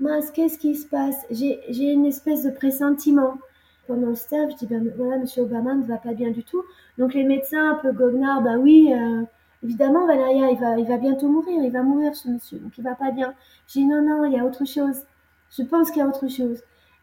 mince, 0.00 0.30
qu'est-ce 0.30 0.58
qui 0.58 0.74
se 0.74 0.86
passe? 0.86 1.16
J'ai 1.30 1.92
une 1.92 2.06
espèce 2.06 2.44
de 2.44 2.50
pressentiment 2.50 3.38
pendant 3.86 4.08
le 4.08 4.14
staff, 4.14 4.50
je 4.50 4.56
dis 4.56 4.66
ben 4.66 4.92
voilà, 4.96 5.18
Monsieur 5.18 5.42
Obama 5.42 5.74
ne 5.74 5.82
va 5.82 5.96
pas 5.96 6.12
bien 6.12 6.30
du 6.30 6.44
tout. 6.44 6.62
Donc 6.98 7.14
les 7.14 7.24
médecins 7.24 7.72
un 7.72 7.74
peu 7.74 7.90
goguenards, 7.90 8.42
bah 8.42 8.56
oui, 8.56 8.92
euh, 8.92 9.22
évidemment 9.64 10.06
Valéria, 10.06 10.50
il 10.50 10.58
va, 10.60 10.78
il 10.78 10.86
va 10.86 10.96
bientôt 10.96 11.28
mourir, 11.28 11.60
il 11.64 11.72
va 11.72 11.82
mourir 11.82 12.14
ce 12.14 12.28
monsieur, 12.28 12.58
donc 12.58 12.78
il 12.78 12.84
va 12.84 12.94
pas 12.94 13.10
bien. 13.10 13.34
Je 13.66 13.80
dis 13.80 13.86
non 13.86 14.02
non, 14.02 14.24
il 14.26 14.34
y 14.34 14.38
a 14.38 14.44
autre 14.44 14.64
chose. 14.64 15.02
Je 15.50 15.64
pense 15.64 15.90
qu'il 15.90 15.98
y 15.98 16.02
a 16.02 16.08
autre 16.08 16.28
chose. 16.28 16.60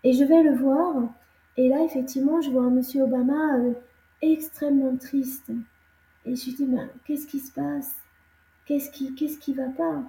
Et 0.07 0.13
je 0.13 0.23
vais 0.23 0.41
le 0.41 0.53
voir 0.53 1.03
Et 1.57 1.67
là, 1.67 1.83
effectivement, 1.83 2.39
je 2.39 2.49
vois 2.49 2.63
un 2.63 2.69
monsieur 2.69 3.03
Obama 3.03 3.57
extrêmement 4.21 4.95
triste. 4.95 5.51
Et 6.25 6.33
je 6.33 6.45
lui 6.45 6.53
dis, 6.53 6.65
mais 6.65 6.87
qu'est-ce 7.03 7.27
qui 7.27 7.39
se 7.39 7.51
passe? 7.51 7.93
Qu'est-ce 8.65 8.89
qui, 8.89 9.15
qu'est-ce 9.15 9.37
qui 9.37 9.53
va 9.53 9.67
pas? 9.67 10.01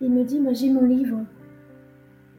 Il 0.00 0.12
me 0.12 0.24
dit, 0.24 0.40
j'ai 0.52 0.70
mon 0.70 0.86
livre. 0.86 1.18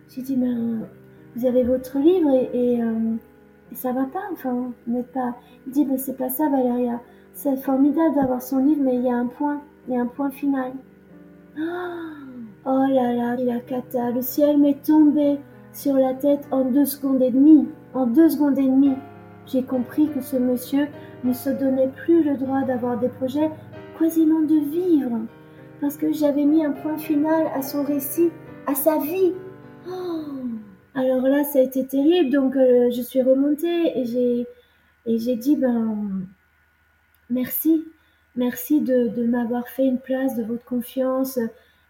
Je 0.09 0.15
lui 0.15 0.23
dis, 0.23 0.35
mais 0.35 0.87
vous 1.35 1.45
avez 1.45 1.61
votre 1.61 1.99
livre 1.99 2.31
et, 2.31 2.79
et, 2.79 3.75
ça 3.75 3.91
va 3.91 4.05
pas, 4.05 4.23
enfin, 4.31 4.73
vous 4.87 5.03
pas. 5.03 5.35
Il 5.67 5.73
dit, 5.73 5.85
mais 5.85 5.99
c'est 5.99 6.17
pas 6.17 6.29
ça, 6.29 6.49
Valéria. 6.49 6.99
C'est 7.33 7.57
formidable 7.57 8.15
d'avoir 8.15 8.41
son 8.41 8.57
livre, 8.57 8.81
mais 8.81 8.95
il 8.95 9.03
y 9.03 9.11
a 9.11 9.15
un 9.15 9.27
point, 9.27 9.61
il 9.87 9.93
y 9.93 9.97
a 9.97 10.01
un 10.01 10.07
point 10.07 10.31
final. 10.31 10.71
Oh 11.55 12.85
là 12.89 13.13
là, 13.13 13.35
il 13.39 13.51
a 13.51 13.59
cata. 13.59 14.09
Le 14.09 14.23
ciel 14.23 14.57
m'est 14.57 14.83
tombé 14.83 15.37
sur 15.75 15.95
la 15.95 16.13
tête 16.13 16.47
en 16.51 16.63
deux 16.63 16.85
secondes 16.85 17.21
et 17.21 17.29
demie. 17.29 17.67
En 17.93 18.07
deux 18.07 18.29
secondes 18.29 18.57
et 18.57 18.63
demie, 18.63 18.95
j'ai 19.45 19.61
compris 19.61 20.09
que 20.09 20.21
ce 20.21 20.37
monsieur 20.37 20.87
ne 21.23 21.33
se 21.33 21.49
donnait 21.49 21.89
plus 21.89 22.23
le 22.23 22.37
droit 22.37 22.61
d'avoir 22.61 22.97
des 22.97 23.09
projets, 23.09 23.51
quasiment 23.99 24.41
de 24.41 24.57
vivre, 24.71 25.19
parce 25.81 25.97
que 25.97 26.11
j'avais 26.13 26.45
mis 26.45 26.65
un 26.65 26.71
point 26.71 26.97
final 26.97 27.47
à 27.53 27.61
son 27.61 27.83
récit, 27.83 28.29
à 28.67 28.73
sa 28.73 28.97
vie. 28.97 29.33
Oh. 29.87 29.91
Alors 30.95 31.21
là, 31.27 31.43
ça 31.43 31.59
a 31.59 31.61
été 31.61 31.85
terrible, 31.85 32.31
donc 32.31 32.55
euh, 32.55 32.89
je 32.91 33.01
suis 33.01 33.21
remontée 33.21 33.99
et 33.99 34.05
j'ai 35.17 35.35
dit 35.35 35.57
ben 35.57 36.25
merci, 37.29 37.83
merci 38.37 38.79
de, 38.79 39.25
m'avoir 39.25 39.67
fait 39.67 39.85
une 39.85 39.99
place, 39.99 40.37
de 40.37 40.43
votre 40.43 40.63
confiance, 40.63 41.37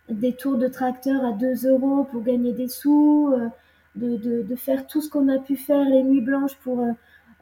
des 0.10 0.34
tours 0.34 0.58
de 0.58 0.68
tracteur 0.68 1.24
à 1.24 1.34
2 1.34 1.68
euros 1.70 2.08
pour 2.12 2.24
gagner 2.24 2.52
des 2.52 2.68
sous, 2.68 3.32
euh, 3.34 3.48
de, 3.96 4.56
faire 4.56 4.88
tout 4.88 5.02
ce 5.02 5.10
qu'on 5.10 5.30
a 5.30 5.40
pu 5.40 5.56
faire 5.56 5.84
les 5.84 6.04
nuits 6.04 6.22
blanches 6.22 6.56
pour 6.58 6.82
euh, 6.82 6.92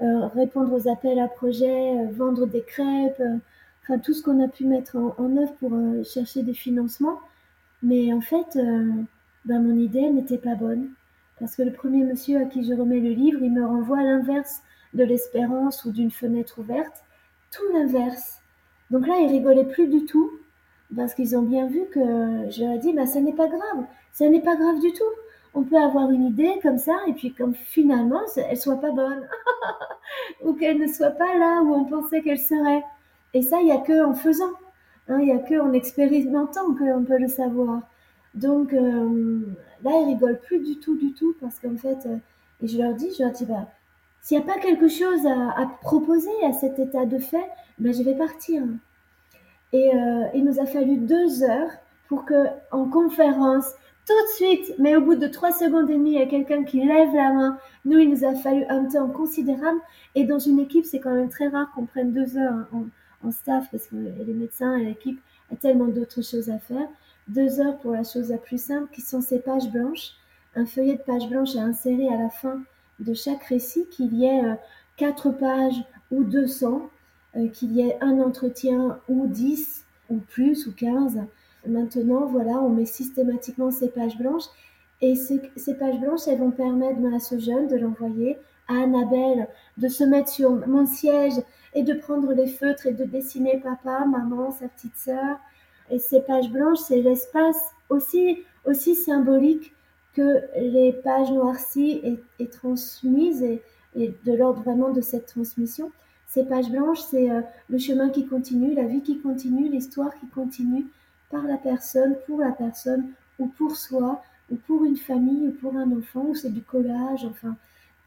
euh, 0.01 0.27
répondre 0.27 0.73
aux 0.73 0.87
appels 0.87 1.19
à 1.19 1.27
projets, 1.27 2.05
vendre 2.11 2.45
des 2.45 2.61
crêpes, 2.61 3.21
enfin 3.83 3.99
tout 3.99 4.13
ce 4.13 4.23
qu'on 4.23 4.43
a 4.43 4.47
pu 4.47 4.65
mettre 4.65 4.97
en, 4.97 5.37
œuvre 5.37 5.53
pour 5.59 5.71
chercher 6.05 6.43
des 6.43 6.53
financements. 6.53 7.19
Mais 7.81 8.13
en 8.13 8.21
fait, 8.21 8.57
ben, 9.45 9.61
mon 9.61 9.77
idée 9.77 10.09
n'était 10.09 10.37
pas 10.37 10.55
bonne. 10.55 10.89
Parce 11.39 11.55
que 11.55 11.63
le 11.63 11.73
premier 11.73 12.03
monsieur 12.03 12.39
à 12.39 12.45
qui 12.45 12.63
je 12.63 12.73
remets 12.73 12.99
le 12.99 13.09
livre, 13.09 13.39
il 13.41 13.51
me 13.51 13.65
renvoie 13.65 13.99
à 13.99 14.03
l'inverse 14.03 14.61
de 14.93 15.03
l'espérance 15.03 15.83
ou 15.85 15.91
d'une 15.91 16.11
fenêtre 16.11 16.59
ouverte. 16.59 17.03
Tout 17.51 17.73
l'inverse. 17.73 18.39
Donc 18.91 19.07
là, 19.07 19.15
il 19.19 19.27
rigolait 19.27 19.65
plus 19.65 19.87
du 19.87 20.05
tout 20.05 20.31
parce 20.95 21.13
qu'ils 21.13 21.35
ont 21.35 21.41
bien 21.41 21.67
vu 21.67 21.85
que 21.91 21.99
je 22.49 22.61
leur 22.63 22.73
ai 22.73 22.77
dit, 22.77 22.93
bah, 22.93 23.05
ça 23.05 23.19
n'est 23.19 23.33
pas 23.33 23.47
grave, 23.47 23.85
ça 24.11 24.29
n'est 24.29 24.41
pas 24.41 24.55
grave 24.55 24.79
du 24.79 24.91
tout. 24.93 25.03
On 25.53 25.63
peut 25.63 25.77
avoir 25.77 26.09
une 26.11 26.25
idée 26.25 26.59
comme 26.61 26.77
ça, 26.77 26.97
et 27.07 27.13
puis 27.13 27.33
comme 27.33 27.53
finalement, 27.53 28.21
elle 28.37 28.57
soit 28.57 28.81
pas 28.81 28.91
bonne, 28.91 29.27
ou 30.43 30.53
qu'elle 30.53 30.79
ne 30.79 30.87
soit 30.87 31.11
pas 31.11 31.37
là 31.37 31.61
où 31.61 31.73
on 31.73 31.85
pensait 31.85 32.21
qu'elle 32.21 32.39
serait. 32.39 32.83
Et 33.33 33.41
ça, 33.41 33.59
il 33.59 33.65
n'y 33.65 33.71
a 33.71 33.77
que 33.77 34.05
en 34.05 34.13
faisant, 34.13 34.53
hein, 35.07 35.19
il 35.19 35.25
n'y 35.25 35.31
a 35.31 35.39
que 35.39 35.59
en 35.59 35.73
expérimentant 35.73 36.73
qu'on 36.75 37.03
peut 37.03 37.19
le 37.19 37.27
savoir. 37.27 37.81
Donc 38.33 38.73
euh, 38.73 39.41
là, 39.83 39.91
ils 40.01 40.07
rigolent 40.07 40.39
plus 40.39 40.59
du 40.59 40.77
tout, 40.79 40.97
du 40.97 41.13
tout, 41.13 41.35
parce 41.39 41.59
qu'en 41.59 41.77
fait, 41.77 42.07
euh, 42.07 42.17
et 42.61 42.67
je 42.67 42.77
leur 42.77 42.93
dis, 42.93 43.09
je 43.17 43.23
leur 43.23 43.31
dis, 43.31 43.45
bah, 43.45 43.67
s'il 44.21 44.37
n'y 44.37 44.43
a 44.43 44.47
pas 44.47 44.59
quelque 44.59 44.87
chose 44.87 45.25
à, 45.27 45.61
à, 45.61 45.65
proposer 45.81 46.31
à 46.45 46.53
cet 46.53 46.79
état 46.79 47.05
de 47.05 47.19
fait, 47.19 47.45
ben, 47.77 47.93
je 47.93 48.03
vais 48.03 48.15
partir. 48.15 48.63
Et 49.73 49.93
euh, 49.93 50.27
il 50.33 50.45
nous 50.45 50.59
a 50.59 50.65
fallu 50.65 50.97
deux 50.97 51.43
heures 51.43 51.71
pour 52.07 52.25
que, 52.25 52.47
en 52.71 52.85
conférence, 52.85 53.65
tout 54.05 54.13
de 54.13 54.35
suite, 54.35 54.75
mais 54.79 54.95
au 54.95 55.01
bout 55.01 55.15
de 55.15 55.27
trois 55.27 55.51
secondes 55.51 55.89
et 55.89 55.93
demie, 55.93 56.13
il 56.13 56.19
y 56.19 56.21
a 56.21 56.27
quelqu'un 56.27 56.63
qui 56.63 56.83
lève 56.83 57.13
la 57.13 57.31
main. 57.31 57.57
Nous, 57.85 57.99
il 57.99 58.09
nous 58.09 58.25
a 58.25 58.35
fallu 58.35 58.65
un 58.69 58.85
temps 58.85 59.07
considérable. 59.09 59.79
Et 60.15 60.25
dans 60.25 60.39
une 60.39 60.59
équipe, 60.59 60.85
c'est 60.85 60.99
quand 60.99 61.13
même 61.13 61.29
très 61.29 61.47
rare 61.47 61.71
qu'on 61.73 61.85
prenne 61.85 62.11
deux 62.11 62.37
heures 62.37 62.67
en, 62.73 62.85
en 63.25 63.31
staff 63.31 63.69
parce 63.71 63.87
que 63.87 63.95
les 63.95 64.33
médecins 64.33 64.75
et 64.77 64.85
l'équipe 64.85 65.19
a 65.51 65.55
tellement 65.55 65.87
d'autres 65.87 66.21
choses 66.21 66.49
à 66.49 66.59
faire. 66.59 66.87
Deux 67.27 67.61
heures 67.61 67.77
pour 67.77 67.91
la 67.91 68.03
chose 68.03 68.29
la 68.29 68.37
plus 68.37 68.61
simple 68.61 68.89
qui 68.91 69.01
sont 69.01 69.21
ces 69.21 69.39
pages 69.39 69.69
blanches. 69.71 70.11
Un 70.55 70.65
feuillet 70.65 70.95
de 70.95 71.01
pages 71.01 71.29
blanches 71.29 71.55
à 71.55 71.61
insérer 71.61 72.09
à 72.09 72.17
la 72.17 72.29
fin 72.29 72.61
de 72.99 73.13
chaque 73.13 73.43
récit, 73.43 73.87
qu'il 73.89 74.13
y 74.13 74.25
ait 74.25 74.45
euh, 74.45 74.55
quatre 74.97 75.31
pages 75.31 75.83
ou 76.11 76.23
200 76.23 76.89
euh, 77.35 77.47
qu'il 77.47 77.71
y 77.71 77.81
ait 77.81 77.97
un 78.01 78.19
entretien 78.19 78.99
ou 79.07 79.27
10 79.27 79.85
ou 80.09 80.17
plus 80.17 80.67
ou 80.67 80.73
15. 80.73 81.21
Maintenant, 81.65 82.25
voilà, 82.25 82.61
on 82.61 82.69
met 82.69 82.85
systématiquement 82.85 83.71
ces 83.71 83.89
pages 83.89 84.17
blanches 84.17 84.49
et 85.03 85.15
ces, 85.15 85.73
pages 85.73 85.99
blanches, 85.99 86.27
elles 86.27 86.39
vont 86.39 86.51
permettre 86.51 86.99
à 87.13 87.19
ce 87.19 87.37
jeune 87.37 87.67
de 87.67 87.75
l'envoyer 87.75 88.37
à 88.69 88.83
Annabelle, 88.83 89.49
de 89.77 89.89
se 89.89 90.05
mettre 90.05 90.29
sur 90.29 90.51
mon 90.65 90.85
siège 90.85 91.33
et 91.73 91.83
de 91.83 91.93
prendre 91.93 92.31
les 92.33 92.47
feutres 92.47 92.87
et 92.87 92.93
de 92.93 93.03
dessiner 93.03 93.59
papa, 93.59 94.05
maman, 94.05 94.51
sa 94.51 94.69
petite 94.69 94.95
sœur. 94.95 95.37
Et 95.89 95.99
ces 95.99 96.21
pages 96.21 96.49
blanches, 96.49 96.79
c'est 96.79 97.01
l'espace 97.01 97.71
aussi, 97.89 98.43
aussi 98.65 98.95
symbolique 98.95 99.73
que 100.13 100.41
les 100.55 100.93
pages 100.93 101.31
noircies 101.31 102.19
et, 102.39 102.47
transmises 102.47 103.43
et, 103.43 103.61
et 103.95 104.13
de 104.25 104.33
l'ordre 104.33 104.61
vraiment 104.61 104.91
de 104.91 105.01
cette 105.01 105.25
transmission. 105.25 105.91
Ces 106.27 106.45
pages 106.45 106.69
blanches, 106.71 107.01
c'est 107.01 107.29
euh, 107.29 107.41
le 107.69 107.77
chemin 107.77 108.09
qui 108.09 108.25
continue, 108.25 108.73
la 108.73 108.85
vie 108.85 109.01
qui 109.01 109.19
continue, 109.19 109.67
l'histoire 109.67 110.17
qui 110.19 110.27
continue 110.27 110.85
par 111.33 111.43
la 111.43 111.57
personne, 111.57 112.15
pour 112.27 112.39
la 112.39 112.51
personne, 112.51 113.09
ou 113.39 113.47
pour 113.47 113.75
soi, 113.75 114.21
ou 114.51 114.55
pour 114.55 114.85
une 114.85 114.97
famille, 114.97 115.47
ou 115.47 115.51
pour 115.51 115.75
un 115.75 115.91
enfant, 115.91 116.27
ou 116.29 116.35
c'est 116.35 116.53
du 116.53 116.61
collage, 116.61 117.25
enfin. 117.25 117.55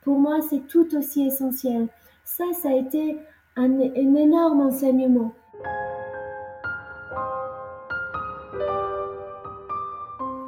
Pour 0.03 0.21
moi, 0.21 0.39
c'est 0.49 0.69
tout 0.69 0.97
aussi 0.97 1.27
essentiel. 1.27 1.89
Ça, 2.25 2.45
ça 2.63 2.69
a 2.69 2.75
été 2.75 3.19
un, 3.57 3.81
énorme 3.81 4.61
enseignement. 4.61 5.35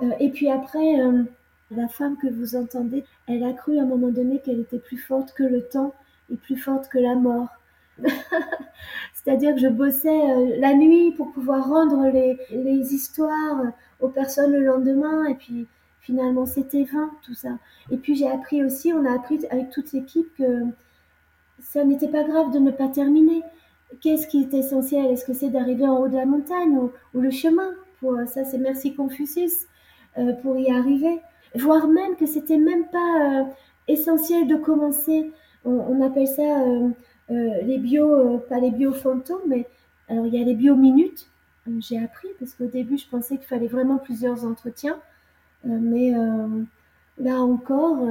Euh, 0.02 0.12
et 0.20 0.30
puis 0.30 0.48
après, 0.48 1.00
euh, 1.00 1.24
la 1.72 1.88
femme 1.88 2.16
que 2.16 2.28
vous 2.28 2.54
entendez, 2.54 3.04
elle 3.26 3.42
a 3.42 3.52
cru 3.52 3.76
à 3.78 3.82
un 3.82 3.86
moment 3.86 4.12
donné 4.12 4.38
qu'elle 4.38 4.60
était 4.60 4.78
plus 4.78 4.98
forte 4.98 5.34
que 5.34 5.42
le 5.42 5.66
temps 5.66 5.92
et 6.30 6.36
plus 6.36 6.56
forte 6.56 6.88
que 6.88 6.98
la 6.98 7.16
mort. 7.16 7.48
C'est-à-dire 9.28 9.56
que 9.56 9.60
je 9.60 9.68
bossais 9.68 10.08
euh, 10.08 10.56
la 10.58 10.72
nuit 10.72 11.12
pour 11.12 11.32
pouvoir 11.32 11.68
rendre 11.68 12.08
les, 12.10 12.38
les, 12.50 12.94
histoires 12.94 13.62
aux 14.00 14.08
personnes 14.08 14.52
le 14.52 14.64
lendemain 14.64 15.26
et 15.26 15.34
puis 15.34 15.66
finalement 16.00 16.46
c'était 16.46 16.84
vain 16.84 17.10
tout 17.22 17.34
ça. 17.34 17.50
Et 17.90 17.98
puis 17.98 18.14
j'ai 18.14 18.26
appris 18.26 18.64
aussi, 18.64 18.90
on 18.94 19.04
a 19.04 19.12
appris 19.12 19.40
avec 19.50 19.68
toute 19.68 19.92
l'équipe 19.92 20.34
que 20.38 20.62
ça 21.60 21.84
n'était 21.84 22.08
pas 22.08 22.24
grave 22.24 22.52
de 22.52 22.58
ne 22.58 22.70
pas 22.70 22.88
terminer. 22.88 23.42
Qu'est-ce 24.00 24.28
qui 24.28 24.40
est 24.40 24.54
essentiel? 24.54 25.04
Est-ce 25.12 25.26
que 25.26 25.34
c'est 25.34 25.50
d'arriver 25.50 25.86
en 25.86 25.98
haut 25.98 26.08
de 26.08 26.16
la 26.16 26.24
montagne 26.24 26.78
ou, 26.78 26.90
le 27.12 27.30
chemin 27.30 27.68
pour, 28.00 28.16
Ça 28.28 28.46
c'est 28.46 28.56
merci 28.56 28.94
Confucius 28.94 29.66
euh, 30.16 30.32
pour 30.40 30.56
y 30.56 30.70
arriver. 30.70 31.20
Voire 31.54 31.86
même 31.86 32.16
que 32.16 32.24
c'était 32.24 32.56
même 32.56 32.86
pas 32.86 33.42
euh, 33.42 33.44
essentiel 33.88 34.48
de 34.48 34.56
commencer. 34.56 35.30
On, 35.66 36.00
appelle 36.00 36.28
ça 36.28 36.62
euh, 36.62 36.88
euh, 36.88 36.90
les 37.28 37.78
bio, 37.78 38.14
euh, 38.14 38.38
pas 38.38 38.58
les 38.58 38.70
bio 38.70 38.92
fantômes, 38.92 39.42
mais 39.48 39.66
alors 40.08 40.26
il 40.26 40.34
y 40.34 40.40
a 40.40 40.44
les 40.44 40.54
bio 40.54 40.74
minutes. 40.74 41.28
Euh, 41.68 41.72
j'ai 41.80 42.02
appris 42.02 42.28
parce 42.38 42.54
qu'au 42.54 42.66
début 42.66 42.98
je 42.98 43.06
pensais 43.08 43.36
qu'il 43.36 43.46
fallait 43.46 43.66
vraiment 43.66 43.98
plusieurs 43.98 44.44
entretiens, 44.44 44.98
mais 45.64 46.12
là 47.18 47.40
encore, 47.40 48.06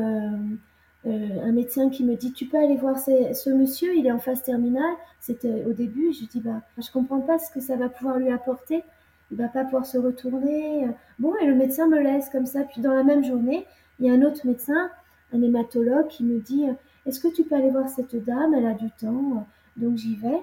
un 1.06 1.52
médecin 1.52 1.90
qui 1.90 2.04
me 2.04 2.16
dit 2.16 2.34
tu 2.34 2.46
peux 2.46 2.58
aller 2.58 2.76
voir 2.76 3.00
ce, 3.00 3.34
ce 3.34 3.50
monsieur, 3.50 3.96
il 3.96 4.06
est 4.06 4.12
en 4.12 4.20
phase 4.20 4.44
terminale. 4.44 4.94
C'était 5.20 5.64
au 5.66 5.74
début, 5.74 6.14
je 6.14 6.26
dis 6.26 6.42
bah 6.42 6.62
je 6.78 6.92
comprends 6.92 7.22
pas 7.22 7.40
ce 7.40 7.52
que 7.52 7.62
ça 7.62 7.76
va 7.78 7.90
pouvoir 7.90 8.20
lui 8.20 8.30
apporter. 8.30 8.84
Il 9.32 9.38
va 9.38 9.48
pas 9.48 9.64
pouvoir 9.64 9.86
se 9.86 9.98
retourner. 9.98 10.88
Bon 11.20 11.34
et 11.42 11.46
le 11.46 11.56
médecin 11.56 11.88
me 11.88 12.00
laisse 12.00 12.30
comme 12.30 12.46
ça. 12.46 12.64
Puis 12.64 12.82
dans 12.82 12.94
la 12.94 13.04
même 13.04 13.24
journée, 13.24 13.66
il 14.00 14.06
y 14.06 14.10
a 14.10 14.14
un 14.14 14.22
autre 14.22 14.46
médecin, 14.46 14.90
un 15.34 15.42
hématologue, 15.42 16.08
qui 16.10 16.24
me 16.24 16.40
dit 16.40 16.66
est-ce 17.08 17.20
que 17.20 17.30
tu 17.30 17.44
peux 17.44 17.56
aller 17.56 17.72
voir 17.72 17.88
cette 17.90 18.16
dame? 18.24 18.54
Elle 18.54 18.66
a 18.66 18.74
du 18.74 18.92
temps, 18.92 19.48
donc 19.78 19.98
j'y 19.98 20.16
vais. 20.16 20.42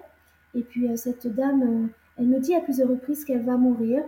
Et 0.54 0.62
puis 0.62 0.88
euh, 0.88 0.96
cette 0.96 1.26
dame, 1.26 1.62
euh, 1.62 1.86
elle 2.18 2.26
me 2.26 2.40
dit 2.40 2.54
à 2.54 2.60
plusieurs 2.60 2.88
reprises 2.88 3.24
qu'elle 3.24 3.42
va 3.42 3.56
mourir. 3.56 4.02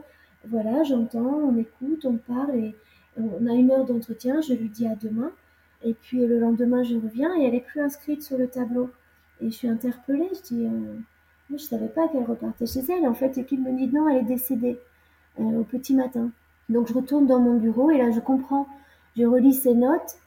Voilà, 0.49 0.83
j'entends, 0.85 1.21
on 1.21 1.57
écoute, 1.57 2.05
on 2.05 2.17
parle 2.17 2.55
et 2.57 2.75
on 3.19 3.47
a 3.47 3.53
une 3.53 3.71
heure 3.71 3.85
d'entretien. 3.85 4.41
Je 4.41 4.55
lui 4.55 4.69
dis 4.69 4.87
à 4.87 4.95
demain. 4.95 5.31
Et 5.85 5.95
puis 5.95 6.27
le 6.27 6.39
lendemain, 6.39 6.83
je 6.83 6.97
reviens 6.97 7.35
et 7.39 7.45
elle 7.45 7.55
est 7.55 7.61
plus 7.61 7.81
inscrite 7.81 8.23
sur 8.23 8.39
le 8.39 8.49
tableau. 8.49 8.91
Et 9.41 9.51
je 9.51 9.55
suis 9.55 9.69
interpellée. 9.69 10.31
Je 10.33 10.55
dis, 10.55 10.67
euh, 10.67 10.97
je 11.51 11.57
savais 11.59 11.89
pas 11.89 12.09
qu'elle 12.09 12.25
repartait 12.25 12.67
chez 12.67 12.81
elle. 12.89 13.07
En 13.07 13.15
fait, 13.15 13.37
l'équipe 13.37 13.61
me 13.61 13.77
dit 13.77 13.89
non, 13.89 14.09
elle 14.09 14.19
est 14.19 14.29
décédée 14.29 14.79
euh, 15.41 15.61
au 15.61 15.65
petit 15.65 15.95
matin. 15.95 16.31
Donc 16.69 16.89
je 16.89 16.95
retourne 16.95 17.27
dans 17.27 17.39
mon 17.39 17.57
bureau 17.57 17.91
et 17.91 17.99
là 17.99 18.11
je 18.11 18.21
comprends. 18.21 18.67
Je 19.17 19.25
relis 19.25 19.55
ses 19.55 19.75
notes 19.75 20.19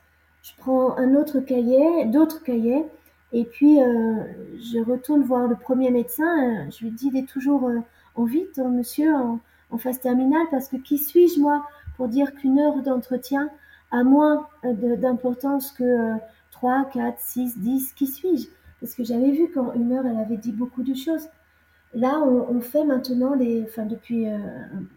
je 0.43 0.51
prends 0.57 0.97
un 0.97 1.15
autre 1.15 1.39
cahier, 1.39 2.05
d'autres 2.05 2.43
cahiers, 2.43 2.85
et 3.31 3.45
puis 3.45 3.81
euh, 3.81 4.23
je 4.57 4.79
retourne 4.79 5.23
voir 5.23 5.47
le 5.47 5.55
premier 5.55 5.91
médecin. 5.91 6.69
Je 6.69 6.85
lui 6.85 6.91
dis, 6.91 7.09
il 7.13 7.17
est 7.17 7.27
toujours 7.27 7.67
euh, 7.67 7.79
en 8.15 8.23
vite, 8.23 8.57
monsieur, 8.57 9.13
en, 9.13 9.39
en, 9.69 9.77
phase 9.77 9.99
terminale, 9.99 10.47
parce 10.51 10.67
que 10.67 10.77
qui 10.77 10.97
suis-je, 10.97 11.39
moi, 11.39 11.65
pour 11.97 12.07
dire 12.07 12.33
qu'une 12.33 12.59
heure 12.59 12.81
d'entretien 12.81 13.49
a 13.91 14.03
moins 14.03 14.47
d'importance 14.63 15.71
que 15.71 15.83
euh, 15.83 16.15
3, 16.51 16.89
4, 16.93 17.19
6, 17.19 17.57
10, 17.59 17.93
qui 17.93 18.07
suis-je? 18.07 18.47
Parce 18.79 18.95
que 18.95 19.03
j'avais 19.03 19.31
vu 19.31 19.51
qu'en 19.51 19.73
une 19.73 19.93
heure, 19.93 20.05
elle 20.05 20.17
avait 20.17 20.37
dit 20.37 20.51
beaucoup 20.51 20.83
de 20.83 20.93
choses. 20.93 21.27
Là, 21.93 22.19
on, 22.19 22.61
fait 22.61 22.83
maintenant, 22.83 23.33
les, 23.33 23.63
enfin 23.63 23.85
depuis 23.85 24.29
euh, 24.29 24.37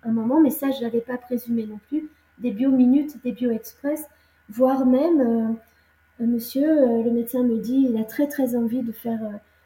un, 0.02 0.12
moment, 0.12 0.40
mais 0.40 0.50
ça, 0.50 0.70
je 0.70 0.82
n'avais 0.82 1.00
pas 1.00 1.16
présumé 1.16 1.66
non 1.66 1.80
plus, 1.88 2.08
des 2.38 2.50
bio-minutes, 2.50 3.22
des 3.24 3.32
bio-express, 3.32 4.06
voire 4.50 4.86
même, 4.86 5.20
euh, 5.20 6.24
un 6.24 6.26
monsieur, 6.26 6.68
euh, 6.68 7.02
le 7.02 7.10
médecin 7.10 7.42
me 7.42 7.58
dit, 7.58 7.86
il 7.90 7.96
a 7.98 8.04
très 8.04 8.28
très 8.28 8.56
envie 8.56 8.82
de 8.82 8.92
faire 8.92 9.20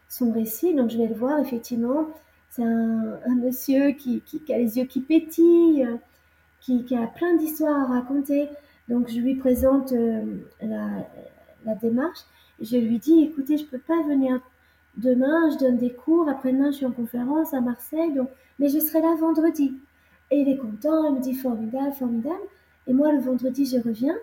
son 0.08 0.32
récit, 0.32 0.74
donc 0.74 0.90
je 0.90 0.98
vais 0.98 1.06
le 1.08 1.14
voir, 1.14 1.38
effectivement. 1.40 2.08
C'est 2.50 2.62
un, 2.62 3.18
monsieur 3.42 3.90
qui, 3.92 4.22
a 4.48 4.56
les 4.56 4.78
yeux 4.78 4.84
qui 4.86 5.00
pétillent, 5.00 5.86
qui, 6.60 6.84
a 6.96 7.06
plein 7.06 7.36
d'histoires 7.36 7.90
à 7.90 7.94
raconter. 7.94 8.48
Donc 8.88 9.08
je 9.08 9.18
lui 9.18 9.34
présente 9.34 9.92
la, 10.62 10.88
la, 11.66 11.74
démarche. 11.74 12.20
Je 12.62 12.78
lui 12.78 12.98
dis, 12.98 13.24
écoutez, 13.24 13.58
je 13.58 13.64
ne 13.64 13.68
peux 13.68 13.78
pas 13.78 14.00
venir 14.04 14.40
Demain, 14.96 15.50
je 15.50 15.58
donne 15.58 15.76
des 15.76 15.92
cours. 15.92 16.28
Après-demain, 16.28 16.70
je 16.70 16.76
suis 16.76 16.86
en 16.86 16.90
conférence 16.90 17.52
à 17.52 17.60
Marseille. 17.60 18.12
Donc, 18.14 18.30
mais 18.58 18.68
je 18.68 18.78
serai 18.78 19.02
là 19.02 19.14
vendredi. 19.20 19.74
Et 20.30 20.40
il 20.40 20.48
est 20.48 20.56
content. 20.56 21.10
Il 21.10 21.16
me 21.16 21.20
dit 21.20 21.34
formidable, 21.34 21.92
formidable. 21.92 22.40
Et 22.86 22.94
moi, 22.94 23.12
le 23.12 23.20
vendredi, 23.20 23.66
je 23.66 23.76
reviens. 23.76 24.16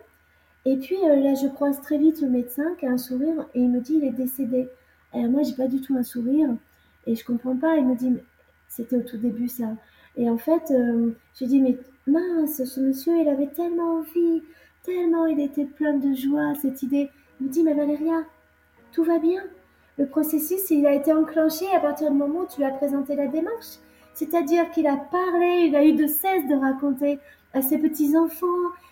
Et 0.66 0.78
puis 0.78 0.98
euh, 1.04 1.16
là, 1.18 1.34
je 1.34 1.48
croise 1.48 1.82
très 1.82 1.98
vite 1.98 2.22
le 2.22 2.30
médecin 2.30 2.76
qui 2.80 2.86
a 2.86 2.92
un 2.92 2.98
sourire 2.98 3.48
et 3.54 3.60
il 3.60 3.70
me 3.70 3.82
dit 3.82 3.96
il 3.96 4.06
est 4.06 4.12
décédé. 4.12 4.70
Et 5.14 5.28
moi, 5.28 5.44
j'ai 5.44 5.54
pas 5.54 5.68
du 5.68 5.82
tout 5.82 5.96
un 5.96 6.04
sourire 6.04 6.50
et 7.06 7.16
je 7.16 7.26
comprends 7.26 7.56
pas. 7.56 7.76
Il 7.76 7.86
me 7.86 7.96
dit 7.96 8.14
c'était 8.68 8.98
au 8.98 9.02
tout 9.02 9.18
début 9.18 9.48
ça. 9.48 9.76
Et 10.16 10.30
en 10.30 10.38
fait, 10.38 10.72
euh, 10.72 11.12
je 11.40 11.46
dis 11.46 11.60
mais 11.60 11.78
mince, 12.08 12.64
ce 12.64 12.80
monsieur, 12.80 13.20
il 13.20 13.28
avait 13.28 13.48
tellement 13.48 14.00
envie, 14.00 14.42
tellement 14.84 15.26
il 15.26 15.40
était 15.40 15.66
plein 15.66 15.98
de 15.98 16.14
joie 16.14 16.54
cette 16.62 16.82
idée. 16.84 17.10
Il 17.40 17.48
me 17.48 17.52
dit 17.52 17.64
mais 17.64 17.74
Valéria, 17.74 18.24
tout 18.92 19.04
va 19.04 19.20
bien 19.20 19.44
le 19.98 20.08
processus, 20.08 20.72
il 20.72 20.88
a 20.88 20.94
été 20.94 21.14
enclenché 21.14 21.66
à 21.76 21.80
partir 21.80 22.10
du 22.12 22.18
moment 22.18 22.40
où 22.40 22.48
tu 22.48 22.58
lui 22.58 22.66
as 22.66 22.72
présenté 22.72 23.16
la 23.16 23.28
démarche. 23.28 23.78
C'est-à-dire 24.16 24.70
qu'il 24.72 24.88
a 24.88 24.98
parlé, 24.98 25.66
il 25.68 25.76
a 25.76 25.86
eu 25.86 25.94
de 25.94 26.08
cesse 26.08 26.48
de 26.48 26.56
raconter 26.56 27.20
à 27.54 27.62
ses 27.62 27.78
petits-enfants. 27.78 28.48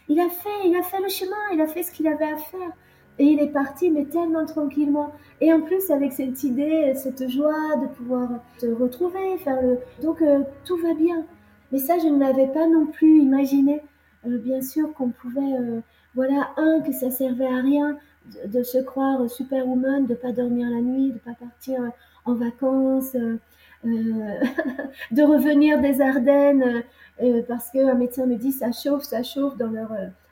Il 0.07 0.20
a 0.20 0.30
fait, 0.30 0.49
il 0.66 0.76
a 0.76 0.84
fait 0.84 1.01
le 1.01 1.09
chemin, 1.09 1.36
il 1.53 1.62
a 1.62 1.68
fait 1.68 1.84
ce 1.84 1.91
qu'il 1.91 2.07
avait 2.07 2.32
à 2.32 2.38
faire. 2.38 2.72
Et 3.20 3.26
il 3.26 3.39
est 3.39 3.51
parti, 3.51 3.91
mais 3.91 4.05
tellement 4.05 4.45
tranquillement. 4.45 5.12
Et 5.41 5.53
en 5.53 5.62
plus, 5.62 5.91
avec 5.91 6.14
cette 6.14 6.43
idée, 6.43 6.93
cette 6.95 7.30
joie 7.30 7.76
de 7.82 7.88
pouvoir 7.88 8.30
te 8.59 8.66
retrouver, 8.66 9.38
faire 9.39 9.62
le. 9.62 9.80
Donc, 10.01 10.22
euh, 10.22 10.39
tout 10.66 10.78
va 10.78 10.93
bien. 10.93 11.26
Mais 11.72 11.78
ça, 11.78 11.97
je 11.99 12.07
ne 12.07 12.20
l'avais 12.20 12.47
pas 12.47 12.68
non 12.68 12.88
plus 12.88 13.20
imaginé. 13.20 13.82
Euh, 14.26 14.38
bien 14.38 14.62
sûr 14.62 14.93
qu'on 14.93 15.09
pouvait. 15.09 15.53
Euh, 15.59 15.82
voilà, 16.16 16.49
un, 16.57 16.82
que 16.82 16.91
ça 16.91 17.09
servait 17.09 17.47
à 17.47 17.62
rien 17.62 17.97
de, 18.45 18.64
se 18.64 18.78
croire 18.80 19.30
superwoman, 19.30 20.05
de 20.05 20.14
pas 20.14 20.32
dormir 20.32 20.70
la 20.70 20.82
nuit, 20.82 21.12
de 21.12 21.20
pas 21.20 21.34
partir 21.34 21.80
en 22.26 22.34
vacances, 22.34 23.16
euh, 23.16 23.38
euh, 23.86 24.39
de 25.12 25.24
revenir 25.24 25.82
des 25.82 26.01
Ardennes 26.01 26.84
euh, 27.22 27.41
parce 27.47 27.70
qu'un 27.72 27.93
médecin 27.93 28.26
me 28.26 28.36
dit 28.36 28.51
ça 28.51 28.72
chauffe, 28.72 29.03
ça 29.03 29.24
chauffe 29.24 29.57
dans 29.57 29.70
leur, 29.70 29.91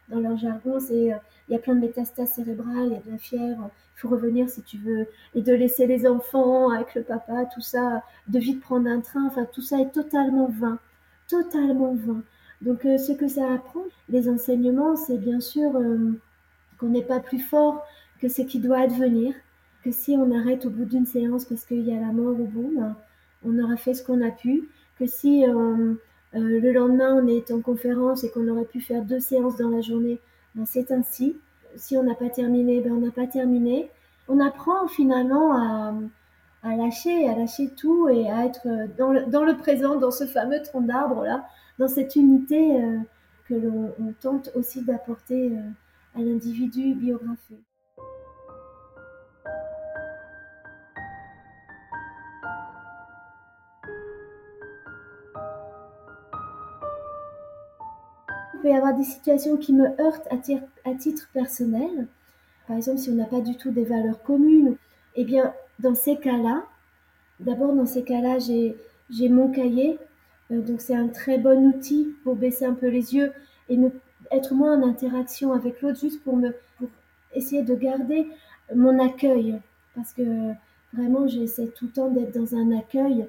dans 0.09 0.19
leur 0.19 0.38
jargon, 0.38 0.80
c'est 0.80 1.13
il 1.47 1.53
y 1.53 1.55
a 1.55 1.59
plein 1.59 1.75
de 1.75 1.82
métastases 1.82 2.30
cérébrales, 2.30 2.88
il 2.88 2.93
y 2.93 2.95
a 2.95 3.01
de 3.01 3.11
la 3.11 3.17
fièvre, 3.17 3.69
il 3.95 3.99
faut 3.99 4.09
revenir 4.09 4.49
si 4.49 4.61
tu 4.61 4.77
veux, 4.77 5.07
et 5.36 5.41
de 5.41 5.53
laisser 5.53 5.88
les 5.88 6.07
enfants 6.07 6.69
avec 6.69 6.95
le 6.95 7.03
papa, 7.03 7.45
tout 7.53 7.61
ça, 7.61 8.03
de 8.27 8.39
vite 8.39 8.61
prendre 8.61 8.88
un 8.88 9.01
train, 9.01 9.25
enfin 9.25 9.45
tout 9.51 9.61
ça 9.61 9.80
est 9.80 9.91
totalement 9.91 10.47
vain, 10.47 10.77
totalement 11.27 11.95
vain. 11.95 12.21
Donc 12.61 12.82
ce 12.84 13.13
que 13.13 13.27
ça 13.27 13.51
apprend, 13.53 13.84
les 14.09 14.30
enseignements, 14.30 14.95
c'est 14.95 15.17
bien 15.17 15.39
sûr 15.39 15.71
qu'on 16.80 16.89
n'est 16.89 17.03
pas 17.03 17.19
plus 17.19 17.39
fort 17.39 17.86
que 18.19 18.27
ce 18.27 18.41
qui 18.41 18.59
doit 18.59 18.80
advenir, 18.80 19.34
que 19.84 19.91
si 19.91 20.15
on 20.17 20.32
arrête 20.38 20.65
au 20.65 20.69
bout 20.69 20.86
d'une 20.86 21.05
séance 21.05 21.45
parce 21.45 21.65
qu'il 21.65 21.88
y 21.88 21.95
a 21.95 21.99
la 21.99 22.11
mort 22.11 22.39
au 22.39 22.45
bout, 22.45 22.73
ben, 22.75 22.95
on 23.45 23.57
aura 23.59 23.77
fait 23.77 23.93
ce 23.93 24.03
qu'on 24.03 24.21
a 24.21 24.32
pu, 24.32 24.67
que 24.97 25.05
si 25.05 25.45
euh, 25.47 25.93
euh, 26.36 26.59
le 26.59 26.71
lendemain 26.71 27.15
on 27.15 27.27
est 27.27 27.51
en 27.51 27.61
conférence 27.61 28.23
et 28.23 28.32
qu'on 28.32 28.47
aurait 28.47 28.65
pu 28.65 28.82
faire 28.82 29.03
deux 29.03 29.19
séances 29.19 29.57
dans 29.57 29.69
la 29.69 29.82
journée, 29.82 30.19
ben, 30.55 30.65
c'est 30.65 30.91
ainsi. 30.91 31.38
Si 31.75 31.97
on 31.97 32.03
n'a 32.03 32.15
pas 32.15 32.30
terminé, 32.30 32.82
ben, 32.82 32.93
on 32.93 33.01
n'a 33.01 33.11
pas 33.11 33.27
terminé. 33.27 33.89
On 34.27 34.39
apprend 34.39 34.88
finalement 34.88 35.53
à, 35.53 36.75
lâcher, 36.75 37.27
à 37.27 37.36
lâcher 37.36 37.69
tout 37.75 38.09
et 38.09 38.30
à 38.30 38.45
être 38.45 38.67
dans 38.97 39.11
le, 39.11 39.57
présent, 39.57 39.97
dans 39.97 40.11
ce 40.11 40.25
fameux 40.25 40.61
tronc 40.61 40.82
d'arbre 40.82 41.23
là, 41.23 41.45
dans 41.80 41.88
cette 41.88 42.15
unité 42.15 42.80
euh, 42.80 42.97
que 43.47 43.55
l'on 43.55 44.13
tente 44.21 44.51
aussi 44.55 44.84
d'apporter 44.84 45.53
à 46.15 46.19
l'individu 46.19 46.93
biographié. 46.93 47.57
Peut 58.62 58.70
y 58.70 58.76
avoir 58.76 58.95
des 58.95 59.03
situations 59.03 59.57
qui 59.57 59.74
me 59.74 59.88
heurtent 60.01 60.28
à, 60.32 60.93
titre 60.95 61.30
personnel. 61.34 62.07
Par 62.68 62.76
exemple, 62.76 62.97
si 62.97 63.10
on 63.10 63.16
n'a 63.16 63.26
pas 63.26 63.41
du 63.41 63.55
tout 63.55 63.72
des 63.72 63.86
valeurs 63.86 64.22
communes, 64.22 64.76
eh 65.16 65.24
bien, 65.24 65.53
dans 65.80 65.95
ces 65.95 66.18
cas-là, 66.18 66.64
d'abord, 67.39 67.74
dans 67.74 67.86
ces 67.86 68.03
cas-là, 68.03 68.38
j'ai 68.39 69.30
mon 69.30 69.49
cahier. 69.49 69.97
Euh, 70.51 70.62
donc, 70.62 70.82
c'est 70.82 70.95
un 70.95 71.07
très 71.07 71.38
bon 71.38 71.68
outil 71.68 72.16
pour 72.24 72.36
baisser 72.36 72.66
un 72.66 72.74
peu 72.74 72.88
les 72.88 73.16
yeux 73.16 73.32
et 73.70 73.78
être 74.32 74.53
moins 74.53 74.78
en 74.78 74.88
interaction 74.88 75.53
avec 75.53 75.82
l'autre, 75.82 75.99
juste 75.99 76.24
pour 76.24 76.38
essayer 77.34 77.64
de 77.64 77.76
garder 77.76 78.28
mon 78.76 78.99
accueil. 78.99 79.60
Parce 79.95 80.14
que 80.14 80.51
vraiment, 80.93 81.28
j'essaie 81.28 81.68
tout 81.68 81.86
le 81.86 81.91
temps 81.91 82.10
d'être 82.10 82.38
dans 82.38 82.55
un 82.55 82.78
accueil. 82.78 83.26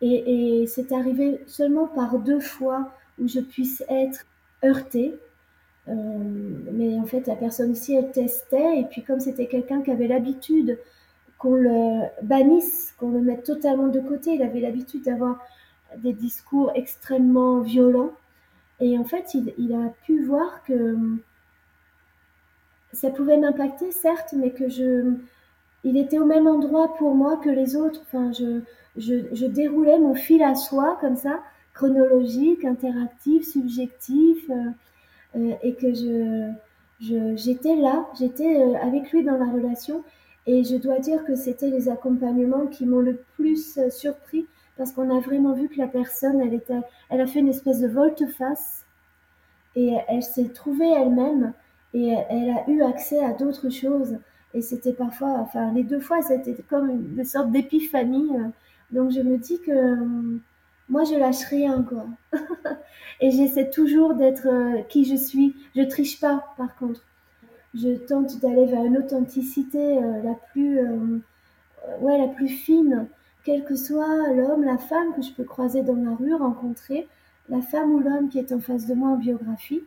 Et, 0.00 0.66
c'est 0.66 0.92
arrivé 0.92 1.42
seulement 1.46 1.86
par 1.86 2.18
deux 2.18 2.40
fois 2.40 2.92
où 3.18 3.28
je 3.28 3.40
puisse 3.40 3.82
être 3.88 4.26
heurtée. 4.64 5.14
Euh, 5.88 5.92
mais 6.72 6.98
en 6.98 7.04
fait, 7.04 7.26
la 7.26 7.36
personne 7.36 7.72
aussi, 7.72 7.94
elle 7.94 8.10
testait. 8.10 8.80
Et 8.80 8.84
puis, 8.84 9.02
comme 9.02 9.20
c'était 9.20 9.46
quelqu'un 9.46 9.82
qui 9.82 9.90
avait 9.90 10.08
l'habitude 10.08 10.78
qu'on 11.38 11.54
le 11.54 12.02
bannisse, 12.22 12.94
qu'on 12.98 13.10
le 13.10 13.20
mette 13.20 13.44
totalement 13.44 13.88
de 13.88 14.00
côté, 14.00 14.34
il 14.34 14.42
avait 14.42 14.60
l'habitude 14.60 15.04
d'avoir 15.04 15.38
des 15.98 16.12
discours 16.12 16.72
extrêmement 16.74 17.60
violents. 17.60 18.12
Et 18.80 18.98
en 18.98 19.04
fait, 19.04 19.34
il, 19.34 19.74
a 19.74 19.92
pu 20.04 20.24
voir 20.24 20.62
que 20.64 20.96
ça 22.92 23.10
pouvait 23.10 23.36
m'impacter, 23.36 23.92
certes, 23.92 24.34
mais 24.36 24.50
que 24.50 24.68
je, 24.68 25.14
il 25.84 25.96
était 25.96 26.18
au 26.18 26.24
même 26.24 26.46
endroit 26.46 26.94
pour 26.96 27.14
moi 27.14 27.36
que 27.36 27.50
les 27.50 27.76
autres. 27.76 28.00
Enfin, 28.02 28.32
je, 28.32 28.60
je, 28.96 29.46
déroulais 29.46 29.98
mon 29.98 30.14
fil 30.14 30.42
à 30.42 30.54
soi, 30.54 30.98
comme 31.00 31.16
ça, 31.16 31.40
chronologique, 31.74 32.64
interactif, 32.64 33.46
subjectif, 33.46 34.48
euh, 34.48 34.70
euh, 35.36 35.52
et 35.62 35.74
que 35.74 35.92
je, 35.92 36.52
j'étais 37.36 37.76
là, 37.76 38.06
j'étais 38.18 38.62
euh, 38.62 38.76
avec 38.80 39.10
lui 39.10 39.24
dans 39.24 39.36
la 39.36 39.50
relation. 39.50 40.04
Et 40.46 40.62
je 40.62 40.76
dois 40.76 40.98
dire 41.00 41.24
que 41.24 41.34
c'était 41.34 41.70
les 41.70 41.88
accompagnements 41.88 42.66
qui 42.66 42.86
m'ont 42.86 43.00
le 43.00 43.18
plus 43.34 43.78
surpris 43.90 44.46
parce 44.76 44.92
qu'on 44.92 45.16
a 45.16 45.20
vraiment 45.20 45.54
vu 45.54 45.68
que 45.68 45.78
la 45.78 45.86
personne, 45.86 46.40
elle, 46.40 46.52
était, 46.52 46.80
elle 47.08 47.20
a 47.20 47.26
fait 47.26 47.38
une 47.40 47.48
espèce 47.48 47.80
de 47.80 47.88
volte-face 47.88 48.84
et 49.74 49.94
elle 50.08 50.22
s'est 50.22 50.50
trouvée 50.50 50.90
elle-même 50.90 51.54
et 51.94 52.14
elle 52.28 52.50
a 52.50 52.68
eu 52.68 52.82
accès 52.82 53.24
à 53.24 53.32
d'autres 53.32 53.70
choses. 53.70 54.18
Et 54.52 54.60
c'était 54.60 54.92
parfois, 54.92 55.30
enfin 55.38 55.72
les 55.72 55.82
deux 55.82 56.00
fois, 56.00 56.20
c'était 56.20 56.54
comme 56.68 56.90
une, 56.90 57.24
sorte 57.24 57.50
d'épiphanie. 57.50 58.28
Donc 58.90 59.12
je 59.12 59.20
me 59.20 59.38
dis 59.38 59.60
que 59.60 59.96
moi, 60.88 61.04
je 61.04 61.14
lâche 61.14 61.44
rien, 61.44 61.82
quoi. 61.82 62.06
et 63.20 63.30
j'essaie 63.30 63.70
toujours 63.70 64.14
d'être 64.14 64.46
euh, 64.46 64.82
qui 64.82 65.04
je 65.04 65.16
suis. 65.16 65.56
Je 65.74 65.82
triche 65.82 66.20
pas, 66.20 66.54
par 66.56 66.76
contre. 66.76 67.02
Je 67.74 67.96
tente 67.96 68.40
d'aller 68.40 68.66
vers 68.66 68.84
une 68.84 68.98
authenticité 68.98 69.98
euh, 69.98 70.22
la 70.22 70.34
plus, 70.52 70.78
euh, 70.78 71.18
ouais, 72.00 72.18
la 72.18 72.28
plus 72.28 72.48
fine 72.48 73.08
quel 73.44 73.62
que 73.64 73.76
soit 73.76 74.32
l'homme, 74.32 74.64
la 74.64 74.78
femme 74.78 75.14
que 75.14 75.22
je 75.22 75.32
peux 75.32 75.44
croiser 75.44 75.82
dans 75.82 75.96
la 75.96 76.14
rue, 76.14 76.34
rencontrer, 76.34 77.06
la 77.50 77.60
femme 77.60 77.92
ou 77.92 78.00
l'homme 78.00 78.30
qui 78.30 78.38
est 78.38 78.52
en 78.52 78.60
face 78.60 78.86
de 78.86 78.94
moi 78.94 79.10
en 79.10 79.16
biographie, 79.16 79.84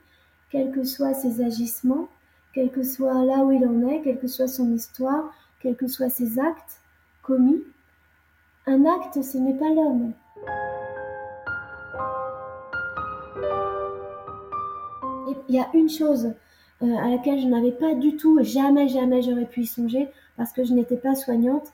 quels 0.52 0.72
que 0.72 0.84
soient 0.84 1.16
ses 1.16 1.42
agissements, 1.44 2.08
quel 2.54 2.70
que 2.70 2.84
soit 2.84 3.26
là 3.26 3.40
où 3.40 3.52
il 3.52 3.66
en 3.66 3.88
est, 3.88 4.02
quelle 4.02 4.20
que 4.20 4.28
soit 4.28 4.48
son 4.48 4.72
histoire, 4.74 5.34
quels 5.60 5.76
que 5.76 5.88
soient 5.88 6.10
ses 6.10 6.40
actes 6.40 6.82
commis. 7.24 7.64
Un 8.68 8.86
acte, 8.86 9.22
ce 9.24 9.38
n'est 9.38 9.58
pas 9.58 9.70
l'homme. 9.70 10.14
Il 15.50 15.56
y 15.56 15.60
a 15.60 15.68
une 15.74 15.90
chose 15.90 16.34
euh, 16.84 16.96
à 16.98 17.10
laquelle 17.10 17.40
je 17.40 17.48
n'avais 17.48 17.72
pas 17.72 17.96
du 17.96 18.16
tout, 18.18 18.38
jamais, 18.44 18.88
jamais 18.88 19.22
j'aurais 19.22 19.46
pu 19.46 19.62
y 19.62 19.66
songer, 19.66 20.10
parce 20.36 20.52
que 20.52 20.64
je 20.64 20.74
n'étais 20.74 20.98
pas 20.98 21.16
soignante, 21.16 21.74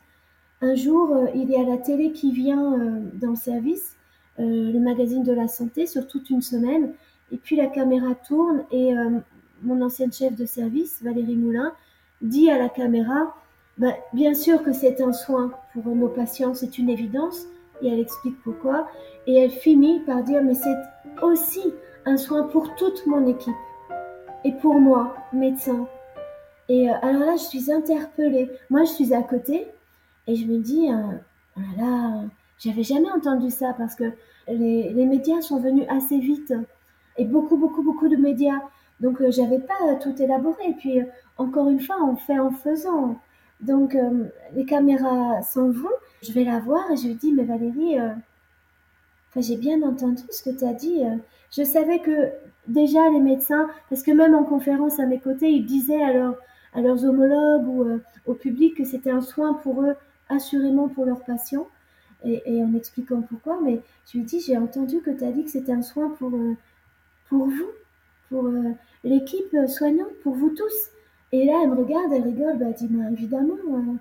un 0.61 0.75
jour, 0.75 1.13
euh, 1.13 1.25
il 1.35 1.49
y 1.49 1.57
a 1.57 1.63
la 1.63 1.77
télé 1.77 2.13
qui 2.13 2.31
vient 2.31 2.73
euh, 2.73 2.99
dans 3.15 3.31
le 3.31 3.35
service, 3.35 3.95
le 4.39 4.79
magazine 4.79 5.23
de 5.23 5.33
la 5.33 5.47
santé, 5.47 5.85
sur 5.85 6.07
toute 6.07 6.31
une 6.31 6.41
semaine. 6.41 6.93
Et 7.31 7.37
puis 7.37 7.55
la 7.55 7.67
caméra 7.67 8.15
tourne 8.15 8.63
et 8.71 8.91
mon 9.61 9.79
ancienne 9.83 10.11
chef 10.11 10.35
de 10.35 10.45
service, 10.45 11.03
Valérie 11.03 11.35
Moulin, 11.35 11.71
dit 12.23 12.49
à 12.49 12.57
la 12.57 12.67
caméra, 12.67 13.35
bah, 13.77 13.93
bien 14.11 14.33
sûr 14.33 14.63
que 14.63 14.73
c'est 14.73 15.01
un 15.01 15.13
soin 15.13 15.51
pour 15.73 15.85
nos 15.95 16.07
patients, 16.07 16.55
c'est 16.55 16.79
une 16.79 16.89
évidence, 16.89 17.45
et 17.83 17.89
elle 17.89 17.99
explique 17.99 18.41
pourquoi, 18.43 18.87
et 19.27 19.35
elle 19.35 19.51
finit 19.51 19.99
par 19.99 20.23
dire, 20.23 20.41
mais 20.43 20.55
c'est 20.55 20.77
aussi 21.21 21.61
un 22.05 22.17
soin 22.17 22.43
pour 22.43 22.75
toute 22.75 23.05
mon 23.07 23.25
équipe, 23.27 23.53
et 24.43 24.51
pour 24.51 24.75
moi, 24.75 25.15
médecin. 25.31 25.87
Et 26.69 26.89
euh, 26.89 26.93
alors 27.01 27.21
là, 27.21 27.35
je 27.35 27.43
suis 27.43 27.71
interpellée. 27.71 28.49
Moi, 28.69 28.83
je 28.83 28.91
suis 28.91 29.13
à 29.13 29.21
côté, 29.21 29.67
et 30.27 30.35
je 30.35 30.45
me 30.47 30.57
dis, 30.59 30.89
euh, 30.91 31.17
oh 31.57 32.27
j'avais 32.59 32.83
jamais 32.83 33.11
entendu 33.11 33.49
ça, 33.49 33.73
parce 33.77 33.95
que 33.95 34.05
les, 34.47 34.91
les 34.93 35.05
médias 35.05 35.41
sont 35.41 35.59
venus 35.59 35.85
assez 35.89 36.19
vite, 36.19 36.53
et 37.17 37.25
beaucoup, 37.25 37.57
beaucoup, 37.57 37.83
beaucoup 37.83 38.07
de 38.07 38.15
médias. 38.15 38.61
Donc, 38.99 39.21
euh, 39.21 39.31
j'avais 39.31 39.59
pas 39.59 39.95
tout 40.01 40.19
élaboré. 40.21 40.69
Et 40.69 40.73
puis, 40.73 41.01
encore 41.37 41.69
une 41.69 41.79
fois, 41.79 41.97
on 42.03 42.15
fait 42.15 42.39
en 42.39 42.51
faisant. 42.51 43.17
Donc, 43.59 43.95
euh, 43.95 44.25
les 44.55 44.65
caméras 44.65 45.41
s'en 45.41 45.69
vont. 45.69 45.89
Je 46.21 46.31
vais 46.31 46.43
la 46.43 46.59
voir 46.59 46.89
et 46.91 46.97
je 46.97 47.07
lui 47.07 47.15
dis, 47.15 47.31
mais 47.31 47.43
Valérie, 47.43 47.97
euh, 49.37 49.41
j'ai 49.41 49.57
bien 49.57 49.81
entendu 49.81 50.23
ce 50.29 50.43
que 50.43 50.57
tu 50.57 50.65
as 50.65 50.73
dit. 50.73 51.03
Euh. 51.03 51.15
Je 51.51 51.63
savais 51.63 51.99
que 51.99 52.29
déjà 52.67 53.09
les 53.09 53.19
médecins, 53.19 53.69
parce 53.89 54.03
que 54.03 54.11
même 54.11 54.35
en 54.35 54.43
conférence 54.43 54.99
à 54.99 55.05
mes 55.05 55.19
côtés, 55.19 55.49
ils 55.51 55.65
disaient 55.65 56.03
à, 56.03 56.33
à 56.73 56.81
leurs 56.81 57.05
homologues 57.05 57.67
ou 57.67 57.85
au 58.25 58.33
public 58.33 58.75
que 58.75 58.83
c'était 58.83 59.11
un 59.11 59.21
soin 59.21 59.53
pour 59.55 59.83
eux, 59.83 59.95
assurément 60.29 60.87
pour 60.87 61.05
leurs 61.05 61.23
patients. 61.23 61.67
Et, 62.25 62.63
en 62.63 62.73
expliquant 62.73 63.21
pourquoi, 63.21 63.59
mais 63.61 63.81
je 64.07 64.17
lui 64.17 64.23
dis, 64.23 64.39
j'ai 64.39 64.57
entendu 64.57 65.01
que 65.01 65.11
tu 65.11 65.25
as 65.25 65.31
dit 65.31 65.43
que 65.43 65.49
c'était 65.49 65.73
un 65.73 65.81
soin 65.81 66.09
pour, 66.17 66.31
pour 67.27 67.47
vous, 67.47 67.71
pour 68.29 68.49
l'équipe 69.03 69.55
soignante, 69.67 70.13
pour 70.23 70.33
vous 70.33 70.49
tous. 70.51 70.93
Et 71.33 71.45
là, 71.45 71.61
elle 71.63 71.71
me 71.71 71.75
regarde, 71.75 72.13
elle 72.13 72.21
rigole, 72.21 72.59
bah, 72.59 72.65
elle 72.67 72.75
dit, 72.75 72.87
bah, 72.87 73.09
évidemment, 73.11 73.57
euh, 73.69 73.93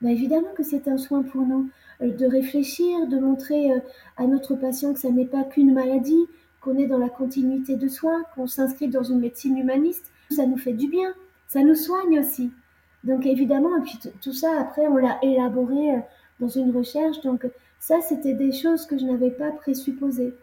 bah, 0.00 0.10
évidemment 0.10 0.52
que 0.56 0.62
c'est 0.62 0.88
un 0.88 0.98
soin 0.98 1.22
pour 1.22 1.42
nous, 1.42 1.68
euh, 2.02 2.10
de 2.10 2.26
réfléchir, 2.26 3.06
de 3.06 3.18
montrer 3.18 3.72
euh, 3.72 3.80
à 4.16 4.26
notre 4.26 4.54
patient 4.54 4.92
que 4.92 5.00
ça 5.00 5.10
n'est 5.10 5.26
pas 5.26 5.44
qu'une 5.44 5.72
maladie, 5.74 6.26
qu'on 6.60 6.76
est 6.76 6.86
dans 6.86 6.98
la 6.98 7.08
continuité 7.08 7.76
de 7.76 7.88
soins, 7.88 8.22
qu'on 8.34 8.46
s'inscrit 8.46 8.88
dans 8.88 9.02
une 9.02 9.20
médecine 9.20 9.56
humaniste, 9.56 10.10
ça 10.30 10.46
nous 10.46 10.58
fait 10.58 10.74
du 10.74 10.88
bien, 10.88 11.12
ça 11.48 11.62
nous 11.62 11.74
soigne 11.74 12.20
aussi. 12.20 12.50
Donc 13.04 13.26
évidemment, 13.26 13.76
et 13.78 13.82
puis 13.82 13.98
tout 14.20 14.32
ça, 14.32 14.60
après, 14.60 14.86
on 14.86 14.96
l'a 14.96 15.18
élaboré 15.22 16.02
dans 16.38 16.48
une 16.48 16.76
recherche, 16.76 17.20
donc 17.22 17.46
ça, 17.80 18.02
c'était 18.02 18.34
des 18.34 18.52
choses 18.52 18.84
que 18.84 18.98
je 18.98 19.06
n'avais 19.06 19.30
pas 19.30 19.50
présupposées. 19.52 20.34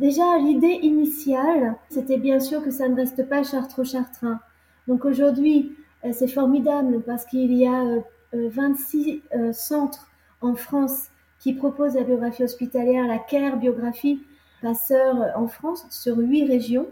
Déjà, 0.00 0.38
l'idée 0.38 0.78
initiale, 0.80 1.76
c'était 1.90 2.16
bien 2.16 2.40
sûr 2.40 2.64
que 2.64 2.70
ça 2.70 2.88
ne 2.88 2.96
reste 2.96 3.28
pas 3.28 3.42
Chartres-Chartrain. 3.42 4.40
Donc 4.88 5.04
aujourd'hui, 5.04 5.76
euh, 6.06 6.12
c'est 6.14 6.26
formidable 6.26 7.02
parce 7.02 7.26
qu'il 7.26 7.52
y 7.52 7.66
a 7.66 7.84
26 8.32 9.20
euh, 9.34 9.38
euh, 9.38 9.52
centres 9.52 10.08
en 10.40 10.54
France 10.54 11.08
qui 11.38 11.52
proposent 11.52 11.96
la 11.96 12.04
biographie 12.04 12.44
hospitalière, 12.44 13.06
la 13.06 13.18
CARE 13.18 13.58
biographie 13.58 14.22
passeur 14.62 15.32
en 15.36 15.48
France 15.48 15.84
sur 15.90 16.16
huit 16.16 16.46
régions. 16.46 16.86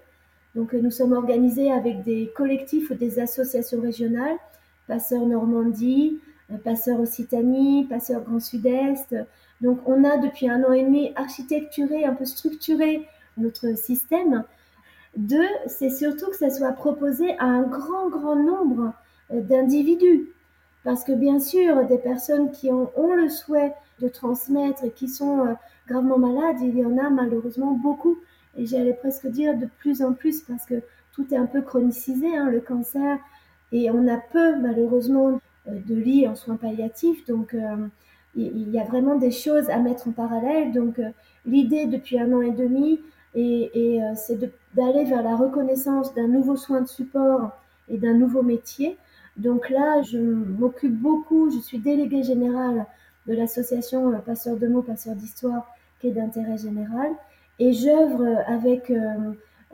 Donc 0.54 0.74
nous 0.74 0.90
sommes 0.90 1.12
organisés 1.12 1.72
avec 1.72 2.04
des 2.04 2.30
collectifs 2.36 2.90
ou 2.90 2.94
des 2.94 3.20
associations 3.20 3.80
régionales, 3.80 4.36
Passeur 4.86 5.24
Normandie, 5.24 6.18
Passeur 6.62 7.00
Occitanie, 7.00 7.86
Passeur 7.88 8.22
Grand 8.22 8.40
Sud-Est, 8.40 9.14
donc 9.60 9.80
on 9.86 10.04
a 10.04 10.18
depuis 10.18 10.48
un 10.48 10.62
an 10.64 10.72
et 10.72 10.84
demi 10.84 11.12
architecturé, 11.16 12.04
un 12.04 12.14
peu 12.14 12.24
structuré 12.24 13.06
notre 13.36 13.76
système. 13.76 14.44
Deux, 15.16 15.48
c'est 15.66 15.90
surtout 15.90 16.30
que 16.30 16.36
ça 16.36 16.50
soit 16.50 16.72
proposé 16.72 17.36
à 17.38 17.44
un 17.44 17.62
grand, 17.62 18.08
grand 18.08 18.36
nombre 18.36 18.92
euh, 19.32 19.40
d'individus. 19.40 20.28
Parce 20.84 21.02
que 21.02 21.12
bien 21.12 21.40
sûr, 21.40 21.86
des 21.86 21.98
personnes 21.98 22.52
qui 22.52 22.70
ont, 22.70 22.90
le 22.96 23.28
souhait 23.28 23.74
de 24.00 24.08
transmettre 24.08 24.84
et 24.84 24.90
qui 24.90 25.08
sont 25.08 25.46
euh, 25.46 25.54
gravement 25.88 26.18
malades, 26.18 26.60
il 26.60 26.78
y 26.78 26.84
en 26.84 26.96
a 26.98 27.10
malheureusement 27.10 27.72
beaucoup. 27.72 28.18
Et 28.56 28.66
j'allais 28.66 28.94
presque 28.94 29.26
dire 29.26 29.56
de 29.56 29.66
plus 29.78 30.02
en 30.02 30.12
plus 30.12 30.42
parce 30.42 30.64
que 30.66 30.82
tout 31.12 31.26
est 31.34 31.36
un 31.36 31.46
peu 31.46 31.62
chronicisé, 31.62 32.36
hein, 32.36 32.48
le 32.48 32.60
cancer. 32.60 33.18
Et 33.72 33.90
on 33.90 34.06
a 34.06 34.18
peu, 34.18 34.56
malheureusement, 34.56 35.40
euh, 35.68 35.78
de 35.86 35.94
lits 35.96 36.28
en 36.28 36.36
soins 36.36 36.56
palliatifs. 36.56 37.26
Donc, 37.26 37.54
il 38.34 38.70
y 38.70 38.78
a 38.78 38.84
vraiment 38.84 39.16
des 39.16 39.30
choses 39.30 39.68
à 39.70 39.78
mettre 39.78 40.08
en 40.08 40.12
parallèle. 40.12 40.72
Donc, 40.72 40.98
euh, 40.98 41.10
l'idée 41.46 41.86
depuis 41.86 42.18
un 42.18 42.32
an 42.32 42.42
et 42.42 42.50
demi, 42.50 43.00
et, 43.34 43.70
euh, 44.02 44.14
c'est 44.16 44.38
d'aller 44.74 45.04
vers 45.04 45.22
la 45.22 45.36
reconnaissance 45.36 46.14
d'un 46.14 46.28
nouveau 46.28 46.56
soin 46.56 46.80
de 46.80 46.88
support 46.88 47.50
et 47.88 47.98
d'un 47.98 48.14
nouveau 48.14 48.42
métier. 48.42 48.96
Donc 49.36 49.70
là, 49.70 50.02
je 50.02 50.18
m'occupe 50.18 50.94
beaucoup, 50.94 51.50
je 51.50 51.58
suis 51.58 51.78
déléguée 51.78 52.22
générale 52.22 52.86
de 53.26 53.34
l'association 53.34 54.12
euh, 54.12 54.18
Passeurs 54.18 54.56
de 54.56 54.66
mots, 54.66 54.82
Passeurs 54.82 55.14
d'histoire, 55.14 55.66
qui 56.00 56.08
est 56.08 56.12
d'intérêt 56.12 56.58
général. 56.58 57.12
Et 57.58 57.72
j'œuvre 57.72 58.24
avec 58.46 58.92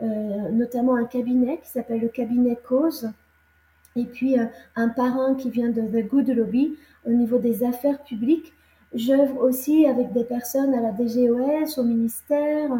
notamment 0.01 0.95
un 0.95 1.05
cabinet 1.05 1.59
qui 1.61 1.69
s'appelle 1.69 2.01
le 2.01 2.07
cabinet 2.07 2.57
Cause, 2.67 3.11
et 3.95 4.05
puis 4.05 4.35
un 4.75 4.89
parrain 4.89 5.35
qui 5.35 5.51
vient 5.51 5.69
de 5.69 5.81
The 5.81 6.07
Good 6.07 6.29
Lobby 6.29 6.75
au 7.05 7.11
niveau 7.11 7.37
des 7.37 7.63
affaires 7.63 8.01
publiques. 8.03 8.53
J'œuvre 8.93 9.43
aussi 9.43 9.85
avec 9.85 10.13
des 10.13 10.23
personnes 10.23 10.73
à 10.73 10.81
la 10.81 10.91
DGOS, 10.91 11.79
au 11.79 11.83
ministère, 11.83 12.71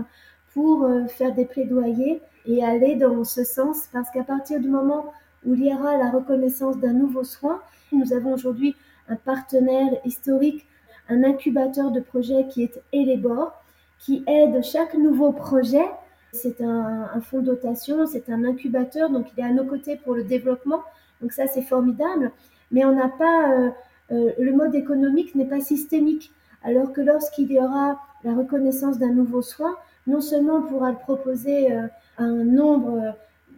pour 0.53 0.83
euh, 0.83 1.05
faire 1.07 1.33
des 1.33 1.45
plaidoyers 1.45 2.21
et 2.45 2.63
aller 2.63 2.95
dans 2.95 3.23
ce 3.23 3.43
sens, 3.43 3.89
parce 3.91 4.09
qu'à 4.11 4.23
partir 4.23 4.59
du 4.59 4.69
moment 4.69 5.11
où 5.45 5.53
il 5.55 5.65
y 5.65 5.73
aura 5.73 5.97
la 5.97 6.09
reconnaissance 6.09 6.77
d'un 6.77 6.93
nouveau 6.93 7.23
soin, 7.23 7.61
nous 7.91 8.13
avons 8.13 8.33
aujourd'hui 8.33 8.75
un 9.09 9.15
partenaire 9.15 9.91
historique, 10.05 10.65
un 11.09 11.23
incubateur 11.23 11.91
de 11.91 11.99
projets 11.99 12.47
qui 12.47 12.63
est 12.63 12.81
Elébor, 12.93 13.51
qui 13.99 14.23
aide 14.27 14.63
chaque 14.63 14.95
nouveau 14.95 15.31
projet. 15.31 15.85
C'est 16.31 16.61
un, 16.61 17.09
un 17.13 17.21
fonds 17.21 17.39
de 17.39 17.45
dotation, 17.45 18.05
c'est 18.05 18.29
un 18.29 18.43
incubateur, 18.43 19.09
donc 19.09 19.27
il 19.35 19.39
est 19.39 19.47
à 19.47 19.51
nos 19.51 19.65
côtés 19.65 19.97
pour 19.97 20.15
le 20.15 20.23
développement. 20.23 20.81
Donc 21.21 21.31
ça, 21.31 21.47
c'est 21.47 21.61
formidable. 21.61 22.31
Mais 22.71 22.85
on 22.85 22.93
n'a 22.93 23.09
pas 23.09 23.51
euh, 23.51 23.69
le 24.09 24.51
mode 24.51 24.75
économique 24.75 25.35
n'est 25.35 25.47
pas 25.47 25.61
systémique, 25.61 26.31
alors 26.63 26.91
que 26.91 27.01
lorsqu'il 27.01 27.51
y 27.51 27.59
aura 27.59 27.99
la 28.23 28.33
reconnaissance 28.33 28.97
d'un 28.97 29.11
nouveau 29.13 29.41
soin, 29.41 29.75
non 30.07 30.21
seulement 30.21 30.57
on 30.57 30.61
pourra 30.63 30.91
le 30.91 30.97
proposer 30.97 31.71
euh, 31.71 31.87
un 32.17 32.43
nombre 32.43 32.99
euh, 33.01 33.11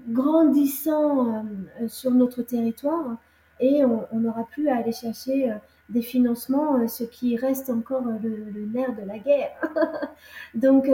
grandissant 0.09 1.43
sur 1.87 2.11
notre 2.11 2.41
territoire, 2.41 3.17
et 3.59 3.83
on 3.83 4.19
n'aura 4.19 4.45
plus 4.45 4.69
à 4.69 4.77
aller 4.77 4.93
chercher 4.93 5.53
des 5.89 6.01
financements, 6.01 6.87
ce 6.87 7.03
qui 7.03 7.35
reste 7.35 7.69
encore 7.69 8.05
le, 8.23 8.65
nerf 8.71 8.95
de 8.95 9.05
la 9.05 9.17
guerre. 9.17 9.49
Donc 10.55 10.89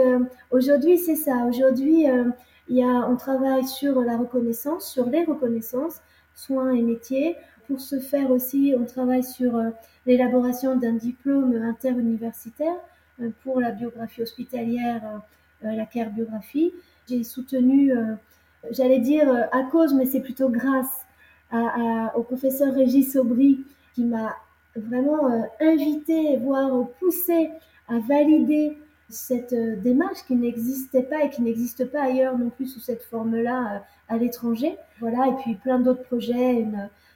aujourd'hui, 0.50 0.98
c'est 0.98 1.14
ça. 1.14 1.44
Aujourd'hui, 1.46 2.06
on 2.70 3.16
travaille 3.16 3.66
sur 3.66 4.00
la 4.00 4.16
reconnaissance, 4.16 4.90
sur 4.90 5.06
les 5.06 5.22
reconnaissances, 5.24 6.00
soins 6.34 6.72
et 6.72 6.82
métiers. 6.82 7.36
Pour 7.66 7.80
ce 7.80 7.98
faire 7.98 8.30
aussi, 8.30 8.74
on 8.78 8.84
travaille 8.84 9.24
sur 9.24 9.56
euh, 9.56 9.70
l'élaboration 10.06 10.76
d'un 10.76 10.92
diplôme 10.92 11.54
interuniversitaire 11.62 12.76
euh, 13.22 13.30
pour 13.42 13.58
la 13.58 13.70
biographie 13.70 14.22
hospitalière, 14.22 15.02
euh, 15.64 15.72
la 15.72 15.86
care 15.86 16.10
biographie. 16.10 16.72
J'ai 17.08 17.24
soutenu, 17.24 17.92
j'allais 18.70 18.98
dire 18.98 19.30
à 19.52 19.62
cause, 19.64 19.92
mais 19.92 20.06
c'est 20.06 20.22
plutôt 20.22 20.48
grâce 20.48 21.04
au 21.52 22.22
professeur 22.22 22.74
Régis 22.74 23.14
Aubry 23.16 23.62
qui 23.94 24.04
m'a 24.04 24.34
vraiment 24.74 25.46
invité, 25.60 26.38
voire 26.38 26.88
poussé 26.98 27.50
à 27.88 27.98
valider 27.98 28.78
cette 29.10 29.54
démarche 29.82 30.24
qui 30.26 30.34
n'existait 30.34 31.02
pas 31.02 31.24
et 31.24 31.30
qui 31.30 31.42
n'existe 31.42 31.84
pas 31.84 32.04
ailleurs 32.04 32.38
non 32.38 32.48
plus 32.48 32.66
sous 32.68 32.80
cette 32.80 33.02
forme-là 33.02 33.84
à 34.08 34.16
l'étranger. 34.16 34.78
Voilà, 35.00 35.28
et 35.28 35.42
puis 35.42 35.54
plein 35.54 35.78
d'autres 35.78 36.04
projets, 36.04 36.66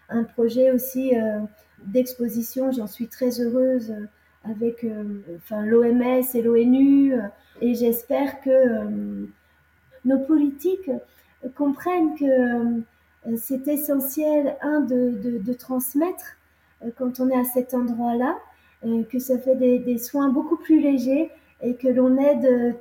un 0.09 0.25
projet 0.25 0.71
aussi 0.71 1.17
euh, 1.17 1.41
d'exposition. 1.85 2.73
J'en 2.73 2.87
suis 2.87 3.09
très 3.09 3.41
heureuse 3.41 3.91
euh, 3.91 4.07
avec 4.51 4.85
euh, 4.85 5.05
enfin, 5.37 5.63
l'OMS 5.65 6.25
et 6.35 6.43
l'ONU. 6.43 7.15
et 7.61 7.75
j'espère 7.75 8.41
que 8.41 9.27
nos 10.05 10.19
politiques 10.21 10.91
comprennent 11.55 12.15
que 12.17 13.37
c'est 13.37 13.67
essentiel, 13.69 14.57
un, 14.63 14.81
de, 14.81 15.41
de, 15.45 15.53
transmettre 15.53 16.37
quand 16.97 17.21
on 17.21 17.29
est 17.29 17.39
à 17.39 17.45
cet 17.45 17.75
endroit-là, 17.75 18.39
que 19.11 19.19
ça 19.19 19.39
fait 19.39 19.57
des, 19.57 19.99
soins 19.99 20.29
beaucoup 20.29 20.57
plus 20.57 20.81
légers 20.81 21.31
et 21.61 21.75
que 21.75 21.89
l'on 21.89 22.17
aide 22.17 22.77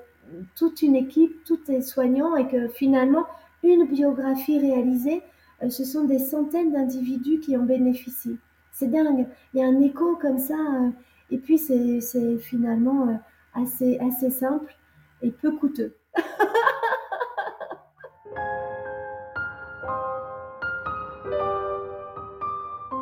toute 0.55 0.83
une 0.83 0.95
équipe, 0.95 1.43
tous 1.43 1.59
les 1.67 1.81
soignants 1.81 2.35
et 2.35 2.47
que 2.47 2.67
finalement, 2.69 3.25
une 3.63 3.87
biographie 3.87 4.59
réalisée 4.59 5.23
ce 5.69 5.83
sont 5.83 6.03
des 6.05 6.19
centaines 6.19 6.71
d'individus 6.71 7.39
qui 7.39 7.57
en 7.57 7.63
bénéficient. 7.63 8.37
C'est 8.71 8.91
dingue. 8.91 9.27
Il 9.53 9.59
y 9.59 9.63
a 9.63 9.67
un 9.67 9.81
écho 9.81 10.15
comme 10.17 10.37
ça. 10.37 10.55
Euh, 10.55 10.89
et 11.31 11.37
puis, 11.37 11.57
c'est 11.57 12.37
finalement 12.37 13.19
assez, 13.53 13.99
assez 13.99 14.29
simple 14.29 14.75
et 15.21 15.31
peu 15.31 15.51
coûteux. 15.51 15.95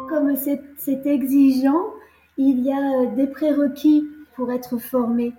Comme 0.10 0.36
c'est 0.36 1.06
exigeant, 1.06 1.94
il 2.38 2.62
y 2.62 2.72
a 2.72 3.06
des 3.08 3.28
prérequis 3.28 4.08
pour 4.36 4.52
être 4.52 4.78
formé. 4.78 5.34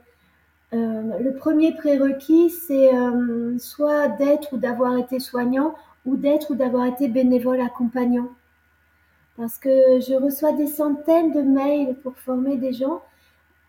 Euh, 0.75 1.19
le 1.21 1.35
premier 1.35 1.75
prérequis, 1.75 2.51
c'est 2.51 2.95
euh, 2.95 3.57
soit 3.59 4.09
d'être 4.09 4.53
ou 4.53 4.59
d'avoir 4.59 4.97
été 4.99 5.19
soignant 5.21 5.75
ou 6.07 6.17
d'être 6.17 6.51
ou 6.51 6.55
d'avoir 6.55 6.87
été 6.87 7.09
bénévole 7.09 7.61
accompagnant. 7.61 8.29
Parce 9.37 9.59
que 9.59 9.69
je 10.01 10.15
reçois 10.15 10.53
des 10.53 10.67
centaines 10.67 11.33
de 11.33 11.43
mails 11.43 11.95
pour 11.97 12.17
former 12.17 12.57
des 12.57 12.73
gens, 12.73 13.03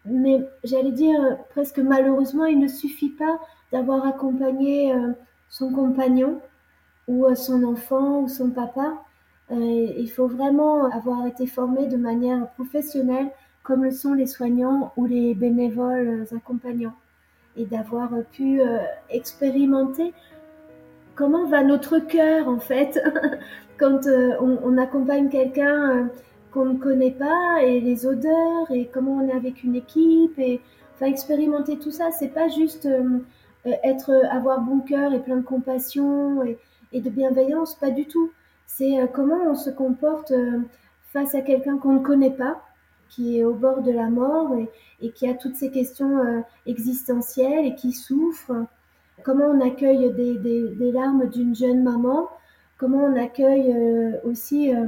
mais 0.06 0.48
j'allais 0.64 0.94
dire 0.94 1.20
presque 1.50 1.80
malheureusement, 1.80 2.46
il 2.46 2.60
ne 2.60 2.68
suffit 2.68 3.10
pas 3.10 3.40
d'avoir 3.74 4.06
accompagné 4.08 4.94
euh, 4.94 5.12
son 5.50 5.74
compagnon 5.74 6.40
ou 7.10 7.34
son 7.36 7.64
enfant 7.64 8.22
ou 8.22 8.28
son 8.28 8.52
papa. 8.52 8.94
il 9.50 10.10
faut 10.10 10.28
vraiment 10.28 10.86
avoir 10.92 11.26
été 11.26 11.48
formé 11.48 11.88
de 11.88 11.98
manière 11.98 12.50
professionnelle 12.52 13.30
comme 13.68 13.84
le 13.84 13.92
sont 13.92 14.14
les 14.14 14.28
soignants 14.28 14.94
ou 14.96 15.06
les 15.06 15.36
bénévoles 15.36 16.26
accompagnants, 16.34 16.96
et 17.58 17.66
d'avoir 17.66 18.12
pu 18.32 18.62
euh, 18.62 18.78
expérimenter 19.10 20.14
comment 21.18 21.46
va 21.46 21.64
notre 21.64 22.00
cœur 22.00 22.48
en 22.48 22.60
fait 22.60 22.98
quand 23.78 24.08
euh, 24.08 24.38
on, 24.40 24.78
accompagne 24.78 25.30
quelqu'un 25.30 25.90
euh, 25.90 26.04
qu'on 26.52 26.66
ne 26.66 26.78
connaît 26.78 27.12
pas 27.12 27.62
et 27.64 27.82
les 27.82 28.06
odeurs 28.06 28.72
et 28.72 28.90
comment 28.94 29.18
on 29.18 29.28
est 29.28 29.34
avec 29.34 29.64
une 29.64 29.76
équipe 29.76 30.40
et 30.40 30.62
enfin 30.96 31.08
expérimenter 31.08 31.78
tout 31.78 31.92
ça 31.92 32.12
c'est 32.12 32.30
pas 32.30 32.48
juste 32.48 32.88
être 33.84 34.14
avoir 34.32 34.62
bon 34.62 34.80
cœur 34.80 35.14
et 35.14 35.20
plein 35.20 35.38
de 35.38 35.42
compassion 35.42 36.44
et, 36.44 37.02
de 37.02 37.10
bienveillance 37.10 37.76
pas 37.76 37.92
du 37.92 38.06
tout 38.06 38.32
c'est 38.66 38.98
comment 39.14 39.44
on 39.46 39.56
se 39.56 39.70
comporte 39.70 40.32
face 41.12 41.36
à 41.36 41.42
quelqu'un 41.42 41.78
qu'on 41.78 41.94
ne 41.94 42.00
connaît 42.00 42.32
pas 42.32 42.62
qui 43.10 43.40
est 43.40 43.44
au 43.44 43.54
bord 43.54 43.82
de 43.82 43.92
la 43.92 44.10
mort 44.10 44.56
et, 45.02 45.12
qui 45.12 45.28
a 45.28 45.34
toutes 45.34 45.56
ces 45.56 45.72
questions 45.72 46.20
euh, 46.20 46.42
existentielles 46.66 47.66
et 47.66 47.76
qui 47.76 47.92
souffre. 47.94 48.52
Comment 49.28 49.48
on 49.48 49.60
accueille 49.60 50.14
des, 50.14 50.92
larmes 50.94 51.28
d'une 51.28 51.54
jeune 51.54 51.84
maman 51.84 52.30
Comment 52.78 53.04
on 53.04 53.16
accueille 53.18 53.74
euh, 53.76 54.12
aussi 54.24 54.74
euh, 54.74 54.86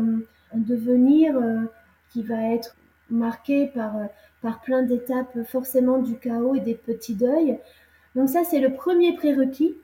un 0.56 0.58
devenir 0.58 1.38
qui 2.10 2.24
va 2.24 2.54
être 2.54 2.78
marqué 3.10 3.68
par, 3.68 3.92
par 4.42 4.62
plein 4.62 4.84
d'étapes 4.84 5.44
forcément 5.44 5.98
du 5.98 6.16
chaos 6.16 6.56
et 6.56 6.62
des 6.62 6.76
petits 6.76 7.16
deuils. 7.16 7.60
Donc 8.16 8.30
ça, 8.30 8.46
c'est 8.46 8.62
le 8.62 8.74
premier 8.74 9.14
prérequis 9.14 9.76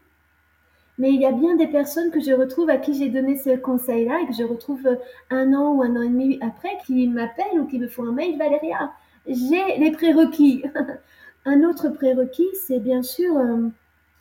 mais 0.97 1.09
il 1.09 1.19
y 1.19 1.25
a 1.25 1.31
bien 1.31 1.55
des 1.55 1.67
personnes 1.67 2.09
que 2.11 2.21
je 2.21 2.31
retrouve 2.31 2.69
à 2.69 2.77
qui 2.77 2.93
j'ai 2.93 3.09
donné 3.09 3.35
ce 3.35 3.57
conseil-là 3.57 4.21
et 4.21 4.27
que 4.27 4.33
je 4.33 4.43
retrouve 4.43 4.87
euh, 4.87 4.95
un 5.29 5.53
an 5.53 5.73
ou 5.73 5.83
un 5.83 5.95
an 5.97 6.01
et 6.01 6.09
demi 6.09 6.39
après 6.41 6.77
qui 6.85 7.07
m'appellent 7.07 7.59
ou 7.59 7.65
qui 7.65 7.79
me 7.79 7.87
font 7.87 8.07
un 8.07 8.13
mail, 8.13 8.37
Valéria, 8.37 8.93
j'ai 9.27 9.77
les 9.77 9.91
prérequis. 9.91 10.63
un 11.45 11.63
autre 11.63 11.89
prérequis, 11.89 12.47
c'est 12.65 12.79
bien 12.79 13.01
sûr, 13.01 13.37
euh, 13.37 13.67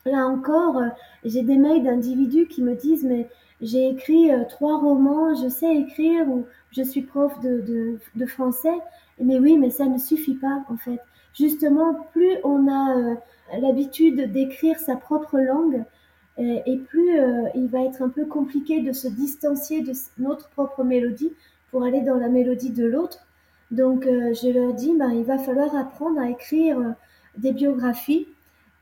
là 0.05 0.25
encore, 0.27 0.77
euh, 0.77 0.89
j'ai 1.23 1.41
des 1.43 1.57
mails 1.57 1.83
d'individus 1.83 2.47
qui 2.47 2.61
me 2.61 2.75
disent, 2.75 3.03
mais 3.03 3.29
j'ai 3.61 3.89
écrit 3.89 4.29
trois 4.49 4.77
romans, 4.79 5.33
je 5.35 5.47
sais 5.47 5.75
écrire 5.75 6.27
ou 6.27 6.45
je 6.71 6.83
suis 6.83 7.01
prof 7.01 7.39
de, 7.39 7.61
de, 7.61 7.99
de, 8.15 8.25
français. 8.25 8.77
Mais 9.19 9.39
oui, 9.39 9.57
mais 9.57 9.69
ça 9.69 9.85
ne 9.85 9.97
suffit 9.97 10.35
pas 10.35 10.63
en 10.69 10.77
fait. 10.77 10.99
Justement, 11.33 11.93
plus 12.11 12.37
on 12.43 12.67
a 12.71 13.15
l'habitude 13.59 14.31
d'écrire 14.31 14.77
sa 14.79 14.97
propre 14.97 15.39
langue, 15.39 15.85
et 16.37 16.77
plus 16.77 17.19
euh, 17.19 17.47
il 17.55 17.67
va 17.67 17.83
être 17.83 18.01
un 18.01 18.09
peu 18.09 18.25
compliqué 18.25 18.81
de 18.81 18.91
se 18.91 19.07
distancier 19.07 19.81
de 19.81 19.93
notre 20.17 20.49
propre 20.49 20.83
mélodie 20.83 21.31
pour 21.71 21.83
aller 21.83 22.01
dans 22.01 22.15
la 22.15 22.29
mélodie 22.29 22.71
de 22.71 22.85
l'autre. 22.85 23.25
Donc 23.71 24.05
euh, 24.05 24.33
je 24.33 24.49
leur 24.49 24.73
dis, 24.73 24.93
ben, 24.97 25.11
il 25.11 25.23
va 25.23 25.37
falloir 25.37 25.75
apprendre 25.75 26.19
à 26.19 26.29
écrire 26.29 26.79
euh, 26.79 26.91
des 27.37 27.51
biographies. 27.51 28.27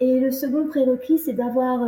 Et 0.04 0.20
le 0.20 0.32
second 0.32 0.68
prérequis, 0.68 1.18
c'est 1.18 1.34
d'avoir 1.34 1.88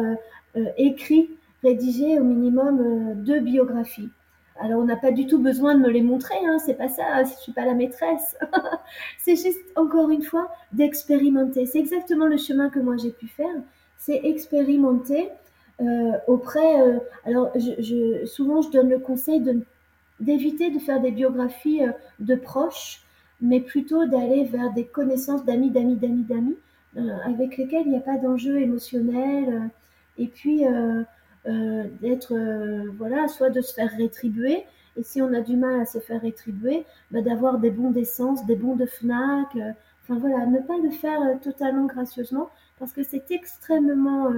écrit, 0.77 1.31
rédigé 1.63 2.17
au 2.19 2.23
minimum 2.23 3.13
deux 3.15 3.41
biographies. 3.41 4.09
Alors, 4.57 4.81
on 4.81 4.85
n'a 4.85 4.95
pas 4.95 5.11
du 5.11 5.27
tout 5.27 5.39
besoin 5.39 5.75
de 5.75 5.81
me 5.81 5.89
les 5.89 6.01
montrer, 6.01 6.35
hein, 6.45 6.59
c'est 6.59 6.75
pas 6.75 6.87
ça, 6.87 7.23
je 7.23 7.41
suis 7.41 7.51
pas 7.51 7.65
la 7.65 7.73
maîtresse. 7.73 8.37
c'est 9.17 9.35
juste, 9.35 9.59
encore 9.75 10.09
une 10.09 10.23
fois, 10.23 10.49
d'expérimenter. 10.71 11.65
C'est 11.65 11.79
exactement 11.79 12.25
le 12.25 12.37
chemin 12.37 12.69
que 12.69 12.79
moi 12.79 12.95
j'ai 12.95 13.11
pu 13.11 13.27
faire. 13.27 13.55
C'est 13.97 14.21
expérimenter 14.23 15.29
euh, 15.81 16.11
auprès. 16.27 16.81
Euh, 16.81 16.99
alors, 17.25 17.51
souvent, 18.25 18.61
je 18.61 18.71
donne 18.71 18.89
le 18.89 18.99
conseil 18.99 19.43
d'éviter 20.21 20.69
de 20.69 20.79
faire 20.79 21.01
des 21.01 21.11
biographies 21.11 21.83
euh, 21.83 21.91
de 22.19 22.35
proches, 22.35 23.01
mais 23.41 23.59
plutôt 23.59 24.05
d'aller 24.05 24.45
vers 24.45 24.71
des 24.73 24.85
connaissances 24.85 25.43
d'amis, 25.43 25.69
d'amis, 25.69 25.97
d'amis, 25.97 26.23
d'amis, 26.23 26.57
avec 27.25 27.57
lesquels 27.57 27.83
il 27.85 27.91
n'y 27.91 27.97
a 27.97 28.01
pas 28.01 28.17
d'enjeu 28.17 28.59
émotionnel, 28.59 29.69
et 30.17 30.27
puis 30.27 30.63
d'être, 32.01 32.33
voilà, 32.97 33.27
soit 33.27 33.49
de 33.49 33.61
se 33.61 33.73
faire 33.73 33.91
rétribuer, 33.97 34.63
et 34.97 35.03
si 35.03 35.21
on 35.21 35.33
a 35.33 35.41
du 35.41 35.57
mal 35.57 35.81
à 35.81 35.85
se 35.85 35.99
faire 35.99 36.21
rétribuer, 36.21 36.85
bah, 37.11 37.21
d'avoir 37.21 37.59
des 37.59 37.69
bons 37.69 37.91
d'essence, 37.91 38.45
des 38.45 38.55
bons 38.55 38.75
de 38.75 38.85
FNAC, 38.85 39.57
enfin 40.03 40.19
voilà, 40.19 40.45
ne 40.45 40.59
pas 40.59 40.77
le 40.81 40.91
faire 40.91 41.19
totalement 41.41 41.85
gracieusement, 41.85 42.49
parce 42.79 42.93
que 42.93 43.03
c'est 43.03 43.29
extrêmement 43.31 44.31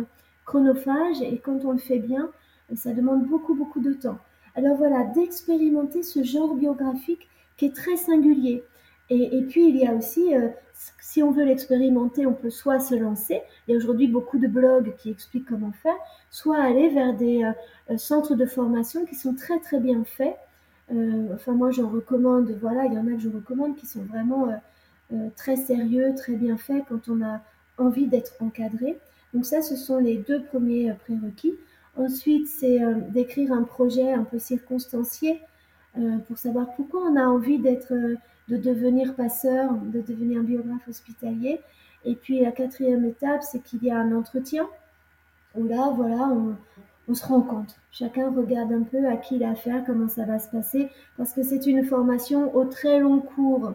chronophage 0.45 1.21
et 1.21 1.37
quand 1.37 1.63
on 1.65 1.73
le 1.73 1.77
fait 1.77 1.99
bien, 1.99 2.29
ça 2.75 2.91
demande 2.93 3.25
beaucoup, 3.25 3.53
beaucoup 3.53 3.81
de 3.81 3.93
temps. 3.93 4.17
Alors 4.55 4.75
voilà, 4.77 5.03
d'expérimenter 5.03 6.01
ce 6.01 6.23
genre 6.23 6.55
biographique 6.55 7.27
qui 7.57 7.65
est 7.65 7.75
très 7.75 7.95
singulier. 7.95 8.63
Et, 9.09 9.41
puis 9.47 9.69
il 9.69 9.77
y 9.77 9.87
a 9.87 9.93
aussi, 9.93 10.35
euh, 10.35 10.49
si 11.01 11.23
on 11.23 11.31
veut 11.31 11.45
l'expérimenter, 11.45 12.25
on 12.25 12.33
peut 12.33 12.49
soit 12.49 12.79
se 12.79 12.95
lancer, 12.95 13.41
il 13.67 13.71
y 13.71 13.73
a 13.73 13.77
aujourd'hui 13.77 14.07
beaucoup 14.07 14.37
de 14.37 14.47
blogs 14.47 14.93
qui 14.97 15.09
expliquent 15.09 15.47
comment 15.47 15.71
faire, 15.71 15.95
soit 16.29 16.61
aller 16.61 16.89
vers 16.89 17.13
des 17.13 17.43
euh, 17.43 17.51
euh, 17.91 17.97
centres 17.97 18.35
de 18.35 18.45
formation 18.45 19.05
qui 19.05 19.15
sont 19.15 19.33
très 19.33 19.59
très 19.59 19.79
bien 19.79 20.03
faits. 20.03 20.37
enfin 21.33 21.53
moi 21.53 21.71
j'en 21.71 21.89
recommande, 21.89 22.49
voilà, 22.61 22.85
il 22.85 22.93
y 22.93 22.97
en 22.97 23.07
a 23.07 23.11
que 23.11 23.19
je 23.19 23.29
recommande 23.29 23.75
qui 23.75 23.85
sont 23.85 24.03
vraiment 24.03 24.47
très 25.35 25.55
sérieux, 25.57 26.13
très 26.15 26.33
bien 26.33 26.57
faits 26.57 26.83
quand 26.87 27.09
on 27.09 27.21
a 27.21 27.41
envie 27.77 28.07
d'être 28.07 28.33
encadré. 28.39 28.97
Donc 29.33 29.45
ça, 29.45 29.61
ce 29.61 29.75
sont 29.75 29.97
les 29.97 30.17
deux 30.17 30.43
premiers 30.43 30.91
euh, 30.91 30.93
prérequis. 30.93 31.53
Ensuite, 31.95 32.47
c'est 32.47 32.81
euh, 32.81 32.95
d'écrire 33.09 33.51
un 33.51 33.63
projet 33.63 34.13
un 34.13 34.23
peu 34.23 34.39
circonstancié 34.39 35.41
euh, 35.97 36.17
pour 36.27 36.37
savoir 36.37 36.73
pourquoi 36.75 37.01
on 37.01 37.15
a 37.15 37.25
envie 37.25 37.59
d'être, 37.59 37.93
de 38.47 38.57
devenir 38.57 39.15
passeur, 39.15 39.73
de 39.73 40.01
devenir 40.01 40.41
biographe 40.43 40.87
hospitalier. 40.87 41.61
Et 42.05 42.15
puis 42.15 42.41
la 42.41 42.51
quatrième 42.51 43.05
étape, 43.05 43.43
c'est 43.43 43.61
qu'il 43.61 43.83
y 43.83 43.91
a 43.91 43.97
un 43.97 44.15
entretien 44.15 44.67
où 45.55 45.65
là, 45.67 45.91
voilà, 45.95 46.29
on, 46.29 46.55
on 47.07 47.13
se 47.13 47.25
rend 47.25 47.41
compte. 47.41 47.75
Chacun 47.91 48.31
regarde 48.31 48.71
un 48.71 48.83
peu 48.83 49.07
à 49.07 49.17
qui 49.17 49.35
il 49.35 49.43
a 49.43 49.51
affaire, 49.51 49.83
comment 49.85 50.07
ça 50.07 50.25
va 50.25 50.39
se 50.39 50.49
passer, 50.49 50.89
parce 51.17 51.33
que 51.33 51.43
c'est 51.43 51.65
une 51.65 51.83
formation 51.85 52.55
au 52.55 52.65
très 52.65 52.99
long 52.99 53.19
cours. 53.19 53.73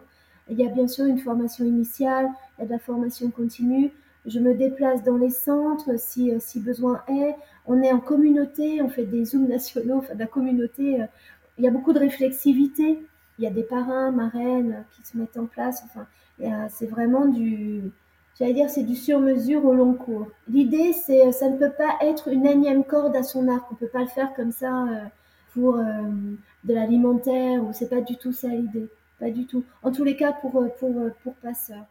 Il 0.49 0.59
y 0.59 0.67
a 0.67 0.71
bien 0.71 0.87
sûr 0.87 1.07
une 1.07 1.19
formation 1.19 1.65
initiale, 1.65 2.29
il 2.59 2.63
y 2.63 2.65
a 2.65 2.67
de 2.67 2.73
la 2.73 2.79
formation 2.79 3.31
continue, 3.31 3.93
je 4.27 4.39
me 4.39 4.55
déplace 4.55 5.03
dans 5.03 5.17
les 5.17 5.31
centres 5.31 5.99
si, 5.99 6.33
euh, 6.33 6.39
si 6.39 6.61
besoin 6.61 7.03
est. 7.09 7.35
On 7.67 7.83
est 7.83 7.93
en 7.93 8.01
communauté, 8.01 8.81
on 8.83 8.89
fait 8.89 9.05
des 9.05 9.25
zooms 9.25 9.49
nationaux, 9.49 9.99
enfin 9.99 10.15
de 10.15 10.21
la 10.21 10.27
communauté. 10.27 11.03
Euh, 11.03 11.07
il 11.59 11.65
y 11.65 11.69
a 11.69 11.71
beaucoup 11.71 11.93
de 11.93 11.99
réflexivité. 11.99 13.03
Il 13.39 13.45
y 13.45 13.47
a 13.47 13.51
des 13.51 13.63
parrains, 13.63 14.11
marraines 14.11 14.85
qui 14.95 15.07
se 15.07 15.17
mettent 15.17 15.37
en 15.37 15.47
place. 15.47 15.83
Enfin, 15.85 16.07
c'est 16.69 16.87
vraiment 16.87 17.27
du, 17.27 17.91
j'allais 18.39 18.55
dire, 18.55 18.71
c'est 18.71 18.83
du 18.83 18.95
sur-mesure 18.97 19.65
au 19.65 19.75
long 19.75 19.95
cours. 19.95 20.29
L'idée, 20.49 20.93
c'est, 20.93 21.33
ça 21.33 21.49
ne 21.49 21.57
peut 21.57 21.73
pas 21.73 21.97
être 22.03 22.29
une 22.29 22.47
énième 22.47 22.85
corde 22.85 23.17
à 23.17 23.23
son 23.23 23.49
arc. 23.49 23.65
On 23.73 23.75
peut 23.75 23.89
pas 23.89 24.01
le 24.01 24.07
faire 24.07 24.35
comme 24.35 24.53
ça 24.53 24.85
euh, 24.85 25.05
pour 25.55 25.77
de 25.77 26.75
l'alimentaire 26.75 27.65
ou 27.65 27.73
c'est 27.73 27.89
pas 27.89 28.01
du 28.01 28.17
tout 28.17 28.33
ça 28.33 28.49
l'idée. 28.49 28.89
Pas 29.19 29.31
du 29.31 29.47
tout. 29.47 29.65
En 29.83 29.93
tous 29.93 30.05
les 30.05 30.17
cas, 30.17 30.33
pour, 30.33 30.53
pour, 30.79 30.95
pour 31.23 31.35
passeurs. 31.35 31.87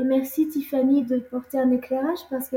Et 0.00 0.04
merci 0.04 0.48
Tiffany 0.48 1.02
de 1.02 1.18
porter 1.18 1.58
un 1.58 1.70
éclairage 1.70 2.20
parce 2.30 2.48
que 2.48 2.56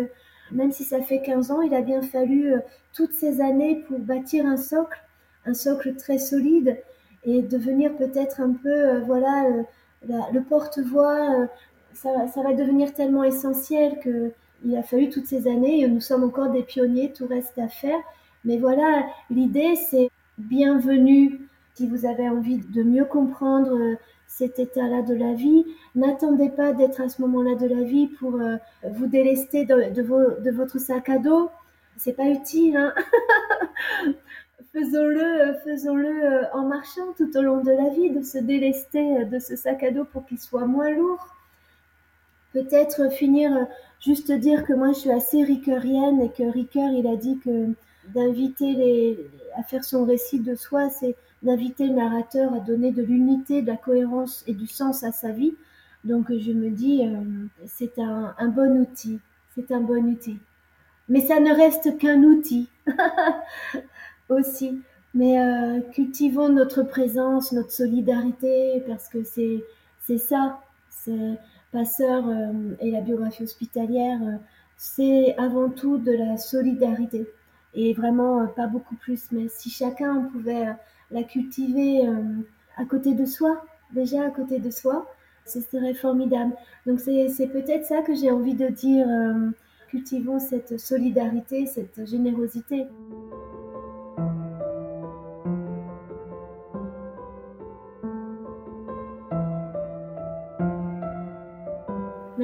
même 0.51 0.71
si 0.71 0.85
ça 0.85 1.01
fait 1.01 1.21
15 1.21 1.51
ans, 1.51 1.61
il 1.61 1.73
a 1.73 1.81
bien 1.81 2.01
fallu 2.01 2.53
euh, 2.53 2.59
toutes 2.93 3.11
ces 3.11 3.41
années 3.41 3.83
pour 3.87 3.99
bâtir 3.99 4.45
un 4.45 4.55
socle, 4.55 4.97
un 5.45 5.53
socle 5.53 5.95
très 5.95 6.19
solide 6.19 6.77
et 7.25 7.41
devenir 7.41 7.95
peut-être 7.97 8.39
un 8.39 8.53
peu, 8.53 8.69
euh, 8.69 9.01
voilà, 9.01 9.45
le, 10.07 10.41
porte-voix. 10.41 11.41
Euh, 11.41 11.47
ça, 11.93 12.41
va 12.41 12.53
devenir 12.53 12.93
tellement 12.93 13.25
essentiel 13.25 13.99
que 13.99 14.31
il 14.65 14.77
a 14.77 14.83
fallu 14.83 15.09
toutes 15.09 15.27
ces 15.27 15.47
années 15.49 15.81
et 15.81 15.87
nous 15.89 15.99
sommes 15.99 16.23
encore 16.23 16.49
des 16.49 16.63
pionniers, 16.63 17.11
tout 17.11 17.27
reste 17.27 17.57
à 17.57 17.67
faire. 17.67 17.99
Mais 18.45 18.57
voilà, 18.57 19.05
l'idée 19.29 19.75
c'est 19.75 20.09
bienvenue. 20.37 21.41
Si 21.73 21.87
vous 21.87 22.05
avez 22.05 22.29
envie 22.29 22.59
de 22.59 22.83
mieux 22.83 23.05
comprendre 23.05 23.97
cet 24.38 24.57
état-là 24.57 25.03
de 25.03 25.13
la 25.13 25.34
vie, 25.34 25.63
n'attendez 25.93 26.49
pas 26.49 26.73
d'être 26.73 27.01
à 27.01 27.09
ce 27.09 27.21
moment-là 27.21 27.55
de 27.55 27.67
la 27.67 27.84
vie 27.84 28.07
pour 28.07 28.36
euh, 28.36 28.57
vous 28.84 29.05
délester 29.05 29.65
de, 29.65 30.51
votre 30.51 30.79
sac 30.79 31.07
à 31.09 31.19
dos. 31.19 31.51
C'est 31.97 32.13
pas 32.13 32.25
utile, 32.25 32.75
hein 32.77 32.93
faisons-le, 34.73 35.53
faisons-le 35.63 36.45
en 36.53 36.65
marchant 36.65 37.13
tout 37.15 37.38
au 37.38 37.41
long 37.43 37.61
de 37.61 37.71
la 37.71 37.89
vie, 37.89 38.09
de 38.09 38.23
se 38.23 38.39
délester 38.39 39.25
de 39.25 39.38
ce 39.38 39.55
sac 39.55 39.84
à 39.84 39.91
dos 39.91 40.05
pour 40.05 40.25
qu'il 40.25 40.39
soit 40.39 40.65
moins 40.65 40.89
lourd. 40.89 41.27
Peut-être 42.53 43.11
finir 43.11 43.67
juste 43.99 44.31
dire 44.31 44.65
que 44.65 44.73
moi 44.73 44.93
je 44.93 44.99
suis 44.99 45.11
assez 45.11 45.43
rickerienne 45.43 46.21
et 46.21 46.29
que 46.29 46.43
Ricker 46.43 46.89
il 46.97 47.05
a 47.07 47.15
dit 47.15 47.38
que 47.45 47.67
d'inviter 48.07 48.73
les, 48.73 49.29
à 49.55 49.63
faire 49.63 49.84
son 49.84 50.05
récit 50.05 50.39
de 50.39 50.55
soi, 50.55 50.89
c'est 50.89 51.15
d'inviter 51.43 51.87
le 51.87 51.93
narrateur 51.93 52.53
à 52.53 52.59
donner 52.59 52.91
de 52.91 53.03
l'unité, 53.03 53.61
de 53.61 53.67
la 53.67 53.77
cohérence 53.77 54.43
et 54.47 54.53
du 54.53 54.67
sens 54.67 55.03
à 55.03 55.11
sa 55.11 55.29
vie. 55.29 55.53
Donc 56.03 56.27
je 56.31 56.51
me 56.51 56.69
dis, 56.69 57.01
euh, 57.03 57.21
c'est 57.65 57.99
un, 57.99 58.33
bon 58.47 58.79
outil, 58.81 59.19
c'est 59.55 59.71
un 59.71 59.81
bon 59.81 60.05
outil. 60.05 60.39
Mais 61.09 61.21
ça 61.21 61.39
ne 61.39 61.53
reste 61.53 61.97
qu'un 61.97 62.23
outil 62.23 62.69
aussi. 64.29 64.81
Mais 65.13 65.39
euh, 65.39 65.81
cultivons 65.91 66.49
notre 66.49 66.81
présence, 66.81 67.51
notre 67.51 67.71
solidarité, 67.71 68.83
parce 68.87 69.07
que 69.09 69.23
c'est 69.23 69.63
c'est 69.99 70.17
ça. 70.17 70.59
C'est 70.89 71.37
Passeur 71.71 72.27
euh, 72.27 72.75
et 72.81 72.91
la 72.91 73.01
biographie 73.01 73.41
hospitalière, 73.41 74.19
c'est 74.77 75.35
avant 75.39 75.69
tout 75.69 75.97
de 75.97 76.11
la 76.11 76.37
solidarité 76.37 77.27
et 77.73 77.93
vraiment 77.93 78.45
pas 78.45 78.67
beaucoup 78.67 78.95
plus. 78.95 79.31
Mais 79.31 79.47
si 79.47 79.71
chacun 79.71 80.21
pouvait 80.31 80.67
la 81.14 81.24
cultiver 81.24 82.05
euh, 82.05 82.41
à 82.76 82.86
côté 82.86 83.14
de 83.14 83.26
soi, 83.26 83.64
déjà 83.93 84.26
à 84.26 84.30
côté 84.30 84.59
de 84.59 84.70
soi, 84.70 85.09
ce 85.45 85.61
serait 85.61 85.93
formidable. 85.93 86.53
Donc 86.86 86.99
c'est 86.99 87.47
peut-être 87.47 87.86
ça 87.86 88.01
que 88.01 88.14
j'ai 88.14 88.32
envie 88.32 88.55
de 88.55 88.68
dire, 88.68 89.05
cultivons 89.89 90.39
cette 90.39 90.80
solidarité, 90.80 91.66
cette 91.66 92.05
générosité. 92.07 92.88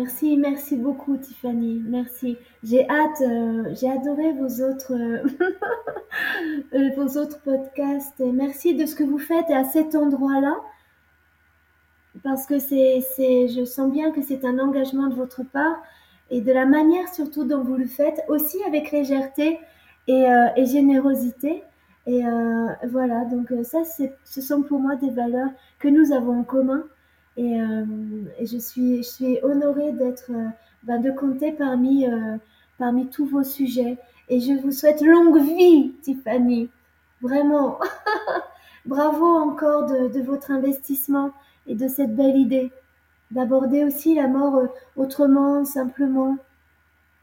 Merci, 0.10 0.38
merci 0.38 0.76
beaucoup 0.76 1.18
Tiffany, 1.18 1.84
merci. 1.86 2.36
J'ai 2.64 2.90
hâte, 2.90 3.22
euh, 3.22 3.76
j'ai 3.80 3.92
adoré 3.92 4.34
vos 4.34 4.64
autres, 4.68 4.94
euh, 4.94 5.24
euh, 6.74 6.90
vos 6.98 7.22
autres 7.22 7.40
podcasts. 7.42 8.20
merci 8.20 8.74
de 8.74 8.88
ce 8.88 8.96
que 8.96 9.04
vous 9.04 9.20
faites 9.20 9.52
à 9.52 9.66
cet 9.66 9.94
endroit-là, 9.94 10.56
parce 12.24 12.48
que 12.48 12.58
c'est, 12.58 13.02
c'est, 13.16 13.50
je 13.50 13.64
sens 13.66 13.92
bien 13.92 14.10
que 14.10 14.24
c'est 14.24 14.46
un 14.46 14.58
engagement 14.58 15.10
de 15.10 15.14
votre 15.14 15.44
part 15.44 15.78
et 16.32 16.42
de 16.42 16.52
la 16.52 16.66
manière 16.66 17.08
surtout 17.14 17.44
dont 17.44 17.64
vous 17.64 17.76
le 17.76 17.86
faites, 17.86 18.26
aussi 18.30 18.58
avec 18.64 18.90
légèreté 18.90 19.60
et, 20.08 20.26
et 20.56 20.66
générosité. 20.66 21.62
Et 22.08 22.24
voilà, 22.90 23.26
donc 23.26 23.54
ça, 23.64 23.84
c'est, 23.84 24.16
ce 24.26 24.42
sont 24.42 24.64
pour 24.64 24.80
moi 24.80 24.96
des 24.96 25.12
valeurs 25.12 25.52
que 25.78 25.88
nous 25.88 26.14
avons 26.14 26.40
en 26.40 26.44
commun 26.44 26.84
euh, 27.40 27.86
et, 28.38 28.46
je, 28.46 28.58
suis, 28.58 28.98
je 28.98 29.10
suis 29.10 29.40
honorée 29.44 29.92
d'être, 29.94 30.32
ben, 30.84 31.00
de 31.00 31.12
compter 31.12 31.52
parmi, 31.52 32.08
euh, 32.08 32.38
parmi 32.78 33.08
tous 33.08 33.26
vos 33.26 33.44
sujets. 33.44 33.98
Et 34.30 34.40
je 34.40 34.54
vous 34.54 34.72
souhaite 34.72 35.02
longue 35.02 35.40
vie, 35.40 35.94
Tiffany. 36.02 36.70
Vraiment. 37.22 37.80
Bravo 38.86 39.26
encore 39.26 39.86
de, 39.86 40.08
de, 40.08 40.22
votre 40.22 40.52
investissement 40.52 41.32
et 41.68 41.76
de 41.76 41.88
cette 41.88 42.16
belle 42.16 42.38
idée. 42.38 42.72
D'aborder 43.32 43.84
aussi 43.84 44.16
la 44.16 44.28
mort 44.28 44.68
autrement, 44.96 45.64
simplement. 45.66 46.38